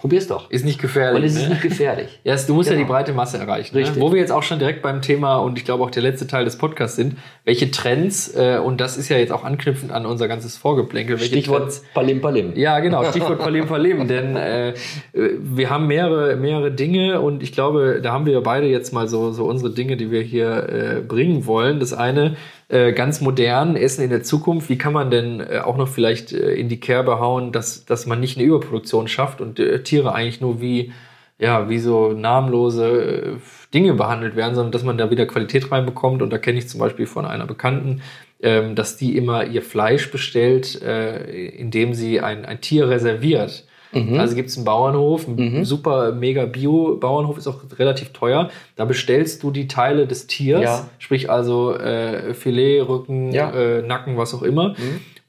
probier's 0.00 0.26
doch. 0.26 0.50
ist 0.50 0.64
nicht 0.64 0.80
gefährlich. 0.80 1.20
Weil 1.22 1.28
es 1.28 1.36
ist 1.36 1.42
ne? 1.42 1.48
nicht 1.50 1.62
gefährlich. 1.62 2.20
Ja, 2.24 2.34
du 2.36 2.54
musst 2.54 2.70
ja 2.70 2.74
Genau. 2.76 2.86
die 2.86 2.90
breite 2.92 3.12
Masse 3.12 3.36
erreichen. 3.38 3.76
Richtig. 3.76 3.96
Ne? 3.96 4.02
Wo 4.02 4.12
wir 4.12 4.18
jetzt 4.18 4.32
auch 4.32 4.42
schon 4.42 4.58
direkt 4.58 4.80
beim 4.82 5.02
Thema 5.02 5.36
und 5.36 5.58
ich 5.58 5.64
glaube 5.64 5.84
auch 5.84 5.90
der 5.90 6.02
letzte 6.02 6.26
Teil 6.26 6.44
des 6.44 6.56
Podcasts 6.56 6.96
sind, 6.96 7.16
welche 7.44 7.70
Trends, 7.70 8.34
äh, 8.34 8.58
und 8.64 8.80
das 8.80 8.96
ist 8.96 9.08
ja 9.10 9.18
jetzt 9.18 9.32
auch 9.32 9.44
anknüpfend 9.44 9.92
an 9.92 10.06
unser 10.06 10.26
ganzes 10.28 10.56
Vorgeplänkel, 10.56 11.20
welche 11.20 11.34
Stichwort 11.34 11.62
Trends 11.64 11.84
Palim 11.92 12.20
Palim. 12.20 12.52
ja, 12.56 12.80
genau, 12.80 13.04
Stichwort 13.04 13.38
Palim 13.42 13.66
Palim, 13.66 14.08
denn 14.08 14.36
äh, 14.36 14.74
wir 15.12 15.68
haben 15.70 15.86
mehrere, 15.86 16.36
mehrere 16.36 16.70
Dinge 16.72 17.20
und 17.20 17.42
ich 17.42 17.52
glaube, 17.52 18.00
da 18.02 18.12
haben 18.12 18.24
wir 18.26 18.40
beide 18.42 18.66
jetzt 18.66 18.92
mal 18.92 19.06
so, 19.08 19.32
so 19.32 19.44
unsere 19.44 19.72
Dinge, 19.72 19.96
die 19.96 20.10
wir 20.10 20.22
hier 20.22 20.68
äh, 20.68 21.00
bringen 21.00 21.46
wollen. 21.46 21.80
Das 21.80 21.92
eine, 21.92 22.36
äh, 22.70 22.92
ganz 22.92 23.20
modern, 23.20 23.74
Essen 23.74 24.04
in 24.04 24.10
der 24.10 24.22
Zukunft, 24.22 24.68
wie 24.68 24.78
kann 24.78 24.92
man 24.92 25.10
denn 25.10 25.40
äh, 25.40 25.58
auch 25.58 25.76
noch 25.76 25.88
vielleicht 25.88 26.32
äh, 26.32 26.54
in 26.54 26.68
die 26.68 26.78
Kerbe 26.78 27.18
hauen, 27.18 27.50
dass, 27.50 27.84
dass 27.84 28.06
man 28.06 28.20
nicht 28.20 28.38
eine 28.38 28.46
Überproduktion 28.46 29.08
schafft 29.08 29.40
und 29.40 29.58
äh, 29.58 29.82
Tiere 29.82 30.14
eigentlich 30.14 30.40
nur 30.40 30.60
wie, 30.60 30.92
ja, 31.40 31.68
wie 31.68 31.80
so 31.80 32.12
namenlose 32.12 32.86
äh, 32.86 33.36
Dinge 33.74 33.94
behandelt 33.94 34.36
werden, 34.36 34.54
sondern 34.54 34.70
dass 34.70 34.84
man 34.84 34.98
da 34.98 35.10
wieder 35.10 35.26
Qualität 35.26 35.72
reinbekommt. 35.72 36.22
Und 36.22 36.30
da 36.30 36.38
kenne 36.38 36.58
ich 36.58 36.68
zum 36.68 36.78
Beispiel 36.78 37.06
von 37.06 37.24
einer 37.24 37.46
Bekannten, 37.46 38.02
ähm, 38.40 38.76
dass 38.76 38.96
die 38.96 39.16
immer 39.16 39.46
ihr 39.46 39.62
Fleisch 39.62 40.10
bestellt, 40.12 40.76
indem 40.76 41.94
sie 41.94 42.20
ein, 42.20 42.44
ein 42.44 42.60
Tier 42.60 42.88
reserviert. 42.88 43.64
Mhm. 43.92 44.20
Also 44.20 44.34
gibt 44.36 44.48
es 44.50 44.56
einen 44.56 44.64
Bauernhof, 44.64 45.26
ein 45.26 45.64
super 45.64 46.12
mega 46.12 46.44
Bio-Bauernhof, 46.46 47.38
ist 47.38 47.46
auch 47.48 47.58
relativ 47.78 48.10
teuer. 48.12 48.50
Da 48.76 48.84
bestellst 48.84 49.42
du 49.42 49.50
die 49.50 49.66
Teile 49.66 50.06
des 50.06 50.26
Tiers, 50.26 50.62
Ja. 50.62 50.88
sprich 50.98 51.28
also 51.30 51.74
äh, 51.74 52.34
Filet, 52.34 52.80
Rücken, 52.82 53.32
Ja. 53.32 53.50
Mhm. 53.50 53.56
äh, 53.56 53.82
Nacken, 53.82 54.16
was 54.16 54.32
auch 54.34 54.42
immer. 54.42 54.74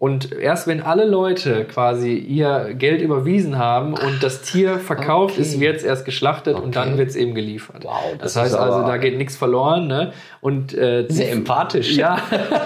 Und 0.01 0.31
erst 0.33 0.65
wenn 0.65 0.81
alle 0.81 1.05
Leute 1.05 1.63
quasi 1.65 2.15
ihr 2.15 2.73
Geld 2.73 3.03
überwiesen 3.03 3.59
haben 3.59 3.93
und 3.93 4.23
das 4.23 4.41
Tier 4.41 4.79
verkauft 4.79 5.33
Okay. 5.35 5.41
ist, 5.43 5.59
wird 5.59 5.77
es 5.77 5.83
erst 5.83 6.05
geschlachtet 6.05 6.55
und 6.55 6.75
dann 6.75 6.89
Okay. 6.89 6.97
wird 6.97 7.09
es 7.09 7.15
eben 7.15 7.35
geliefert. 7.35 7.83
Wow, 7.83 8.15
das, 8.17 8.33
das 8.33 8.43
heißt 8.43 8.55
also, 8.55 8.79
da 8.81 8.97
geht 8.97 9.19
nichts 9.19 9.37
verloren. 9.37 9.85
Ne? 9.85 10.11
Und 10.41 10.73
äh, 10.75 11.05
Sehr 11.07 11.31
empathisch. 11.31 11.95
ja, 11.95 12.17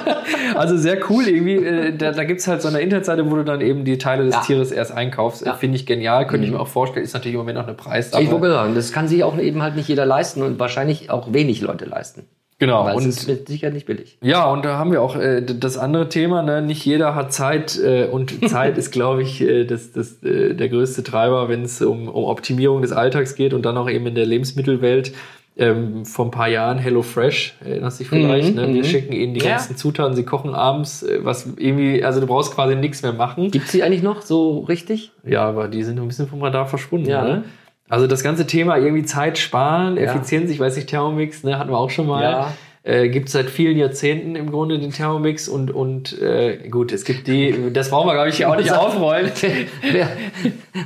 also 0.55 0.77
sehr 0.77 0.97
cool 1.09 1.27
irgendwie. 1.27 1.55
Äh, 1.57 1.97
da 1.97 2.11
da 2.11 2.23
gibt 2.23 2.39
es 2.39 2.47
halt 2.47 2.61
so 2.61 2.69
eine 2.69 2.79
Internetseite, 2.79 3.29
wo 3.29 3.35
du 3.35 3.43
dann 3.43 3.59
eben 3.59 3.83
die 3.83 3.97
Teile 3.97 4.23
des 4.23 4.35
Ja. 4.35 4.41
Tieres 4.41 4.71
erst 4.71 4.93
einkaufst. 4.93 5.45
Ja. 5.45 5.55
Mhm. 5.55 5.57
Finde 5.57 5.75
ich 5.75 5.85
genial, 5.85 6.27
könnte 6.27 6.45
ich 6.45 6.53
mir 6.53 6.59
auch 6.61 6.69
vorstellen. 6.69 7.03
Ist 7.03 7.13
natürlich 7.15 7.33
im 7.33 7.39
Moment 7.41 7.57
noch 7.57 7.67
eine 7.67 7.75
Preissache. 7.75 8.23
Ich 8.23 8.31
wollte 8.31 8.49
sagen, 8.49 8.75
das 8.75 8.93
kann 8.93 9.09
sich 9.09 9.25
auch 9.25 9.37
eben 9.37 9.61
halt 9.61 9.75
nicht 9.75 9.89
jeder 9.89 10.05
leisten 10.05 10.41
und 10.41 10.57
wahrscheinlich 10.57 11.09
auch 11.09 11.33
wenig 11.33 11.59
Leute 11.59 11.83
leisten. 11.83 12.29
Genau. 12.59 12.85
Weil 12.85 12.95
Und 12.95 13.05
es 13.07 13.27
ist 13.27 13.47
Sicherheit 13.47 13.73
nicht 13.73 13.85
billig. 13.85 14.17
Ja, 14.21 14.45
und 14.51 14.65
da 14.65 14.77
haben 14.77 14.91
wir 14.91 15.01
auch 15.01 15.15
äh, 15.15 15.41
das 15.41 15.77
andere 15.77 16.09
Thema, 16.09 16.41
ne? 16.41 16.61
nicht 16.61 16.85
jeder 16.85 17.15
hat 17.15 17.33
Zeit 17.33 17.77
äh, 17.77 18.05
und 18.11 18.49
Zeit 18.49 18.77
ist, 18.77 18.91
glaube 18.91 19.21
ich, 19.23 19.41
äh, 19.41 19.65
das, 19.65 19.91
das, 19.91 20.21
äh, 20.23 20.53
der 20.53 20.69
größte 20.69 21.03
Treiber, 21.03 21.49
wenn 21.49 21.63
es 21.63 21.81
um, 21.81 22.07
um 22.07 22.23
Optimierung 22.25 22.81
des 22.81 22.91
Alltags 22.91 23.35
geht 23.35 23.53
und 23.53 23.63
dann 23.65 23.77
auch 23.77 23.89
eben 23.89 24.07
in 24.07 24.15
der 24.15 24.25
Lebensmittelwelt. 24.25 25.13
Ähm, 25.57 26.03
vor 26.03 26.25
ein 26.25 26.31
paar 26.31 26.49
Jahren 26.49 26.77
Hello 26.79 27.01
Fresh, 27.01 27.55
erinnerst 27.63 28.01
dich 28.01 28.09
vielleicht, 28.09 28.49
Mhm, 28.55 28.61
ne? 28.61 28.67
wir 28.73 28.81
mhm. 28.81 28.83
schicken 28.83 29.13
ihnen 29.13 29.33
die 29.35 29.39
Ja. 29.39 29.51
ganzen 29.51 29.77
Zutaten, 29.77 30.13
sie 30.13 30.25
kochen 30.25 30.53
abends, 30.53 31.01
äh, 31.01 31.19
was 31.23 31.47
irgendwie, 31.55 32.03
also 32.03 32.19
du 32.19 32.27
brauchst 32.27 32.53
quasi 32.53 32.75
nichts 32.75 33.03
mehr 33.03 33.13
machen. 33.13 33.51
Gibt's 33.51 33.71
die 33.71 33.81
eigentlich 33.81 34.03
noch 34.03 34.21
so 34.21 34.59
richtig? 34.59 35.13
Ja, 35.25 35.43
aber 35.47 35.69
die 35.69 35.81
sind 35.83 35.97
ein 35.97 36.07
bisschen 36.09 36.27
vom 36.27 36.43
Radar 36.43 36.65
verschwunden. 36.65 37.07
Ja, 37.09 37.23
ne? 37.23 37.43
Ne? 37.87 37.93
Also 37.93 38.07
das 38.07 38.23
ganze 38.23 38.45
Thema 38.47 38.77
irgendwie 38.77 39.03
Zeit 39.05 39.37
sparen. 39.37 39.97
Effizienz, 39.97 40.49
ich 40.51 40.59
weiß 40.59 40.75
nicht, 40.75 40.89
Thermomix, 40.89 41.43
ne, 41.43 41.57
hatten 41.59 41.69
wir 41.71 41.77
auch 41.77 41.89
schon 41.89 42.07
mal. 42.07 42.23
Ja. 42.23 42.53
Äh, 42.87 43.09
gibt 43.09 43.29
seit 43.29 43.49
vielen 43.49 43.79
Jahrzehnten 43.79 44.35
im 44.35 44.51
Grunde 44.51 44.77
den 44.77 44.91
Thermomix 44.91 45.47
und, 45.49 45.71
und 45.71 46.21
äh, 46.21 46.69
gut, 46.69 46.91
es 46.91 47.03
gibt 47.03 47.25
die, 47.25 47.71
das 47.73 47.89
brauchen 47.89 48.07
wir, 48.07 48.13
glaube 48.13 48.29
ich, 48.29 48.37
hier 48.37 48.47
auch 48.47 48.55
nicht 48.57 48.71
aufrollen. 48.77 49.31
wer, 49.91 50.07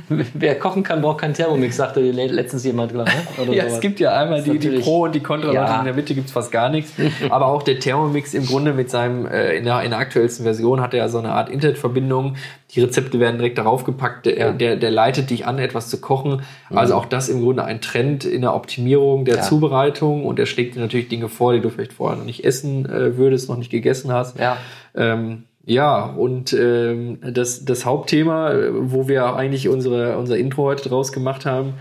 wer 0.08 0.58
kochen 0.58 0.82
kann, 0.82 1.02
braucht 1.02 1.18
keinen 1.20 1.34
Thermomix, 1.34 1.76
sagte 1.76 2.00
le- 2.00 2.26
letztens 2.28 2.64
jemand, 2.64 2.92
glaube 2.94 3.10
ich. 3.10 3.38
Oder 3.42 3.52
Ja, 3.52 3.62
sowas. 3.64 3.74
es 3.74 3.80
gibt 3.80 4.00
ja 4.00 4.18
einmal 4.18 4.42
die, 4.42 4.58
die 4.58 4.78
Pro- 4.78 5.02
und 5.04 5.14
die 5.14 5.20
Kontra-Leute, 5.20 5.56
Ja. 5.58 5.78
in 5.80 5.84
der 5.84 5.94
Mitte 5.94 6.14
gibt's 6.14 6.32
fast 6.32 6.50
gar 6.50 6.70
nichts. 6.70 6.92
Aber 7.28 7.48
auch 7.48 7.62
der 7.62 7.78
Thermomix 7.78 8.32
im 8.32 8.46
Grunde 8.46 8.72
mit 8.72 8.88
seinem, 8.90 9.26
äh, 9.26 9.56
in, 9.58 9.64
der, 9.66 9.82
in 9.82 9.90
der 9.90 9.98
aktuellsten 9.98 10.44
Version 10.44 10.80
hat 10.80 10.94
er 10.94 11.00
ja 11.00 11.08
so 11.10 11.18
eine 11.18 11.32
Art 11.32 11.50
Internetverbindung. 11.50 12.36
Die 12.74 12.80
Rezepte 12.80 13.18
werden 13.20 13.36
direkt 13.38 13.58
darauf 13.58 13.84
gepackt. 13.84 14.26
Der, 14.26 14.38
Ja. 14.38 14.52
der, 14.52 14.76
der 14.76 14.90
leitet 14.90 15.30
dich 15.30 15.46
an, 15.46 15.58
etwas 15.58 15.88
zu 15.88 16.00
kochen. 16.00 16.42
Also 16.70 16.94
auch 16.94 17.04
das 17.06 17.28
im 17.28 17.42
Grunde 17.42 17.64
ein 17.64 17.80
Trend 17.80 18.24
in 18.24 18.42
der 18.42 18.54
Optimierung 18.54 19.24
der 19.24 19.36
Ja. 19.36 19.42
Zubereitung. 19.42 20.24
Und 20.24 20.38
er 20.38 20.46
schlägt 20.46 20.76
dir 20.76 20.80
natürlich 20.80 21.08
Dinge 21.08 21.28
vor, 21.28 21.52
die 21.52 21.60
du 21.60 21.68
vielleicht 21.70 21.92
vorher 21.92 22.16
noch 22.18 22.24
nicht 22.24 22.44
essen 22.44 22.86
äh, 22.86 23.16
würdest, 23.16 23.48
noch 23.48 23.56
nicht 23.56 23.70
gegessen 23.70 24.12
hast. 24.12 24.38
Ja. 24.38 24.56
Ähm, 24.94 25.44
ja, 25.66 26.04
und 26.04 26.52
ähm, 26.52 27.18
das, 27.22 27.64
das 27.64 27.84
Hauptthema, 27.84 28.52
äh, 28.52 28.70
wo 28.72 29.08
wir 29.08 29.34
eigentlich 29.36 29.68
unsere, 29.68 30.16
unser 30.16 30.36
Intro 30.38 30.62
heute 30.64 30.88
draus 30.88 31.12
gemacht 31.12 31.46
haben, 31.46 31.74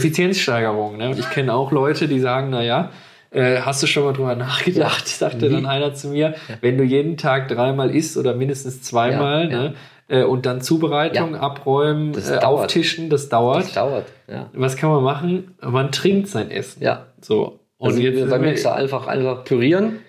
Effizienzsteigerung. 0.00 0.96
Ne? 0.96 1.10
Und 1.10 1.18
ich 1.18 1.28
kenne 1.30 1.52
auch 1.52 1.72
Leute, 1.72 2.08
die 2.08 2.20
sagen, 2.20 2.50
naja, 2.50 2.90
äh, 3.32 3.60
hast 3.60 3.82
du 3.82 3.86
schon 3.86 4.04
mal 4.04 4.12
drüber 4.12 4.34
nachgedacht, 4.34 5.06
sagte 5.08 5.48
Wie? 5.48 5.52
dann 5.52 5.66
einer 5.66 5.94
zu 5.94 6.08
mir, 6.08 6.34
wenn 6.60 6.78
du 6.78 6.84
jeden 6.84 7.16
Tag 7.16 7.48
dreimal 7.48 7.94
isst 7.94 8.16
oder 8.16 8.34
mindestens 8.34 8.82
zweimal, 8.82 9.44
Ja, 9.44 9.50
ja. 9.50 9.62
Ne? 9.64 9.74
Äh, 10.10 10.24
und 10.24 10.44
dann 10.44 10.60
Zubereitung, 10.60 11.34
Ja. 11.34 11.40
abräumen, 11.40 12.12
Das 12.12 12.30
äh, 12.30 12.38
auftischen, 12.38 13.08
das 13.10 13.28
dauert. 13.28 13.64
Das 13.64 13.72
dauert. 13.74 14.06
Ja. 14.28 14.50
Was 14.52 14.76
kann 14.76 14.90
man 14.90 15.02
machen? 15.04 15.54
Man 15.62 15.92
trinkt 15.92 16.28
sein 16.28 16.50
Essen. 16.50 16.82
Ja. 16.82 17.06
So. 17.20 17.60
Und 17.78 17.88
Also 17.90 18.00
jetzt 18.00 18.16
wir- 18.28 18.38
Mixer 18.38 18.74
einfach, 18.74 19.06
einfach 19.06 19.44
pürieren 19.44 20.00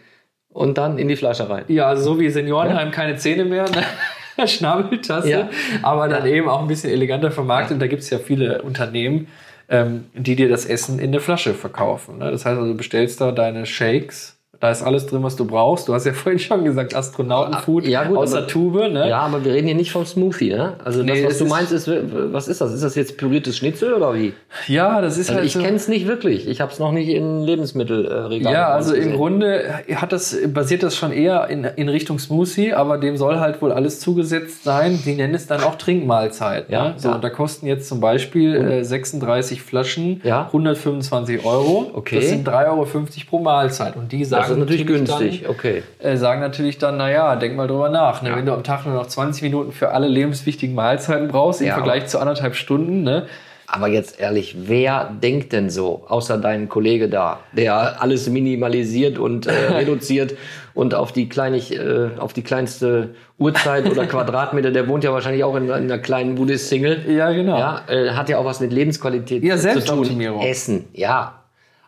und 0.49 0.77
dann 0.77 0.97
in 0.97 1.07
die 1.07 1.15
Flasche 1.15 1.49
rein. 1.49 1.63
Ja, 1.69 1.87
also 1.87 2.03
so 2.03 2.19
wie 2.19 2.29
Seniorenheim 2.29 2.91
keine 2.91 3.15
Zähne 3.15 3.45
mehr, 3.45 3.65
ne? 3.69 3.83
Schnabeltasse, 4.47 5.29
Ja. 5.29 5.49
aber 5.83 6.07
dann 6.07 6.25
eben 6.25 6.49
auch 6.49 6.61
ein 6.61 6.67
bisschen 6.67 6.91
eleganter 6.91 7.31
vermarktet. 7.31 7.75
Und 7.75 7.79
da 7.79 7.87
gibt 7.87 8.01
es 8.01 8.09
ja 8.09 8.17
viele 8.17 8.61
Unternehmen, 8.63 9.27
ähm, 9.69 10.05
die 10.13 10.35
dir 10.35 10.49
das 10.49 10.65
Essen 10.65 10.99
in 10.99 11.11
der 11.11 11.21
Flasche 11.21 11.53
verkaufen. 11.53 12.17
Ne? 12.17 12.31
Das 12.31 12.45
heißt 12.45 12.57
also, 12.57 12.71
du 12.71 12.75
bestellst 12.75 13.21
da 13.21 13.31
deine 13.31 13.65
Shakes, 13.65 14.37
da 14.61 14.69
ist 14.71 14.83
alles 14.83 15.07
drin, 15.07 15.23
was 15.23 15.35
du 15.35 15.43
brauchst. 15.45 15.87
Du 15.89 15.93
hast 15.93 16.05
ja 16.05 16.13
vorhin 16.13 16.39
schon 16.39 16.63
gesagt, 16.63 16.95
Astronautenfood 16.95 17.85
Ja, 17.87 18.03
gut, 18.05 18.17
aus 18.17 18.31
aber- 18.31 18.41
der 18.41 18.47
Tube. 18.47 18.89
Ne? 18.91 19.09
Ja, 19.09 19.19
aber 19.21 19.43
wir 19.43 19.51
reden 19.53 19.65
hier 19.67 19.75
nicht 19.75 19.91
vom 19.91 20.05
Smoothie, 20.05 20.51
ne? 20.51 20.73
Also 20.85 21.01
Nee, 21.03 21.23
das, 21.23 21.31
was 21.31 21.37
du 21.39 21.45
meinst, 21.47 21.71
ist, 21.73 21.89
was 22.31 22.47
ist 22.47 22.61
das? 22.61 22.71
Ist 22.73 22.83
das 22.83 22.95
jetzt 22.95 23.17
püriertes 23.17 23.57
Schnitzel 23.57 23.93
oder 23.93 24.13
wie? 24.13 24.33
ja, 24.67 25.01
das 25.01 25.17
ist 25.17 25.29
Also 25.29 25.37
halt 25.39 25.45
ich 25.47 25.53
so. 25.53 25.59
kenne 25.61 25.75
es 25.75 25.87
nicht 25.87 26.07
wirklich. 26.07 26.47
Ich 26.47 26.61
habe 26.61 26.71
es 26.71 26.77
noch 26.79 26.91
nicht 26.91 27.09
in 27.09 27.41
Lebensmittelregalen. 27.43 28.43
Ja, 28.55 28.69
also 28.69 28.93
im 28.93 29.01
gesehen. 29.03 29.15
Grunde 29.17 29.63
hat 29.95 30.11
das, 30.13 30.37
basiert 30.53 30.83
das 30.83 30.95
schon 30.95 31.11
eher 31.11 31.47
in, 31.49 31.63
in 31.63 31.89
Richtung 31.89 32.19
Smoothie, 32.19 32.73
aber 32.73 32.97
dem 32.99 33.17
soll 33.17 33.39
halt 33.39 33.61
wohl 33.61 33.71
alles 33.71 33.99
zugesetzt 33.99 34.63
sein. 34.63 34.99
Die 35.05 35.15
nennen 35.15 35.33
es 35.33 35.47
dann 35.47 35.61
auch 35.63 35.75
Trinkmahlzeit. 35.75 36.69
Ja, 36.69 36.89
ne? 36.89 36.93
So, 36.97 37.09
ja. 37.09 37.15
und 37.15 37.23
da 37.23 37.29
kosten 37.31 37.65
jetzt 37.65 37.87
zum 37.87 37.99
Beispiel 37.99 38.55
äh, 38.55 38.83
36 38.83 39.61
Flaschen 39.63 40.21
Ja. 40.23 40.45
125 40.45 41.45
Euro. 41.45 41.89
Okay. 41.93 42.17
Das 42.17 42.29
sind 42.29 42.47
3,50 42.47 42.67
Euro 42.67 42.85
pro 43.29 43.39
Mahlzeit. 43.39 43.95
Und 43.95 44.11
die 44.11 44.23
sagen 44.25 44.50
Das 44.51 44.57
ist 44.57 44.59
natürlich 44.59 44.87
günstig. 44.87 45.47
Okay. 45.47 45.83
Dann, 45.99 46.13
äh, 46.13 46.17
sagen 46.17 46.41
natürlich 46.41 46.77
dann, 46.77 46.97
naja, 46.97 47.35
denk 47.35 47.55
mal 47.55 47.67
drüber 47.67 47.89
nach. 47.89 48.21
Ne? 48.21 48.35
Wenn 48.35 48.45
du 48.45 48.53
am 48.53 48.63
Tag 48.63 48.85
nur 48.85 48.95
noch 48.95 49.07
20 49.07 49.43
Minuten 49.43 49.71
für 49.71 49.91
alle 49.91 50.07
lebenswichtigen 50.07 50.75
Mahlzeiten 50.75 51.27
brauchst, 51.27 51.61
im 51.61 51.67
Ja, 51.67 51.73
Vergleich 51.75 52.07
zu 52.07 52.19
anderthalb 52.19 52.55
Stunden, 52.55 53.03
ne? 53.03 53.27
Aber 53.73 53.87
jetzt 53.87 54.19
ehrlich, 54.19 54.55
wer 54.67 55.09
denkt 55.23 55.53
denn 55.53 55.69
so, 55.69 56.03
außer 56.09 56.37
dein 56.37 56.67
Kollege 56.67 57.07
da, 57.07 57.39
der 57.53 58.01
alles 58.01 58.27
minimalisiert 58.29 59.17
und 59.17 59.47
äh, 59.47 59.51
reduziert 59.71 60.35
und 60.73 60.93
auf 60.93 61.13
die, 61.13 61.29
kleinig, 61.29 61.73
äh, 61.77 62.09
auf 62.17 62.33
die 62.33 62.41
kleinste 62.41 63.15
Uhrzeit 63.37 63.89
oder 63.89 64.05
Quadratmeter, 64.07 64.71
der 64.71 64.89
wohnt 64.89 65.05
ja 65.05 65.13
wahrscheinlich 65.13 65.45
auch 65.45 65.55
in, 65.55 65.67
in 65.67 65.71
einer 65.71 65.99
kleinen 65.99 66.35
Buddhist-Single. 66.35 67.05
Ja, 67.15 67.31
genau. 67.31 67.57
Ja, 67.57 67.83
äh, 67.87 68.09
hat 68.09 68.27
ja 68.27 68.39
auch 68.39 68.45
was 68.45 68.59
mit 68.59 68.73
Lebensqualität 68.73 69.41
Ja, 69.41 69.55
zu 69.55 69.79
tun. 69.85 70.19
Essen, 70.41 70.89
ja. 70.91 71.40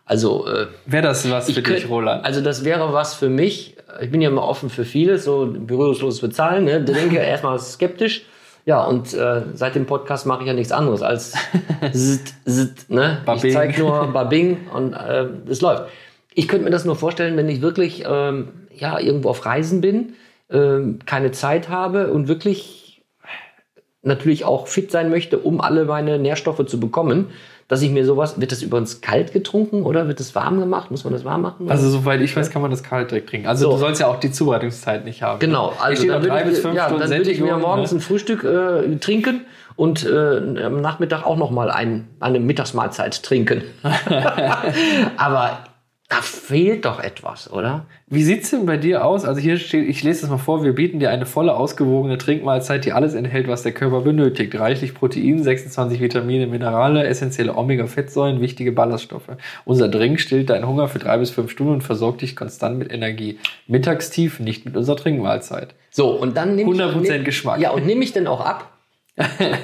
Also 0.06 0.46
äh, 0.46 0.66
Wäre 0.86 1.02
das 1.02 1.28
was 1.30 1.46
für 1.46 1.62
dich, 1.62 1.64
könnt- 1.64 1.88
Roland? 1.88 2.24
Also 2.24 2.40
das 2.40 2.64
wäre 2.64 2.92
was 2.92 3.14
für 3.14 3.28
mich. 3.28 3.76
Ich 4.00 4.10
bin 4.10 4.20
ja 4.20 4.28
immer 4.28 4.42
offen 4.46 4.68
für 4.70 4.84
vieles, 4.84 5.24
so 5.24 5.46
berührungsloses 5.46 6.20
Bezahlen. 6.20 6.64
Ne? 6.64 6.82
Da 6.82 6.92
denke 6.92 7.14
ich 7.16 7.20
erstmal 7.22 7.58
skeptisch. 7.58 8.26
Ja, 8.66 8.82
und 8.84 9.12
äh, 9.12 9.42
seit 9.54 9.74
dem 9.74 9.84
Podcast 9.86 10.26
mache 10.26 10.40
ich 10.42 10.46
ja 10.48 10.54
nichts 10.54 10.72
anderes 10.72 11.02
als 11.02 11.34
zit, 11.92 12.32
zit, 12.46 12.88
ne? 12.90 13.18
Babing. 13.26 13.44
Ich 13.44 13.52
zeige 13.52 13.80
nur 13.80 14.06
Babing 14.12 14.68
und 14.74 14.94
äh, 14.94 15.26
es 15.48 15.60
läuft. 15.60 15.84
Ich 16.32 16.48
könnte 16.48 16.64
mir 16.64 16.70
das 16.70 16.84
nur 16.86 16.96
vorstellen, 16.96 17.36
wenn 17.36 17.48
ich 17.48 17.60
wirklich 17.60 18.04
ähm, 18.08 18.48
ja, 18.74 18.98
irgendwo 18.98 19.28
auf 19.28 19.44
Reisen 19.44 19.80
bin, 19.82 20.14
ähm, 20.50 20.98
keine 21.04 21.30
Zeit 21.30 21.68
habe 21.68 22.10
und 22.10 22.26
wirklich 22.26 23.02
natürlich 24.02 24.44
auch 24.44 24.66
fit 24.66 24.90
sein 24.90 25.10
möchte, 25.10 25.38
um 25.38 25.60
alle 25.60 25.84
meine 25.84 26.18
Nährstoffe 26.18 26.64
zu 26.66 26.80
bekommen, 26.80 27.28
dass 27.68 27.82
ich 27.82 27.90
mir 27.90 28.04
sowas, 28.04 28.40
wird 28.40 28.52
das 28.52 28.62
übrigens 28.62 29.00
kalt 29.00 29.32
getrunken 29.32 29.82
oder 29.84 30.06
wird 30.06 30.20
das 30.20 30.34
warm 30.34 30.60
gemacht? 30.60 30.90
Muss 30.90 31.04
man 31.04 31.12
das 31.12 31.24
warm 31.24 31.42
machen? 31.42 31.70
Also, 31.70 31.88
soweit 31.88 32.20
ich 32.20 32.36
weiß, 32.36 32.50
kann 32.50 32.62
man 32.62 32.70
das 32.70 32.82
kalt 32.82 33.10
direkt 33.10 33.30
trinken. 33.30 33.46
Also, 33.46 33.66
So. 33.66 33.72
du 33.72 33.78
sollst 33.78 34.00
ja 34.00 34.06
auch 34.06 34.20
die 34.20 34.30
Zubereitungszeit 34.30 35.04
nicht 35.04 35.22
haben. 35.22 35.38
Genau, 35.38 35.72
also 35.80 36.06
dann 36.06 36.22
würde 36.22 36.50
ich, 36.50 36.58
fünf 36.58 36.74
ja, 36.74 36.86
Stunden 36.86 37.02
dann 37.02 37.10
würde 37.10 37.30
ich 37.30 37.40
mir 37.40 37.56
morgens 37.56 37.92
ne? 37.92 37.98
ein 37.98 38.00
Frühstück 38.00 38.44
äh, 38.44 38.96
trinken 38.96 39.42
und 39.76 40.06
äh, 40.06 40.64
am 40.64 40.80
Nachmittag 40.80 41.24
auch 41.24 41.36
noch 41.36 41.50
mal 41.50 41.70
ein, 41.70 42.08
eine 42.20 42.38
Mittagsmahlzeit 42.38 43.22
trinken. 43.22 43.62
Aber 45.16 45.58
da 46.14 46.22
fehlt 46.22 46.84
doch 46.84 47.00
etwas, 47.00 47.52
oder? 47.52 47.86
Wie 48.06 48.22
sieht's 48.22 48.50
denn 48.50 48.66
bei 48.66 48.76
dir 48.76 49.04
aus? 49.04 49.24
Also 49.24 49.40
hier 49.40 49.56
steht, 49.56 49.88
ich 49.88 50.04
lese 50.04 50.20
das 50.20 50.30
mal 50.30 50.38
vor, 50.38 50.62
wir 50.62 50.72
bieten 50.72 51.00
dir 51.00 51.10
eine 51.10 51.26
volle, 51.26 51.56
ausgewogene 51.56 52.18
Trinkmahlzeit, 52.18 52.84
die 52.84 52.92
alles 52.92 53.14
enthält, 53.14 53.48
was 53.48 53.64
der 53.64 53.72
Körper 53.72 54.02
benötigt. 54.02 54.56
Reichlich 54.56 54.94
Protein, 54.94 55.42
26 55.42 56.00
Vitamine, 56.00 56.46
Minerale, 56.46 57.04
essentielle 57.04 57.56
Omega-Fettsäuren, 57.56 58.40
wichtige 58.40 58.70
Ballaststoffe. 58.70 59.30
Unser 59.64 59.88
Drink 59.88 60.20
stillt 60.20 60.50
deinen 60.50 60.68
Hunger 60.68 60.86
für 60.86 61.00
drei 61.00 61.18
bis 61.18 61.30
fünf 61.30 61.50
Stunden 61.50 61.72
und 61.72 61.82
versorgt 61.82 62.22
dich 62.22 62.36
konstant 62.36 62.78
mit 62.78 62.92
Energie. 62.92 63.40
Mittagstief 63.66 64.38
nicht 64.38 64.64
mit 64.66 64.76
unserer 64.76 64.96
Trinkmahlzeit. 64.96 65.74
So, 65.90 66.10
und 66.10 66.36
dann 66.36 66.54
nehme 66.54 66.72
ich... 66.72 66.80
100% 66.80 67.10
nehm- 67.10 67.24
Geschmack. 67.24 67.58
Ja, 67.58 67.70
und 67.70 67.86
nehme 67.86 68.04
ich 68.04 68.12
denn 68.12 68.28
auch 68.28 68.40
ab? 68.40 68.73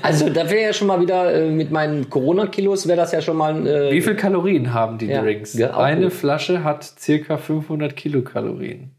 Also 0.02 0.28
da 0.28 0.48
wäre 0.48 0.62
ja 0.66 0.72
schon 0.72 0.86
mal 0.86 1.00
wieder 1.00 1.32
äh, 1.34 1.50
mit 1.50 1.70
meinen 1.72 2.08
Corona-Kilos 2.08 2.86
wäre 2.86 2.96
das 2.96 3.12
ja 3.12 3.20
schon 3.20 3.36
mal... 3.36 3.66
Äh, 3.66 3.90
Wie 3.92 4.00
viel 4.00 4.14
Kalorien 4.14 4.72
haben 4.72 4.98
die 4.98 5.06
Ja, 5.06 5.22
Drinks? 5.22 5.54
ja, 5.54 5.76
Eine 5.76 6.04
gut. 6.04 6.12
Flasche 6.12 6.62
hat 6.62 6.84
circa 6.84 7.36
500 7.36 7.96
Kilokalorien. 7.96 8.90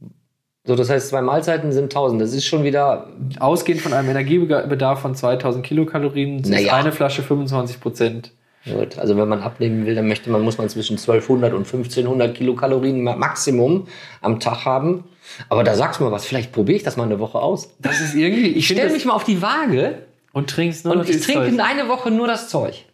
So, 0.66 0.76
das 0.76 0.90
heißt, 0.90 1.10
zwei 1.10 1.22
Mahlzeiten 1.22 1.72
sind 1.72 1.86
1000. 1.86 2.22
Das 2.22 2.34
ist 2.34 2.46
schon 2.46 2.64
wieder... 2.64 3.08
Ausgehend 3.40 3.82
von 3.82 3.94
einem 3.94 4.10
Energiebedarf 4.10 5.00
von 5.00 5.16
2000 5.16 5.66
Kilokalorien 5.66 6.40
ist 6.40 6.50
Naja. 6.50 6.76
eine 6.76 6.92
Flasche 6.92 7.24
25 7.24 7.80
Prozent. 7.80 8.32
Gut, 8.66 9.00
also 9.00 9.18
wenn 9.18 9.28
man 9.28 9.42
abnehmen 9.42 9.88
will, 9.88 9.96
dann 9.96 10.08
möchte 10.08 10.30
man, 10.30 10.42
muss 10.44 10.60
man 10.60 10.70
zwischen 10.70 10.98
1200 10.98 11.54
und 11.54 11.66
1500 11.66 12.36
Kilokalorien 12.36 13.02
ma- 13.02 13.16
Maximum 13.16 13.88
am 14.22 14.40
Tag 14.40 14.66
haben. 14.66 15.06
Aber 15.50 15.64
da 15.64 15.74
sagst 15.76 16.00
du 16.00 16.04
mal 16.04 16.12
was, 16.12 16.26
vielleicht 16.26 16.52
probiere 16.52 16.76
ich 16.76 16.84
das 16.84 16.96
mal 16.96 17.06
eine 17.06 17.20
Woche 17.20 17.40
aus. 17.40 17.74
Das 17.80 18.02
ist 18.02 18.14
irgendwie. 18.14 18.50
Ich 18.50 18.68
find 18.68 18.80
stelle 18.80 18.94
mich 18.94 19.06
mal 19.06 19.14
auf 19.14 19.24
die 19.24 19.42
Waage 19.42 20.04
und 20.34 20.50
trinkst 20.50 20.86
nur 20.86 20.96
und 20.96 21.10
ich 21.10 21.22
trinke 21.22 21.46
in 21.46 21.60
eine 21.60 21.88
Woche 21.88 22.12
nur 22.12 22.28
das 22.28 22.50
Zeug. 22.50 22.86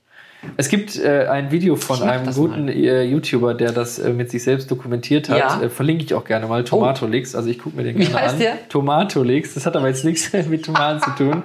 Es 0.56 0.70
gibt 0.70 0.98
äh, 0.98 1.28
ein 1.28 1.52
Video 1.52 1.76
von 1.76 2.02
einem 2.04 2.32
guten 2.34 2.68
äh, 2.68 3.04
YouTuber, 3.04 3.56
der 3.56 3.72
das 3.72 3.98
äh, 3.98 4.14
mit 4.14 4.30
sich 4.30 4.44
selbst 4.44 4.70
dokumentiert 4.70 5.30
hat. 5.30 5.38
Ja. 5.40 5.62
Äh, 5.62 5.70
verlinke 5.70 6.04
ich 6.04 6.14
auch 6.14 6.24
gerne 6.24 6.46
mal. 6.46 6.64
Tomatolix. 6.64 7.36
Also 7.36 7.50
ich 7.50 7.60
gucke 7.60 7.76
mir 7.76 7.84
den 7.84 7.98
Wie 7.98 8.06
gerne 8.06 8.22
heißt 8.22 8.34
an. 8.36 8.40
der? 8.40 8.70
Tomatolix. 8.70 9.56
Das 9.56 9.66
hat 9.66 9.76
aber 9.76 9.88
jetzt 9.88 10.06
nichts 10.06 10.32
mit 10.48 10.64
Tomaten 10.64 11.02
zu 11.02 11.10
tun. 11.12 11.44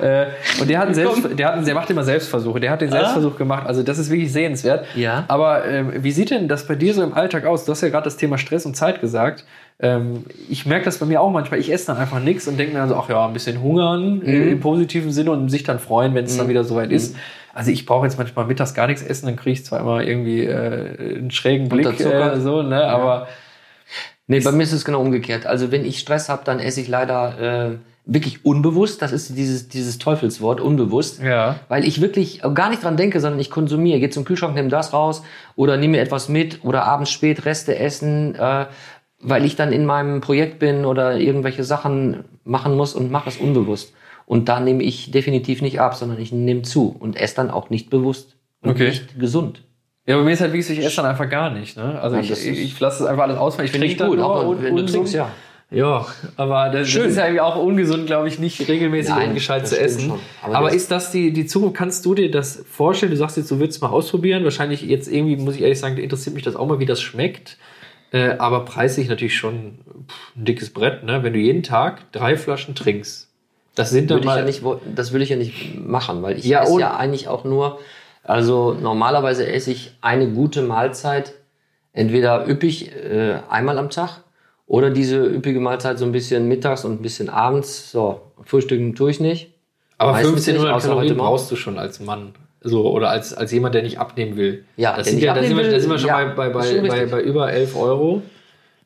Äh, 0.00 0.26
und 0.60 0.68
der 0.68 0.80
hat 0.80 0.86
einen 0.86 0.94
Selbst, 0.94 1.38
der 1.38 1.46
hat 1.46 1.54
einen, 1.54 1.64
der 1.64 1.74
macht 1.74 1.88
immer 1.90 2.02
Selbstversuche. 2.02 2.58
Der 2.58 2.72
hat 2.72 2.80
den 2.80 2.90
Selbstversuch 2.90 3.36
gemacht. 3.36 3.66
Also 3.66 3.82
das 3.84 3.98
ist 3.98 4.10
wirklich 4.10 4.32
sehenswert. 4.32 4.86
Ja. 4.96 5.24
Aber 5.28 5.64
ähm, 5.64 5.92
wie 5.96 6.12
sieht 6.12 6.30
denn 6.30 6.48
das 6.48 6.66
bei 6.66 6.74
dir 6.74 6.94
so 6.94 7.02
im 7.02 7.14
Alltag 7.14 7.46
aus? 7.46 7.64
Du 7.64 7.70
hast 7.70 7.80
ja 7.80 7.88
gerade 7.88 8.04
das 8.04 8.16
Thema 8.16 8.38
Stress 8.38 8.66
und 8.66 8.76
Zeit 8.76 9.00
gesagt. 9.00 9.44
Ähm, 9.82 10.24
ich 10.48 10.64
merke 10.64 10.84
das 10.84 10.98
bei 10.98 11.06
mir 11.06 11.20
auch 11.20 11.30
manchmal. 11.30 11.58
Ich 11.60 11.70
esse 11.72 11.88
dann 11.88 11.96
einfach 11.96 12.20
nichts 12.20 12.46
und 12.48 12.56
denke 12.56 12.72
mir 12.72 12.78
dann 12.78 12.88
so, 12.88 12.96
ach 12.96 13.08
ja, 13.08 13.26
ein 13.26 13.32
bisschen 13.32 13.60
hungern 13.60 14.18
Mhm. 14.20 14.26
äh, 14.26 14.50
im 14.52 14.60
positiven 14.60 15.10
Sinne 15.10 15.32
und 15.32 15.48
sich 15.48 15.64
dann 15.64 15.78
freuen, 15.80 16.14
wenn 16.14 16.24
es 16.24 16.36
dann 16.36 16.48
wieder 16.48 16.62
soweit 16.64 16.90
ist. 16.92 17.16
Also 17.52 17.70
ich 17.70 17.84
brauche 17.84 18.06
jetzt 18.06 18.16
manchmal 18.16 18.46
mittags 18.46 18.72
gar 18.74 18.86
nichts 18.86 19.02
essen, 19.02 19.26
dann 19.26 19.36
kriege 19.36 19.52
ich 19.52 19.64
zwar 19.64 19.80
immer 19.80 20.02
irgendwie 20.02 20.44
äh, 20.44 21.16
einen 21.18 21.30
schrägen 21.30 21.68
Blick, 21.68 22.00
äh, 22.00 22.40
so, 22.40 22.62
ne? 22.62 22.84
Aber 22.84 23.26
Nee, 24.28 24.40
bei 24.40 24.52
mir 24.52 24.62
ist 24.62 24.72
es 24.72 24.84
genau 24.84 25.00
umgekehrt. 25.00 25.44
Also 25.46 25.70
wenn 25.72 25.84
ich 25.84 25.98
Stress 25.98 26.28
habe, 26.28 26.42
dann 26.44 26.60
esse 26.60 26.80
ich 26.80 26.88
leider 26.88 27.72
äh, 27.72 27.76
wirklich 28.06 28.44
unbewusst. 28.46 29.02
Das 29.02 29.12
ist 29.12 29.36
dieses, 29.36 29.68
dieses 29.68 29.98
Teufelswort, 29.98 30.60
unbewusst. 30.60 31.20
ja. 31.20 31.56
Weil 31.68 31.84
ich 31.84 32.00
wirklich 32.00 32.40
gar 32.54 32.70
nicht 32.70 32.82
dran 32.84 32.96
denke, 32.96 33.20
sondern 33.20 33.40
ich 33.40 33.50
konsumiere. 33.50 33.98
Gehe 33.98 34.10
zum 34.10 34.24
Kühlschrank, 34.24 34.54
nehme 34.54 34.68
das 34.68 34.92
raus 34.92 35.22
oder 35.56 35.76
nehme 35.76 35.96
mir 35.98 36.02
etwas 36.02 36.28
mit 36.28 36.60
oder 36.64 36.84
abends 36.84 37.10
spät 37.10 37.44
Reste 37.44 37.76
essen, 37.78 38.34
äh, 38.36 38.66
weil 39.22 39.44
ich 39.44 39.56
dann 39.56 39.72
in 39.72 39.86
meinem 39.86 40.20
Projekt 40.20 40.58
bin 40.58 40.84
oder 40.84 41.16
irgendwelche 41.18 41.64
Sachen 41.64 42.24
machen 42.44 42.76
muss 42.76 42.94
und 42.94 43.10
mache 43.10 43.28
es 43.28 43.36
unbewusst. 43.36 43.94
Und 44.26 44.48
da 44.48 44.60
nehme 44.60 44.82
ich 44.82 45.10
definitiv 45.10 45.62
nicht 45.62 45.80
ab, 45.80 45.94
sondern 45.94 46.20
ich 46.20 46.32
nehme 46.32 46.62
zu 46.62 46.94
und 46.98 47.16
esse 47.16 47.36
dann 47.36 47.50
auch 47.50 47.70
nicht 47.70 47.88
bewusst 47.90 48.36
und 48.62 48.70
Okay. 48.70 48.88
nicht 48.88 49.18
gesund. 49.18 49.62
Ja, 50.06 50.16
bei 50.16 50.22
mir 50.24 50.32
ist 50.32 50.40
halt 50.40 50.52
wirklich 50.52 50.66
so, 50.66 50.72
ich 50.72 50.84
esse 50.84 50.96
dann 50.96 51.06
einfach 51.06 51.28
gar 51.28 51.50
nicht, 51.50 51.76
ne? 51.76 52.00
Also 52.00 52.16
Ja, 52.16 52.22
ich, 52.22 52.30
ich, 52.32 52.46
ich 52.60 52.80
lasse 52.80 53.04
es 53.04 53.08
einfach 53.08 53.22
alles 53.24 53.38
ausfallen. 53.38 53.66
Ich 53.66 53.72
Finde 53.72 53.86
ich 53.86 53.96
trinke 53.96 54.10
gut, 54.10 54.18
nur 54.18 54.30
auch 54.34 54.46
un- 54.48 54.56
wenn 54.56 54.62
du 54.74 54.80
ungesund. 54.80 54.90
trinkst, 54.90 55.14
ja. 55.14 55.30
Ja, 55.70 56.04
aber 56.36 56.68
das, 56.68 56.88
Schön. 56.88 57.08
ist 57.08 57.16
ja 57.16 57.24
irgendwie 57.24 57.40
auch 57.40 57.56
ungesund, 57.56 58.06
glaube 58.06 58.28
ich, 58.28 58.38
nicht 58.38 58.68
regelmäßig 58.68 59.14
Nein, 59.14 59.28
und 59.30 59.34
gescheit 59.34 59.62
das 59.62 59.70
zu 59.70 59.80
essen. 59.80 60.00
schon. 60.10 60.18
Aber, 60.42 60.56
Aber 60.56 60.66
das- 60.66 60.76
ist 60.76 60.90
das 60.90 61.10
die, 61.12 61.32
die 61.32 61.46
Zukunft? 61.46 61.76
Kannst 61.76 62.04
du 62.04 62.14
dir 62.14 62.30
das 62.30 62.62
vorstellen? 62.68 63.10
Du 63.10 63.16
sagst 63.16 63.38
jetzt, 63.38 63.50
du 63.50 63.58
willst 63.58 63.76
es 63.76 63.80
mal 63.80 63.88
ausprobieren. 63.88 64.44
Wahrscheinlich 64.44 64.82
jetzt 64.82 65.08
irgendwie, 65.10 65.36
muss 65.36 65.54
ich 65.54 65.62
ehrlich 65.62 65.78
sagen, 65.80 65.96
interessiert 65.96 66.34
mich 66.34 66.44
das 66.44 66.56
auch 66.56 66.66
mal, 66.66 66.78
wie 66.78 66.84
das 66.86 67.00
schmeckt. 67.00 67.56
Äh, 68.12 68.36
aber 68.38 68.64
preislich 68.64 69.08
natürlich 69.08 69.36
schon 69.36 69.78
pff, 70.06 70.36
ein 70.36 70.44
dickes 70.44 70.70
Brett, 70.70 71.02
ne? 71.02 71.22
Wenn 71.22 71.32
du 71.32 71.38
jeden 71.38 71.62
Tag 71.62 72.12
drei 72.12 72.36
Flaschen 72.36 72.74
trinkst. 72.74 73.28
Das 73.74 73.90
sind 73.90 74.10
dann 74.10 74.22
mal. 74.22 74.38
ja 74.38 74.44
nicht, 74.44 74.62
das 74.94 75.12
will 75.14 75.22
ich 75.22 75.30
ja 75.30 75.36
nicht 75.36 75.80
machen, 75.80 76.22
weil 76.22 76.38
ich 76.38 76.44
Ja, 76.44 76.62
esse 76.62 76.78
ja 76.78 76.94
eigentlich 76.96 77.28
auch 77.28 77.44
nur, 77.44 77.78
also 78.22 78.74
normalerweise 78.74 79.46
esse 79.50 79.70
ich 79.70 79.96
eine 80.02 80.28
gute 80.28 80.60
Mahlzeit, 80.60 81.32
entweder 81.94 82.46
üppig 82.46 82.92
äh, 82.94 83.38
einmal 83.48 83.78
am 83.78 83.88
Tag 83.88 84.20
oder 84.66 84.90
diese 84.90 85.24
üppige 85.24 85.58
Mahlzeit 85.60 85.98
so 85.98 86.04
ein 86.04 86.12
bisschen 86.12 86.48
mittags 86.48 86.84
und 86.84 87.00
ein 87.00 87.02
bisschen 87.02 87.30
abends. 87.30 87.90
So, 87.90 88.20
frühstücken 88.44 88.94
tue 88.94 89.10
ich 89.10 89.20
nicht. 89.20 89.54
aber 89.96 90.12
meistens 90.12 90.46
1500 90.46 90.74
nicht, 90.74 90.84
Kalorien 90.84 91.16
brauchst 91.16 91.50
du 91.50 91.56
schon 91.56 91.78
als 91.78 91.98
Mann. 92.00 92.34
So, 92.64 92.90
oder 92.90 93.10
als, 93.10 93.34
als 93.34 93.50
jemand, 93.52 93.74
der 93.74 93.82
nicht 93.82 93.98
abnehmen 93.98 94.36
will. 94.36 94.64
Ja, 94.76 94.96
das 94.96 95.08
sind 95.08 95.20
ja, 95.20 95.34
da, 95.34 95.42
sind 95.42 95.56
wir, 95.56 95.70
da 95.70 95.80
sind 95.80 95.90
wir 95.90 95.98
schon 95.98 96.08
ja, 96.08 96.24
bei, 96.34 96.48
bei, 96.48 96.62
schon 96.62 96.86
bei, 96.86 97.06
bei, 97.06 97.20
über 97.20 97.52
11 97.52 97.76
Euro. 97.76 98.22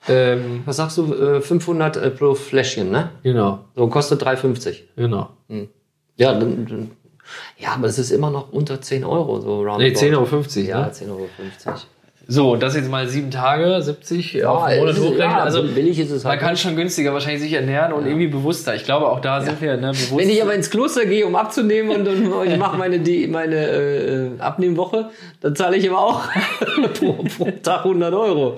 Ähm, 0.08 0.62
Was 0.64 0.76
sagst 0.76 0.98
du? 0.98 1.12
Äh, 1.14 1.40
500 1.40 1.96
äh, 1.96 2.10
pro 2.10 2.34
Fläschchen, 2.34 2.90
ne? 2.90 3.10
genau, 3.22 3.64
So 3.74 3.88
kostet 3.88 4.22
3,50. 4.22 4.82
genau. 4.96 5.30
Ja, 6.16 6.32
dann, 6.32 6.66
dann, 6.66 6.90
ja, 7.58 7.70
aber 7.74 7.88
es 7.88 7.98
ist 7.98 8.10
immer 8.12 8.30
noch 8.30 8.52
unter 8.52 8.80
10 8.80 9.04
Euro. 9.04 9.40
So 9.40 9.58
roundabout. 9.58 9.78
Nee, 9.82 9.92
10,50 9.92 10.14
Euro. 10.16 10.68
Ja, 10.68 10.80
ne? 10.86 10.92
10,50 10.92 11.10
Euro. 11.10 11.28
So, 12.28 12.56
das 12.56 12.74
jetzt 12.74 12.90
mal 12.90 13.06
sieben 13.06 13.30
Tage, 13.30 13.80
70 13.80 14.44
auf 14.46 14.66
den 14.68 14.80
Monat 14.80 14.96
hochrechnen. 14.96 15.18
ja, 15.18 15.38
also 15.38 15.62
billig 15.62 16.00
ist 16.00 16.10
es 16.10 16.24
man 16.24 16.32
halt. 16.32 16.40
kann 16.40 16.50
nicht. 16.52 16.62
schon 16.62 16.74
günstiger 16.74 17.12
wahrscheinlich 17.12 17.40
sich 17.40 17.52
ernähren 17.52 17.92
und 17.92 18.04
irgendwie 18.04 18.26
bewusster. 18.26 18.74
Ich 18.74 18.82
glaube, 18.82 19.06
auch 19.08 19.20
da 19.20 19.40
sind 19.42 19.60
wir 19.60 19.76
ne, 19.76 19.92
bewusst. 19.92 20.16
Wenn 20.16 20.28
ich 20.28 20.42
aber 20.42 20.52
ins 20.54 20.68
Kloster 20.70 21.06
gehe, 21.06 21.24
um 21.24 21.36
abzunehmen 21.36 21.94
und, 21.94 22.08
und 22.08 22.50
ich 22.50 22.56
mache 22.58 22.76
meine, 22.78 22.98
die, 22.98 23.28
meine 23.28 23.56
äh, 23.56 24.30
Abnehmwoche, 24.40 25.10
dann 25.40 25.54
zahle 25.54 25.76
ich 25.76 25.88
aber 25.88 26.00
auch 26.00 26.22
pro, 26.98 27.12
pro 27.12 27.50
Tag 27.62 27.84
100 27.84 28.12
Euro. 28.12 28.56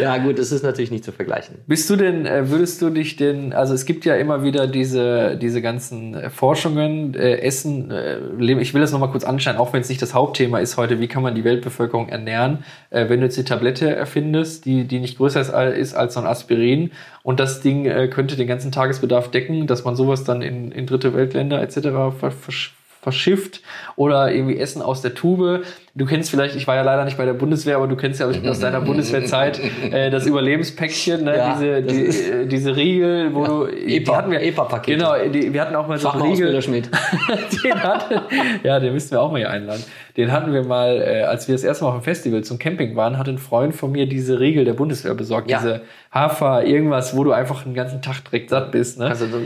Ja 0.00 0.18
gut, 0.18 0.38
das 0.38 0.52
ist 0.52 0.62
natürlich 0.62 0.92
nicht 0.92 1.02
zu 1.04 1.10
vergleichen. 1.10 1.56
Bist 1.66 1.90
du 1.90 1.96
denn, 1.96 2.24
äh, 2.24 2.48
würdest 2.50 2.80
du 2.82 2.90
dich 2.90 3.16
denn, 3.16 3.52
also 3.52 3.74
es 3.74 3.84
gibt 3.84 4.04
ja 4.04 4.14
immer 4.14 4.44
wieder 4.44 4.68
diese, 4.68 5.36
diese 5.36 5.60
ganzen 5.60 6.14
äh, 6.14 6.30
Forschungen, 6.30 7.14
äh, 7.14 7.38
Essen, 7.40 7.90
äh, 7.90 8.18
Leben- 8.38 8.60
ich 8.60 8.74
will 8.74 8.80
das 8.80 8.92
nochmal 8.92 9.10
kurz 9.10 9.24
anschneiden, 9.24 9.60
auch 9.60 9.72
wenn 9.72 9.80
es 9.80 9.88
nicht 9.88 10.00
das 10.02 10.14
Hauptthema 10.14 10.60
ist 10.60 10.76
heute, 10.76 11.00
wie 11.00 11.08
kann 11.08 11.24
man 11.24 11.34
die 11.34 11.42
Weltbevölkerung 11.42 12.08
ernähren, 12.10 12.64
äh, 12.90 13.07
wenn 13.08 13.20
du 13.20 13.26
jetzt 13.26 13.36
die 13.38 13.44
Tablette 13.44 13.94
erfindest, 13.94 14.64
die, 14.64 14.84
die 14.84 14.98
nicht 15.00 15.16
größer 15.18 15.40
ist, 15.40 15.50
als- 15.50 15.76
ist 15.76 15.94
als 15.94 16.14
so 16.14 16.20
ein 16.20 16.26
Aspirin 16.26 16.90
und 17.22 17.40
das 17.40 17.60
Ding 17.60 17.86
äh, 17.86 18.08
könnte 18.08 18.36
den 18.36 18.46
ganzen 18.48 18.72
Tagesbedarf 18.72 19.30
decken, 19.30 19.66
dass 19.66 19.84
man 19.84 19.96
sowas 19.96 20.24
dann 20.24 20.42
in, 20.42 20.72
in 20.72 20.86
dritte 20.86 21.14
Weltländer 21.14 21.60
etc. 21.62 21.74
Ver, 22.18 22.32
versch- 22.32 22.70
verschifft 23.00 23.62
oder 23.96 24.32
irgendwie 24.32 24.58
Essen 24.58 24.82
aus 24.82 25.02
der 25.02 25.14
Tube. 25.14 25.62
Du 25.98 26.06
kennst 26.06 26.30
vielleicht, 26.30 26.54
ich 26.54 26.66
war 26.66 26.76
ja 26.76 26.82
leider 26.82 27.04
nicht 27.04 27.18
bei 27.18 27.24
der 27.24 27.34
Bundeswehr, 27.34 27.76
aber 27.76 27.88
du 27.88 27.96
kennst 27.96 28.20
ja 28.20 28.26
aus 28.26 28.60
deiner 28.60 28.80
Bundeswehrzeit 28.80 29.60
äh, 29.90 30.10
das 30.10 30.26
Überlebenspäckchen, 30.26 31.24
ne? 31.24 31.36
Ja, 31.36 31.52
diese, 31.54 31.82
die, 31.82 32.04
äh, 32.06 32.46
diese 32.46 32.76
Riegel, 32.76 33.34
wo 33.34 33.44
du, 33.44 33.66
die 33.66 33.96
EPA, 33.96 34.16
hatten 34.16 34.30
wir, 34.30 34.40
EPA-Pakete. 34.40 34.96
Genau, 34.96 35.14
die, 35.28 35.52
wir 35.52 35.60
hatten 35.60 35.74
auch 35.74 35.88
mal 35.88 35.98
so 35.98 36.10
einen 36.10 36.22
Riegel. 36.22 36.62
Schmidt. 36.62 36.88
den 37.64 37.82
hatten, 37.82 38.14
ja, 38.62 38.78
den 38.78 38.92
müssten 38.92 39.10
wir 39.10 39.20
auch 39.20 39.32
mal 39.32 39.38
hier 39.38 39.50
einladen. 39.50 39.82
Den 40.16 40.32
hatten 40.32 40.52
wir 40.52 40.64
mal, 40.64 41.00
äh, 41.00 41.22
als 41.22 41.48
wir 41.48 41.54
das 41.54 41.64
erste 41.64 41.84
Mal 41.84 41.90
auf 41.90 41.98
dem 41.98 42.02
Festival 42.02 42.42
zum 42.42 42.58
Camping 42.58 42.96
waren, 42.96 43.18
hat 43.18 43.28
ein 43.28 43.38
Freund 43.38 43.74
von 43.74 43.92
mir 43.92 44.06
diese 44.06 44.40
Riegel 44.40 44.64
der 44.64 44.74
Bundeswehr 44.74 45.14
besorgt. 45.14 45.50
Ja. 45.50 45.58
Diese 45.58 45.82
Hafer, 46.10 46.64
irgendwas, 46.64 47.16
wo 47.16 47.22
du 47.22 47.32
einfach 47.32 47.62
den 47.64 47.74
ganzen 47.74 48.02
Tag 48.02 48.24
direkt 48.24 48.50
satt 48.50 48.72
bist. 48.72 48.98
Ne? 48.98 49.06
Also, 49.06 49.26
so, 49.26 49.38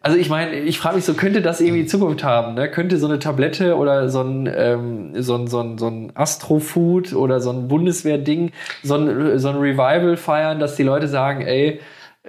Also 0.00 0.18
ich 0.18 0.28
meine, 0.28 0.54
ich 0.56 0.78
frage 0.78 0.96
mich 0.96 1.04
so, 1.04 1.14
könnte 1.14 1.42
das 1.42 1.60
irgendwie 1.60 1.86
Zukunft 1.86 2.24
haben? 2.24 2.54
Ne? 2.54 2.70
Könnte 2.70 2.96
so 2.96 3.06
eine 3.06 3.18
Tablette 3.18 3.76
oder 3.76 4.08
so 4.08 4.22
ein, 4.22 4.50
ähm, 4.52 5.22
so 5.22 5.36
ein, 5.36 5.46
so 5.46 5.60
ein, 5.60 5.78
so 5.78 5.86
ein 5.88 5.95
Astrofood 6.14 7.12
oder 7.12 7.40
so 7.40 7.50
ein 7.50 7.68
Bundeswehr-Ding, 7.68 8.52
so 8.82 8.94
ein, 8.94 9.38
so 9.38 9.48
ein 9.48 9.56
Revival 9.56 10.16
feiern, 10.16 10.58
dass 10.58 10.76
die 10.76 10.82
Leute 10.82 11.08
sagen, 11.08 11.42
ey, 11.42 11.80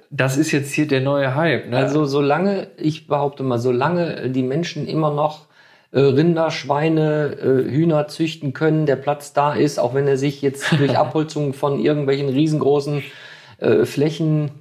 das 0.09 0.37
ist 0.37 0.51
jetzt 0.51 0.73
hier 0.73 0.87
der 0.87 1.01
neue 1.01 1.35
Hype. 1.35 1.69
Ne? 1.69 1.77
Also 1.77 2.05
solange, 2.05 2.67
ich 2.77 3.07
behaupte 3.07 3.43
mal, 3.43 3.59
solange 3.59 4.29
die 4.29 4.43
Menschen 4.43 4.87
immer 4.87 5.11
noch 5.13 5.47
äh, 5.91 5.99
Rinder, 5.99 6.51
Schweine, 6.51 7.37
äh, 7.41 7.71
Hühner 7.71 8.07
züchten 8.07 8.53
können, 8.53 8.85
der 8.85 8.97
Platz 8.97 9.33
da 9.33 9.53
ist, 9.53 9.79
auch 9.79 9.93
wenn 9.93 10.07
er 10.07 10.17
sich 10.17 10.41
jetzt 10.41 10.71
durch 10.77 10.97
Abholzung 10.97 11.53
von 11.53 11.79
irgendwelchen 11.79 12.29
riesengroßen 12.29 13.03
äh, 13.59 13.85
Flächen, 13.85 14.51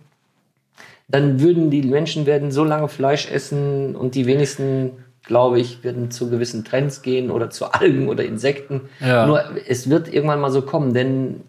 dann 1.08 1.40
würden 1.40 1.70
die 1.70 1.82
Menschen 1.82 2.26
werden 2.26 2.50
so 2.50 2.64
lange 2.64 2.88
Fleisch 2.88 3.30
essen 3.30 3.94
und 3.94 4.14
die 4.14 4.26
wenigsten, 4.26 4.90
glaube 5.26 5.60
ich, 5.60 5.84
werden 5.84 6.10
zu 6.10 6.30
gewissen 6.30 6.64
Trends 6.64 7.02
gehen 7.02 7.30
oder 7.30 7.50
zu 7.50 7.72
Algen 7.72 8.08
oder 8.08 8.24
Insekten. 8.24 8.82
Ja. 9.00 9.26
Nur 9.26 9.42
es 9.68 9.90
wird 9.90 10.12
irgendwann 10.12 10.40
mal 10.40 10.50
so 10.50 10.62
kommen, 10.62 10.94
denn 10.94 11.42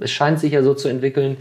es 0.00 0.12
scheint 0.12 0.38
sich 0.38 0.52
ja 0.52 0.62
so 0.62 0.74
zu 0.74 0.88
entwickeln, 0.88 1.38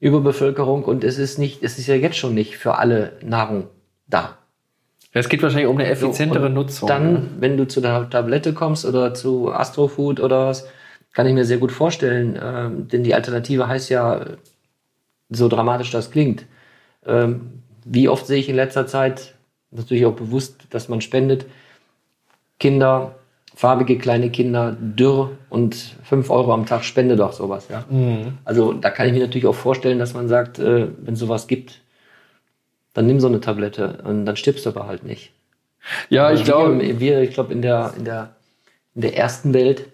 Überbevölkerung 0.00 0.84
und 0.84 1.02
es 1.02 1.18
ist 1.18 1.38
nicht, 1.38 1.62
es 1.62 1.78
ist 1.78 1.86
ja 1.86 1.94
jetzt 1.94 2.16
schon 2.16 2.34
nicht 2.34 2.56
für 2.56 2.76
alle 2.76 3.12
Nahrung 3.22 3.64
da. 4.06 4.38
es 5.12 5.28
geht 5.28 5.42
wahrscheinlich 5.42 5.68
um 5.68 5.78
eine 5.78 5.88
effizientere 5.88 6.46
Und 6.46 6.54
Nutzung. 6.54 6.88
Dann, 6.88 7.12
ne? 7.12 7.22
wenn 7.40 7.56
du 7.56 7.66
zu 7.66 7.80
der 7.80 8.08
Tablette 8.08 8.52
kommst 8.52 8.84
oder 8.84 9.14
zu 9.14 9.52
Astrofood 9.52 10.20
oder 10.20 10.46
was, 10.46 10.68
kann 11.14 11.26
ich 11.26 11.34
mir 11.34 11.44
sehr 11.44 11.58
gut 11.58 11.72
vorstellen, 11.72 12.38
ähm, 12.40 12.88
denn 12.88 13.02
die 13.02 13.14
Alternative 13.14 13.66
heißt 13.66 13.90
ja, 13.90 14.24
so 15.30 15.48
dramatisch 15.48 15.90
das 15.90 16.10
klingt. 16.10 16.46
Ähm, 17.06 17.62
wie 17.84 18.08
oft 18.08 18.26
sehe 18.26 18.38
ich 18.38 18.48
in 18.48 18.56
letzter 18.56 18.86
Zeit, 18.86 19.34
natürlich 19.70 20.06
auch 20.06 20.14
bewusst, 20.14 20.66
dass 20.70 20.88
man 20.88 21.00
spendet, 21.00 21.46
Kinder, 22.58 23.14
farbige 23.54 23.98
kleine 23.98 24.30
Kinder, 24.30 24.76
dürr 24.78 25.32
und 25.50 25.74
5 26.04 26.30
Euro 26.30 26.52
am 26.52 26.66
Tag 26.66 26.84
spende 26.84 27.16
doch 27.16 27.32
sowas. 27.32 27.68
Ja? 27.68 27.84
Also 28.44 28.72
da 28.72 28.90
kann 28.90 29.06
ich 29.06 29.12
mir 29.12 29.20
natürlich 29.20 29.46
auch 29.46 29.54
vorstellen, 29.54 29.98
dass 29.98 30.14
man 30.14 30.28
sagt, 30.28 30.58
äh, 30.58 30.88
wenn 30.98 31.16
sowas 31.16 31.46
gibt, 31.46 31.80
dann 32.94 33.06
nimm 33.06 33.20
so 33.20 33.28
eine 33.28 33.40
Tablette 33.40 33.98
und 34.04 34.26
dann 34.26 34.36
stirbst 34.36 34.66
du 34.66 34.70
aber 34.70 34.86
halt 34.86 35.04
nicht. 35.04 35.32
ja, 36.08 36.32
ich 36.32 36.40
wir, 36.40 36.44
glaube, 36.44 37.00
wir, 37.00 37.22
ich 37.22 37.30
glaube, 37.30 37.52
in 37.52 37.62
der, 37.62 37.94
in 37.96 38.04
der, 38.04 38.36
in 38.94 39.02
der 39.02 39.16
ersten 39.16 39.54
Welt, 39.54 39.86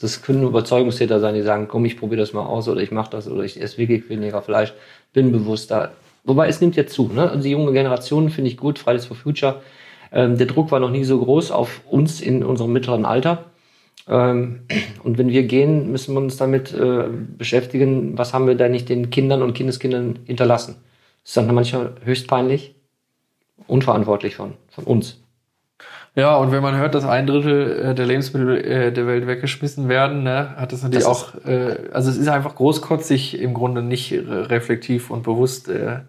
das 0.00 0.22
können 0.22 0.42
Überzeugungstäter 0.44 1.20
sein, 1.20 1.34
die 1.34 1.42
sagen, 1.42 1.68
komm, 1.68 1.84
ich 1.84 1.98
probiere 1.98 2.20
das 2.20 2.32
mal 2.32 2.44
aus 2.44 2.68
oder 2.68 2.80
ich 2.80 2.90
mache 2.90 3.10
das 3.10 3.28
oder 3.28 3.44
ich 3.44 3.60
esse 3.60 3.78
wirklich 3.78 4.08
weniger 4.08 4.40
Fleisch, 4.40 4.72
bin 5.12 5.30
bewusster. 5.30 5.92
Wobei 6.24 6.48
es 6.48 6.60
nimmt 6.60 6.76
ja 6.76 6.86
zu. 6.86 7.08
Ne? 7.08 7.30
Also 7.30 7.42
die 7.42 7.50
junge 7.50 7.72
Generation 7.72 8.30
finde 8.30 8.50
ich 8.50 8.56
gut, 8.56 8.78
Fridays 8.78 9.06
for 9.06 9.16
Future. 9.16 9.62
Ähm, 10.12 10.36
der 10.38 10.46
Druck 10.46 10.70
war 10.70 10.80
noch 10.80 10.90
nie 10.90 11.04
so 11.04 11.18
groß 11.18 11.50
auf 11.50 11.82
uns 11.88 12.20
in 12.20 12.44
unserem 12.44 12.72
mittleren 12.72 13.04
Alter. 13.04 13.46
Ähm, 14.08 14.60
und 15.04 15.18
wenn 15.18 15.28
wir 15.28 15.44
gehen, 15.44 15.92
müssen 15.92 16.14
wir 16.14 16.20
uns 16.20 16.36
damit 16.36 16.74
äh, 16.74 17.04
beschäftigen, 17.38 18.18
was 18.18 18.34
haben 18.34 18.46
wir 18.46 18.56
da 18.56 18.68
nicht 18.68 18.88
den 18.88 19.10
Kindern 19.10 19.42
und 19.42 19.54
Kindeskindern 19.54 20.18
hinterlassen. 20.24 20.76
Das 21.22 21.30
ist 21.30 21.36
dann 21.36 21.54
manchmal 21.54 21.94
höchst 22.04 22.26
peinlich, 22.26 22.74
unverantwortlich 23.66 24.34
von, 24.36 24.54
von 24.68 24.84
uns. 24.84 25.22
ja, 26.16 26.36
und 26.36 26.50
wenn 26.50 26.62
man 26.62 26.76
hört, 26.76 26.94
dass 26.94 27.04
ein 27.04 27.26
Drittel 27.26 27.90
äh, 27.90 27.94
der 27.94 28.06
Lebensmittel 28.06 28.56
äh, 28.64 28.92
der 28.92 29.06
Welt 29.06 29.26
weggeschmissen 29.26 29.88
werden, 29.88 30.24
ne, 30.24 30.56
hat 30.56 30.72
das 30.72 30.82
natürlich 30.82 31.04
Das 31.04 31.34
auch, 31.34 31.44
äh, 31.44 31.76
also 31.92 32.10
es 32.10 32.16
ist 32.16 32.28
einfach 32.28 32.56
großkotzig, 32.56 33.40
im 33.40 33.54
Grunde 33.54 33.82
nicht 33.82 34.12
reflektiv 34.12 35.10
und 35.10 35.22
bewusst 35.22 35.68
äh, 35.68 36.00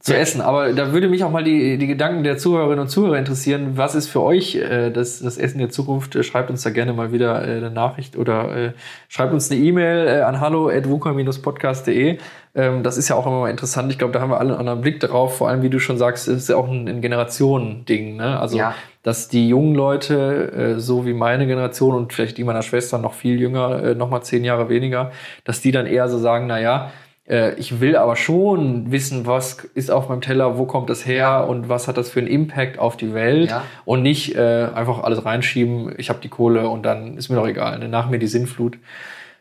zu 0.00 0.16
essen. 0.16 0.40
Aber 0.40 0.72
da 0.72 0.92
würde 0.92 1.08
mich 1.08 1.24
auch 1.24 1.30
mal 1.30 1.42
die, 1.42 1.76
die 1.76 1.86
Gedanken 1.88 2.22
der 2.22 2.38
Zuhörerinnen 2.38 2.78
und 2.78 2.88
Zuhörer 2.88 3.18
interessieren. 3.18 3.72
Was 3.76 3.94
ist 3.96 4.08
für 4.08 4.22
euch 4.22 4.54
äh, 4.54 4.90
das, 4.90 5.20
das 5.20 5.38
Essen 5.38 5.58
der 5.58 5.70
Zukunft? 5.70 6.14
Äh, 6.16 6.22
Schreibt 6.22 6.50
uns 6.50 6.62
da 6.62 6.70
gerne 6.70 6.92
mal 6.92 7.12
wieder 7.12 7.42
äh, 7.46 7.56
eine 7.56 7.70
Nachricht 7.70 8.16
oder 8.16 8.56
äh, 8.56 8.72
schreibt 9.08 9.32
uns 9.32 9.50
eine 9.50 9.60
E-Mail 9.60 10.06
äh, 10.06 10.20
an 10.20 10.40
hallo.wuka-podcast.de. 10.40 12.18
Ähm, 12.54 12.82
das 12.82 12.96
ist 12.96 13.08
ja 13.08 13.16
auch 13.16 13.26
immer 13.26 13.40
mal 13.40 13.50
interessant. 13.50 13.90
Ich 13.92 13.98
glaube, 13.98 14.12
da 14.12 14.20
haben 14.20 14.30
wir 14.30 14.38
alle 14.38 14.50
einen 14.50 14.60
anderen 14.60 14.80
Blick 14.80 15.00
drauf. 15.00 15.36
Vor 15.38 15.48
allem, 15.48 15.62
wie 15.62 15.70
du 15.70 15.78
schon 15.78 15.98
sagst, 15.98 16.28
ist 16.28 16.48
ja 16.48 16.56
auch 16.56 16.68
ein, 16.68 16.88
ein 16.88 17.00
Generationending. 17.00 18.16
Ne? 18.16 18.38
Also, 18.40 18.56
Ja. 18.58 18.74
dass 19.02 19.28
die 19.28 19.48
jungen 19.48 19.74
Leute, 19.74 20.52
äh, 20.76 20.80
so 20.80 21.06
wie 21.06 21.12
meine 21.12 21.46
Generation 21.46 21.94
und 21.94 22.12
vielleicht 22.12 22.38
die 22.38 22.44
meiner 22.44 22.62
Schwester 22.62 22.98
noch 22.98 23.14
viel 23.14 23.38
jünger, 23.40 23.82
äh, 23.82 23.94
noch 23.94 24.10
mal 24.10 24.22
zehn 24.22 24.44
Jahre 24.44 24.68
weniger, 24.68 25.12
dass 25.44 25.60
die 25.60 25.72
dann 25.72 25.86
eher 25.86 26.08
so 26.08 26.18
sagen, 26.18 26.46
na 26.46 26.60
ja, 26.60 26.90
äh, 27.28 27.54
ich 27.54 27.80
will 27.80 27.96
aber 27.96 28.16
schon 28.16 28.90
wissen, 28.90 29.26
was 29.26 29.58
ist 29.74 29.90
auf 29.90 30.08
meinem 30.08 30.20
Teller, 30.20 30.58
wo 30.58 30.64
kommt 30.64 30.88
das 30.90 31.06
her 31.06 31.46
und 31.48 31.68
was 31.68 31.86
hat 31.88 31.96
das 31.96 32.10
für 32.10 32.20
einen 32.20 32.28
Impact 32.28 32.78
auf 32.78 32.96
die 32.96 33.14
Welt 33.14 33.50
Ja. 33.50 33.62
und 33.84 34.02
nicht 34.02 34.34
äh, 34.36 34.68
einfach 34.74 35.02
alles 35.02 35.24
reinschieben, 35.24 35.94
ich 35.98 36.08
habe 36.08 36.20
die 36.22 36.28
Kohle 36.28 36.68
und 36.68 36.84
dann 36.84 37.16
ist 37.16 37.28
mir 37.28 37.36
doch 37.36 37.46
egal, 37.46 37.78
ne? 37.78 37.88
nach 37.88 38.08
mir 38.08 38.18
die 38.18 38.26
Sinnflut. 38.26 38.78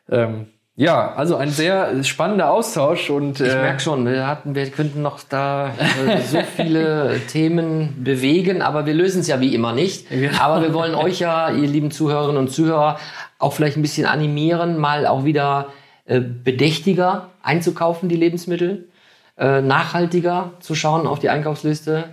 Ähm, 0.10 0.48
ja, 0.80 1.14
also 1.16 1.38
ein 1.38 1.50
sehr 1.50 2.04
spannender 2.04 2.52
Austausch 2.52 3.10
und 3.10 3.40
Ich 3.40 3.52
äh, 3.52 3.62
merke 3.62 3.80
schon, 3.80 4.06
wir, 4.06 4.28
hatten, 4.28 4.54
wir 4.54 4.70
könnten 4.70 5.02
noch 5.02 5.20
da 5.28 5.70
äh, 5.70 6.22
so 6.22 6.40
viele 6.56 7.20
Themen 7.32 8.04
bewegen, 8.04 8.62
aber 8.62 8.86
wir 8.86 8.94
lösen 8.94 9.22
es 9.22 9.28
ja 9.28 9.40
wie 9.40 9.56
immer 9.56 9.74
nicht. 9.74 10.06
Aber 10.40 10.62
wir 10.62 10.76
wollen 10.76 10.94
euch 10.94 11.20
ja, 11.20 11.50
ihr 11.50 11.68
lieben 11.68 11.90
Zuhörerinnen 11.90 12.38
und 12.38 12.50
Zuhörer, 12.52 13.00
auch 13.40 13.54
vielleicht 13.54 13.76
ein 13.78 13.82
bisschen 13.82 14.06
animieren, 14.06 14.78
mal 14.78 15.08
auch 15.08 15.26
wieder 15.26 15.70
bedächtiger 16.08 17.30
einzukaufen, 17.42 18.10
die 18.10 18.16
Lebensmittel, 18.16 18.90
äh, 19.38 19.62
nachhaltiger 19.62 20.54
zu 20.60 20.74
schauen 20.74 21.06
auf 21.06 21.20
die 21.20 21.30
Einkaufsliste. 21.30 22.06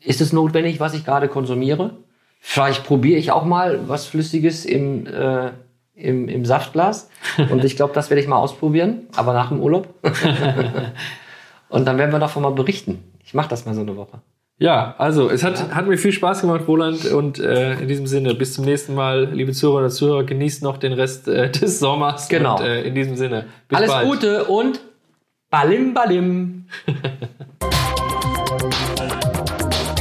Ist 0.00 0.20
es 0.20 0.32
notwendig, 0.32 0.78
was 0.78 0.94
ich 0.94 1.04
gerade 1.04 1.28
konsumiere? 1.28 1.96
Vielleicht 2.40 2.84
probiere 2.84 3.18
ich 3.18 3.32
auch 3.32 3.44
mal 3.44 3.88
was 3.88 4.06
Flüssiges 4.06 4.64
im, 4.64 5.06
äh, 5.06 5.50
im, 5.94 6.28
im 6.28 6.44
Saftglas. 6.44 7.10
Und 7.50 7.64
ich 7.64 7.76
glaube, 7.76 7.94
das 7.94 8.10
werde 8.10 8.20
ich 8.20 8.28
mal 8.28 8.36
ausprobieren, 8.36 9.08
aber 9.16 9.32
nach 9.32 9.48
dem 9.48 9.60
Urlaub. 9.60 9.92
Und 11.68 11.84
dann 11.84 11.98
werden 11.98 12.12
wir 12.12 12.18
davon 12.18 12.42
mal 12.42 12.52
berichten. 12.52 13.02
Ich 13.24 13.34
mache 13.34 13.48
das 13.48 13.66
mal 13.66 13.74
so 13.74 13.80
eine 13.80 13.96
Woche. 13.96 14.20
Ja, 14.60 14.96
also 14.98 15.30
es 15.30 15.44
hat, 15.44 15.72
hat 15.72 15.86
mir 15.86 15.96
viel 15.98 16.10
Spaß 16.10 16.40
gemacht, 16.40 16.62
Roland. 16.66 17.04
Und 17.06 17.38
äh, 17.38 17.74
in 17.74 17.86
diesem 17.86 18.08
Sinne, 18.08 18.34
bis 18.34 18.54
zum 18.54 18.64
nächsten 18.64 18.94
Mal, 18.94 19.26
liebe 19.32 19.52
Zuhörerinnen 19.52 19.90
und 19.90 19.96
Zuhörer, 19.96 20.24
genießt 20.24 20.64
noch 20.64 20.78
den 20.78 20.92
Rest 20.92 21.28
äh, 21.28 21.48
des 21.60 21.78
Sommers. 21.78 22.28
Genau. 22.28 22.56
Und, 22.58 22.64
äh, 22.64 22.82
in 22.82 22.94
diesem 22.96 23.16
Sinne, 23.16 23.46
bis 23.68 23.78
Alles 23.78 23.90
bald. 23.90 24.08
Gute 24.08 24.44
und 24.44 24.80
Balim 25.50 25.94
Balim. 25.94 26.66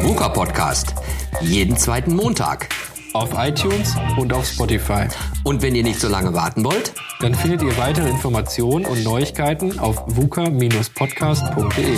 VUCA 0.01 0.30
Podcast. 0.30 0.95
Jeden 1.41 1.78
zweiten 1.78 2.16
Montag. 2.16 2.70
Auf 3.14 3.30
iTunes 3.38 3.95
und 4.18 4.34
auf 4.34 4.47
Spotify. 4.47 5.08
Und 5.43 5.62
wenn 5.62 5.76
ihr 5.76 5.84
nicht 5.84 5.99
so 5.99 6.08
lange 6.08 6.34
warten 6.34 6.64
wollt, 6.64 6.93
Dann 7.20 7.34
findet 7.34 7.64
ihr 7.64 7.76
weitere 7.78 8.10
Informationen 8.10 8.86
und 8.86 9.03
Neuigkeiten 9.03 9.80
auf 9.80 10.03
vuka-podcast.de. 10.05 11.97